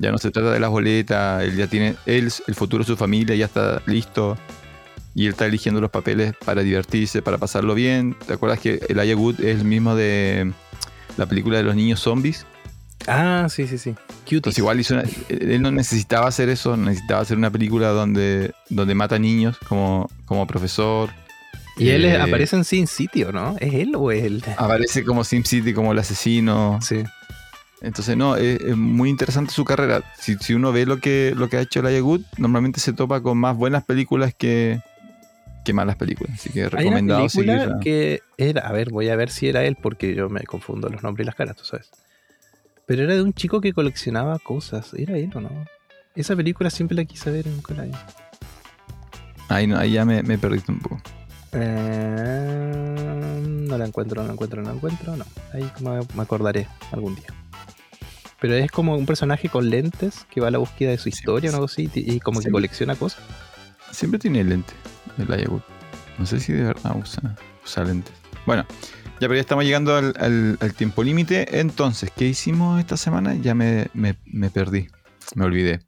Ya 0.00 0.10
no 0.10 0.18
se 0.18 0.32
trata 0.32 0.50
de 0.50 0.58
las 0.58 0.70
boletas, 0.70 1.44
él 1.44 1.56
ya 1.56 1.68
tiene. 1.68 1.94
Él, 2.04 2.32
el 2.48 2.54
futuro 2.56 2.82
de 2.82 2.88
su 2.88 2.96
familia 2.96 3.36
ya 3.36 3.44
está 3.44 3.80
listo. 3.86 4.36
Y 5.14 5.26
él 5.26 5.32
está 5.32 5.46
eligiendo 5.46 5.80
los 5.80 5.90
papeles 5.90 6.34
para 6.44 6.62
divertirse, 6.62 7.22
para 7.22 7.38
pasarlo 7.38 7.74
bien. 7.74 8.16
¿Te 8.26 8.32
acuerdas 8.32 8.58
que 8.58 8.80
el 8.88 8.98
Aya 8.98 9.14
Wood 9.14 9.40
es 9.40 9.60
el 9.60 9.64
mismo 9.64 9.94
de 9.94 10.50
la 11.16 11.26
película 11.26 11.58
de 11.58 11.64
los 11.64 11.76
niños 11.76 12.00
zombies. 12.00 12.46
Ah, 13.06 13.46
sí, 13.48 13.66
sí, 13.66 13.78
sí. 13.78 13.94
Entonces 14.38 14.58
igual 14.58 14.80
hizo 14.80 14.96
él 15.28 15.62
no 15.62 15.70
necesitaba 15.70 16.26
hacer 16.26 16.48
eso, 16.48 16.76
necesitaba 16.76 17.20
hacer 17.20 17.36
una 17.36 17.50
película 17.50 17.88
donde, 17.88 18.52
donde 18.68 18.94
mata 18.94 19.18
niños 19.18 19.58
como, 19.68 20.10
como 20.24 20.46
profesor. 20.46 21.10
Y 21.76 21.88
él 21.88 22.04
eh, 22.04 22.18
aparece 22.18 22.56
en 22.56 22.64
Sin 22.64 22.86
City, 22.86 23.24
¿o 23.24 23.32
no? 23.32 23.56
¿Es 23.58 23.74
él 23.74 23.94
o 23.96 24.10
es 24.10 24.24
él? 24.24 24.44
Aparece 24.56 25.04
como 25.04 25.24
Sin 25.24 25.44
City, 25.44 25.72
como 25.72 25.92
el 25.92 25.98
asesino. 25.98 26.78
Sí. 26.82 27.02
Entonces, 27.80 28.16
no, 28.16 28.36
es, 28.36 28.76
muy 28.76 29.10
interesante 29.10 29.52
su 29.52 29.64
carrera. 29.64 30.02
Si, 30.18 30.36
si, 30.36 30.54
uno 30.54 30.70
ve 30.72 30.86
lo 30.86 30.98
que, 30.98 31.34
lo 31.36 31.48
que 31.48 31.56
ha 31.56 31.60
hecho 31.60 31.80
Elijah 31.80 32.00
Good, 32.00 32.22
normalmente 32.36 32.78
se 32.78 32.92
topa 32.92 33.22
con 33.22 33.38
más 33.38 33.56
buenas 33.56 33.84
películas 33.84 34.34
que, 34.34 34.80
qué 35.64 35.72
malas 35.72 35.96
películas. 35.96 36.34
Así 36.34 36.50
que 36.50 36.68
recomendado 36.68 37.20
Hay 37.20 37.28
una 37.38 37.54
película 37.54 37.80
que 37.80 38.22
era, 38.36 38.62
a 38.62 38.72
ver, 38.72 38.90
voy 38.90 39.08
a 39.08 39.16
ver 39.16 39.30
si 39.30 39.48
era 39.48 39.64
él 39.64 39.76
porque 39.80 40.14
yo 40.14 40.28
me 40.28 40.42
confundo 40.44 40.88
los 40.88 41.02
nombres 41.02 41.24
y 41.24 41.26
las 41.26 41.34
caras, 41.34 41.56
tú 41.56 41.64
sabes. 41.64 41.90
Pero 42.92 43.04
era 43.04 43.14
de 43.14 43.22
un 43.22 43.32
chico 43.32 43.62
que 43.62 43.72
coleccionaba 43.72 44.38
cosas. 44.38 44.92
¿Era 44.92 45.16
él 45.16 45.30
o 45.34 45.40
no? 45.40 45.48
Esa 46.14 46.36
película 46.36 46.68
siempre 46.68 46.94
la 46.94 47.06
quise 47.06 47.30
ver 47.30 47.46
en 47.48 47.54
un 47.54 47.62
Ahí, 49.48 49.66
no, 49.66 49.78
ahí 49.78 49.92
ya 49.92 50.04
me, 50.04 50.22
me 50.22 50.36
perdiste 50.36 50.72
un 50.72 50.80
poco. 50.80 51.00
Eh, 51.52 53.42
no 53.46 53.78
la 53.78 53.86
encuentro, 53.86 54.20
no 54.20 54.26
la 54.26 54.34
encuentro, 54.34 54.60
no 54.60 54.68
la 54.68 54.74
encuentro. 54.74 55.16
No, 55.16 55.24
ahí 55.54 55.66
me 56.14 56.22
acordaré 56.22 56.68
algún 56.90 57.14
día. 57.14 57.28
Pero 58.42 58.56
es 58.56 58.70
como 58.70 58.94
un 58.94 59.06
personaje 59.06 59.48
con 59.48 59.70
lentes 59.70 60.26
que 60.28 60.42
va 60.42 60.48
a 60.48 60.50
la 60.50 60.58
búsqueda 60.58 60.90
de 60.90 60.98
su 60.98 61.08
historia 61.08 61.50
o 61.50 61.54
algo 61.54 61.64
así 61.64 61.88
y 61.94 62.20
como 62.20 62.40
que 62.40 62.50
colecciona 62.50 62.94
cosas. 62.94 63.22
Siempre 63.90 64.20
tiene 64.20 64.44
lentes 64.44 64.76
el 65.16 65.32
Ayagut. 65.32 65.62
No 66.18 66.26
sé 66.26 66.40
si 66.40 66.52
de 66.52 66.64
verdad 66.64 66.94
usa, 66.94 67.38
usa 67.64 67.84
lentes. 67.84 68.12
Bueno, 68.44 68.66
ya 69.22 69.28
pero 69.28 69.36
ya 69.36 69.42
estamos 69.42 69.64
llegando 69.64 69.94
al, 69.94 70.74
tiempo 70.76 71.04
límite. 71.04 71.60
Entonces, 71.60 72.10
¿qué 72.10 72.26
hicimos 72.26 72.80
esta 72.80 72.96
semana? 72.96 73.36
Ya 73.36 73.54
me, 73.54 73.88
perdí. 74.52 74.88
Me 75.36 75.44
olvidé. 75.44 75.78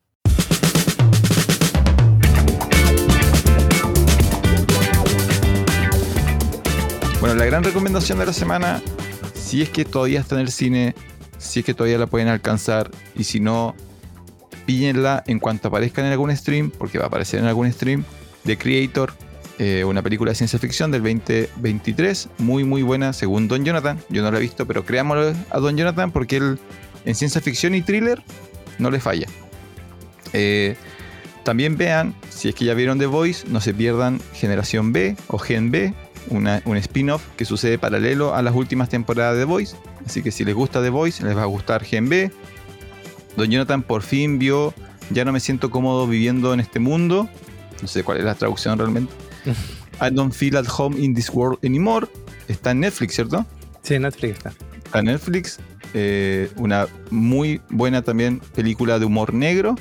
Bueno, 7.19 7.35
la 7.35 7.45
gran 7.45 7.65
recomendación 7.65 8.21
de 8.21 8.27
la 8.27 8.33
semana, 8.33 8.81
si 9.35 9.63
es 9.63 9.69
que 9.69 9.85
todavía 9.85 10.21
está 10.21 10.37
en 10.37 10.43
el 10.43 10.53
cine, 10.53 10.95
si 11.37 11.59
es 11.59 11.67
que 11.67 11.75
todavía 11.75 11.99
la 11.99 12.07
pueden 12.07 12.29
alcanzar, 12.29 12.89
y 13.17 13.25
si 13.25 13.41
no, 13.41 13.75
píllenla 14.65 15.25
en 15.27 15.41
cuanto 15.41 15.67
aparezca 15.67 16.07
en 16.07 16.13
algún 16.13 16.37
stream, 16.37 16.71
porque 16.71 16.99
va 16.99 17.07
a 17.07 17.09
aparecer 17.09 17.41
en 17.41 17.47
algún 17.47 17.73
stream, 17.73 18.05
The 18.45 18.57
Creator, 18.57 19.13
eh, 19.59 19.85
una 19.85 20.03
película 20.03 20.33
de 20.33 20.35
ciencia 20.35 20.59
ficción 20.59 20.91
del 20.91 21.03
2023, 21.03 22.29
muy 22.39 22.65
muy 22.65 22.83
buena 22.83 23.13
según 23.13 23.49
Don 23.49 23.65
Jonathan. 23.65 23.99
Yo 24.09 24.23
no 24.23 24.31
la 24.31 24.39
he 24.39 24.41
visto, 24.41 24.67
pero 24.67 24.85
creámoslo 24.85 25.33
a 25.51 25.59
Don 25.59 25.77
Jonathan 25.77 26.11
porque 26.11 26.37
él 26.37 26.59
en 27.05 27.15
ciencia 27.15 27.41
ficción 27.41 27.75
y 27.75 27.83
thriller 27.83 28.23
no 28.79 28.91
le 28.91 29.01
falla. 29.01 29.27
Eh, 30.33 30.77
también 31.45 31.77
vean, 31.77 32.15
si 32.31 32.49
es 32.49 32.55
que 32.55 32.65
ya 32.65 32.75
vieron 32.75 32.99
The 32.99 33.07
Voice, 33.07 33.47
no 33.49 33.61
se 33.61 33.75
pierdan 33.75 34.21
Generación 34.33 34.93
B 34.93 35.17
o 35.29 35.39
Gen 35.39 35.71
B, 35.71 35.95
un 36.31 36.77
spin-off 36.79 37.23
que 37.37 37.45
sucede 37.45 37.79
paralelo 37.79 38.35
a 38.35 38.41
las 38.41 38.55
últimas 38.55 38.89
temporadas 38.89 39.35
de 39.35 39.41
The 39.43 39.45
Voice. 39.45 39.77
Así 40.07 40.23
que 40.23 40.31
si 40.31 40.45
les 40.45 40.55
gusta 40.55 40.83
The 40.83 40.89
Voice, 40.89 41.23
les 41.23 41.37
va 41.37 41.43
a 41.43 41.47
gustar 41.47 41.85
Gen 41.85 42.09
B. 42.09 42.33
Don 43.37 43.51
Jonathan 43.51 43.83
por 43.83 44.03
fin 44.03 44.39
vio 44.39 44.73
Ya 45.11 45.25
no 45.25 45.33
me 45.33 45.41
siento 45.41 45.71
cómodo 45.71 46.07
viviendo 46.07 46.55
en 46.55 46.61
este 46.61 46.81
mundo, 46.81 47.29
no 47.83 47.89
sé 47.89 48.03
cuál 48.03 48.19
es 48.19 48.25
la 48.25 48.35
traducción 48.35 48.79
realmente. 48.79 49.13
I 50.01 50.11
don't 50.11 50.33
feel 50.33 50.57
at 50.57 50.67
home 50.67 50.97
in 50.99 51.15
this 51.15 51.31
world 51.31 51.59
anymore. 51.65 52.07
Está 52.49 52.73
en 52.73 52.81
Netflix, 52.81 53.15
¿cierto? 53.15 53.47
Sí, 53.83 53.95
en 53.95 54.03
Netflix 54.03 54.39
está. 54.39 54.53
Está 54.85 54.99
en 55.01 55.05
Netflix. 55.07 55.59
Eh, 55.95 56.51
una 56.57 56.89
muy 57.11 57.61
buena 57.71 58.03
también 58.03 58.41
película 58.55 58.99
de 58.99 59.05
humor 59.05 59.33
negro. 59.33 59.77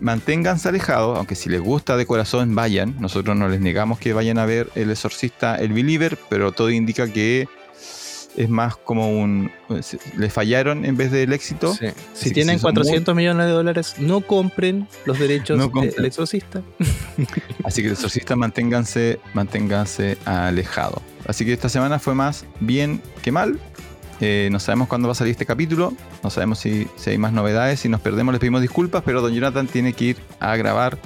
Manténganse 0.00 0.68
alejados, 0.68 1.16
aunque 1.16 1.34
si 1.34 1.48
les 1.48 1.60
gusta 1.60 1.96
de 1.96 2.06
corazón, 2.06 2.54
vayan. 2.54 2.94
Nosotros 3.00 3.36
no 3.36 3.48
les 3.48 3.60
negamos 3.60 3.98
que 3.98 4.12
vayan 4.12 4.38
a 4.38 4.46
ver 4.46 4.68
El 4.74 4.90
Exorcista, 4.90 5.56
El 5.56 5.72
Believer, 5.72 6.18
pero 6.28 6.52
todo 6.52 6.70
indica 6.70 7.10
que 7.10 7.48
es 8.36 8.48
más 8.48 8.76
como 8.76 9.10
un... 9.10 9.50
Le 10.16 10.30
fallaron 10.30 10.84
en 10.84 10.96
vez 10.96 11.10
del 11.10 11.32
éxito. 11.32 11.74
Si 12.12 12.30
tienen 12.32 12.58
400 12.58 13.14
millones 13.14 13.46
de 13.46 13.52
dólares, 13.52 13.94
no 13.98 14.20
compren 14.20 14.86
los 15.04 15.18
derechos 15.18 15.58
del 15.72 16.04
exorcista. 16.04 16.62
Así 17.64 17.82
que 17.82 17.88
el 17.88 17.94
exorcista 17.94 18.36
manténganse, 18.36 19.18
manténganse 19.34 20.18
alejados. 20.24 21.02
Así 21.26 21.44
que 21.44 21.52
esta 21.52 21.68
semana 21.68 21.98
fue 21.98 22.14
más 22.14 22.44
bien 22.60 23.00
que 23.22 23.32
mal. 23.32 23.58
Eh, 24.20 24.48
no 24.50 24.60
sabemos 24.60 24.88
cuándo 24.88 25.08
va 25.08 25.12
a 25.12 25.14
salir 25.14 25.32
este 25.32 25.46
capítulo. 25.46 25.92
No 26.22 26.30
sabemos 26.30 26.58
si, 26.58 26.86
si 26.96 27.10
hay 27.10 27.18
más 27.18 27.32
novedades. 27.32 27.80
Si 27.80 27.88
nos 27.88 28.00
perdemos, 28.00 28.32
les 28.32 28.40
pedimos 28.40 28.60
disculpas. 28.60 29.02
Pero 29.04 29.20
Don 29.22 29.32
Jonathan 29.32 29.66
tiene 29.66 29.92
que 29.92 30.04
ir 30.04 30.16
a 30.40 30.56
grabar 30.56 30.98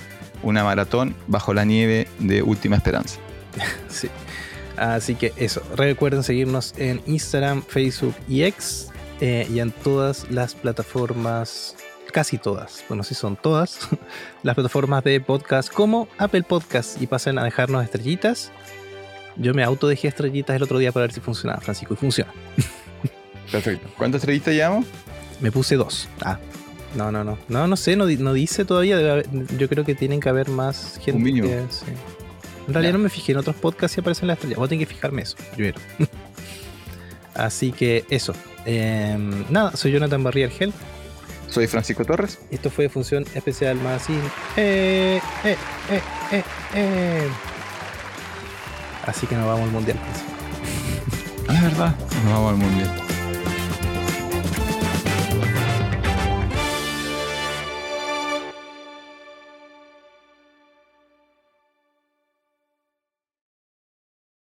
una 0.43 0.65
maratón 0.65 1.15
bajo 1.27 1.55
la 1.55 1.65
nieve 1.65 2.09
de 2.19 2.43
Última 2.43 2.77
Esperanza. 2.77 3.19
sí. 3.89 4.09
Así 4.81 5.15
que 5.15 5.35
eso, 5.37 5.61
recuerden 5.77 6.23
seguirnos 6.23 6.73
en 6.79 7.03
Instagram, 7.05 7.63
Facebook 7.63 8.15
y 8.27 8.45
X 8.45 8.89
eh, 9.21 9.47
y 9.53 9.61
en 9.61 9.73
todas 9.73 10.31
las 10.31 10.55
plataformas, 10.55 11.77
casi 12.11 12.39
todas, 12.39 12.83
bueno, 12.89 13.03
sí 13.03 13.15
son 13.15 13.37
todas, 13.37 13.79
las 14.43 14.55
plataformas 14.55 15.05
de 15.05 15.21
podcast 15.21 15.71
como 15.71 16.09
Apple 16.17 16.45
Podcast 16.45 17.01
y 17.03 17.07
pasen 17.07 17.39
a 17.39 17.45
dejarnos 17.45 17.85
estrellitas. 17.85 18.53
Yo 19.37 19.53
me 19.53 19.63
auto 19.65 19.87
dejé 19.87 20.09
estrellitas 20.09 20.57
el 20.57 20.63
otro 20.63 20.79
día 20.79 20.93
para 20.93 21.05
ver 21.05 21.13
si 21.13 21.21
funcionaba, 21.21 21.61
Francisco, 21.61 21.93
y 21.93 21.99
funciona. 21.99 22.33
Perfecto. 23.53 23.87
¿Cuántas 23.99 24.23
estrellitas 24.23 24.55
llevamos? 24.55 24.87
Me 25.43 25.53
puse 25.53 25.77
dos. 25.77 26.09
Ah, 26.23 26.39
no, 26.97 27.13
no, 27.13 27.23
no. 27.23 27.37
No, 27.49 27.67
no 27.67 27.77
sé, 27.77 27.97
no, 27.97 28.07
dice 28.07 28.65
todavía. 28.65 29.23
yo 29.59 29.69
creo 29.69 29.85
que 29.85 29.95
tienen 29.95 30.21
que 30.21 30.31
haber 30.31 30.49
más 30.49 30.99
gente. 31.03 31.19
Un 31.19 31.23
mínimo. 31.23 31.49
En 32.67 32.75
realidad 32.75 32.93
no 32.95 32.99
me 32.99 33.09
fijé 33.09 33.33
en 33.33 33.39
otros 33.39 33.57
podcasts 33.57 33.97
y 33.97 34.01
aparecen 34.01 34.29
las 34.29 34.37
estrellas. 34.37 34.59
Voy 34.59 34.67
a 34.67 34.69
tener 34.69 34.87
que 34.87 34.95
fijarme 34.95 35.23
eso 35.23 35.37
primero. 35.55 35.81
Así 37.35 37.73
que 37.73 38.05
eso. 38.11 38.35
Em, 38.65 39.45
nada, 39.51 39.77
soy 39.77 39.93
Jonathan 39.93 40.23
Barrier 40.23 40.51
Soy 41.49 41.67
Francisco 41.67 42.05
Torres. 42.05 42.39
Esto 42.51 42.71
fue 42.71 42.89
Función 42.89 43.25
Especial 43.35 43.77
Magazine. 43.77 44.23
Eh, 44.57 45.21
eh, 45.45 45.57
eh, 45.91 46.03
eh, 46.33 46.43
eh. 46.75 47.29
Así 49.07 49.27
que 49.27 49.35
nos 49.35 49.47
vamos 49.47 49.65
al 49.65 49.71
mundial. 49.71 49.99
Ah, 51.49 51.55
es 51.55 51.63
verdad. 51.63 51.95
Nos 52.25 52.33
vamos 52.33 52.53
al 52.53 52.57
mundial. 52.59 53.20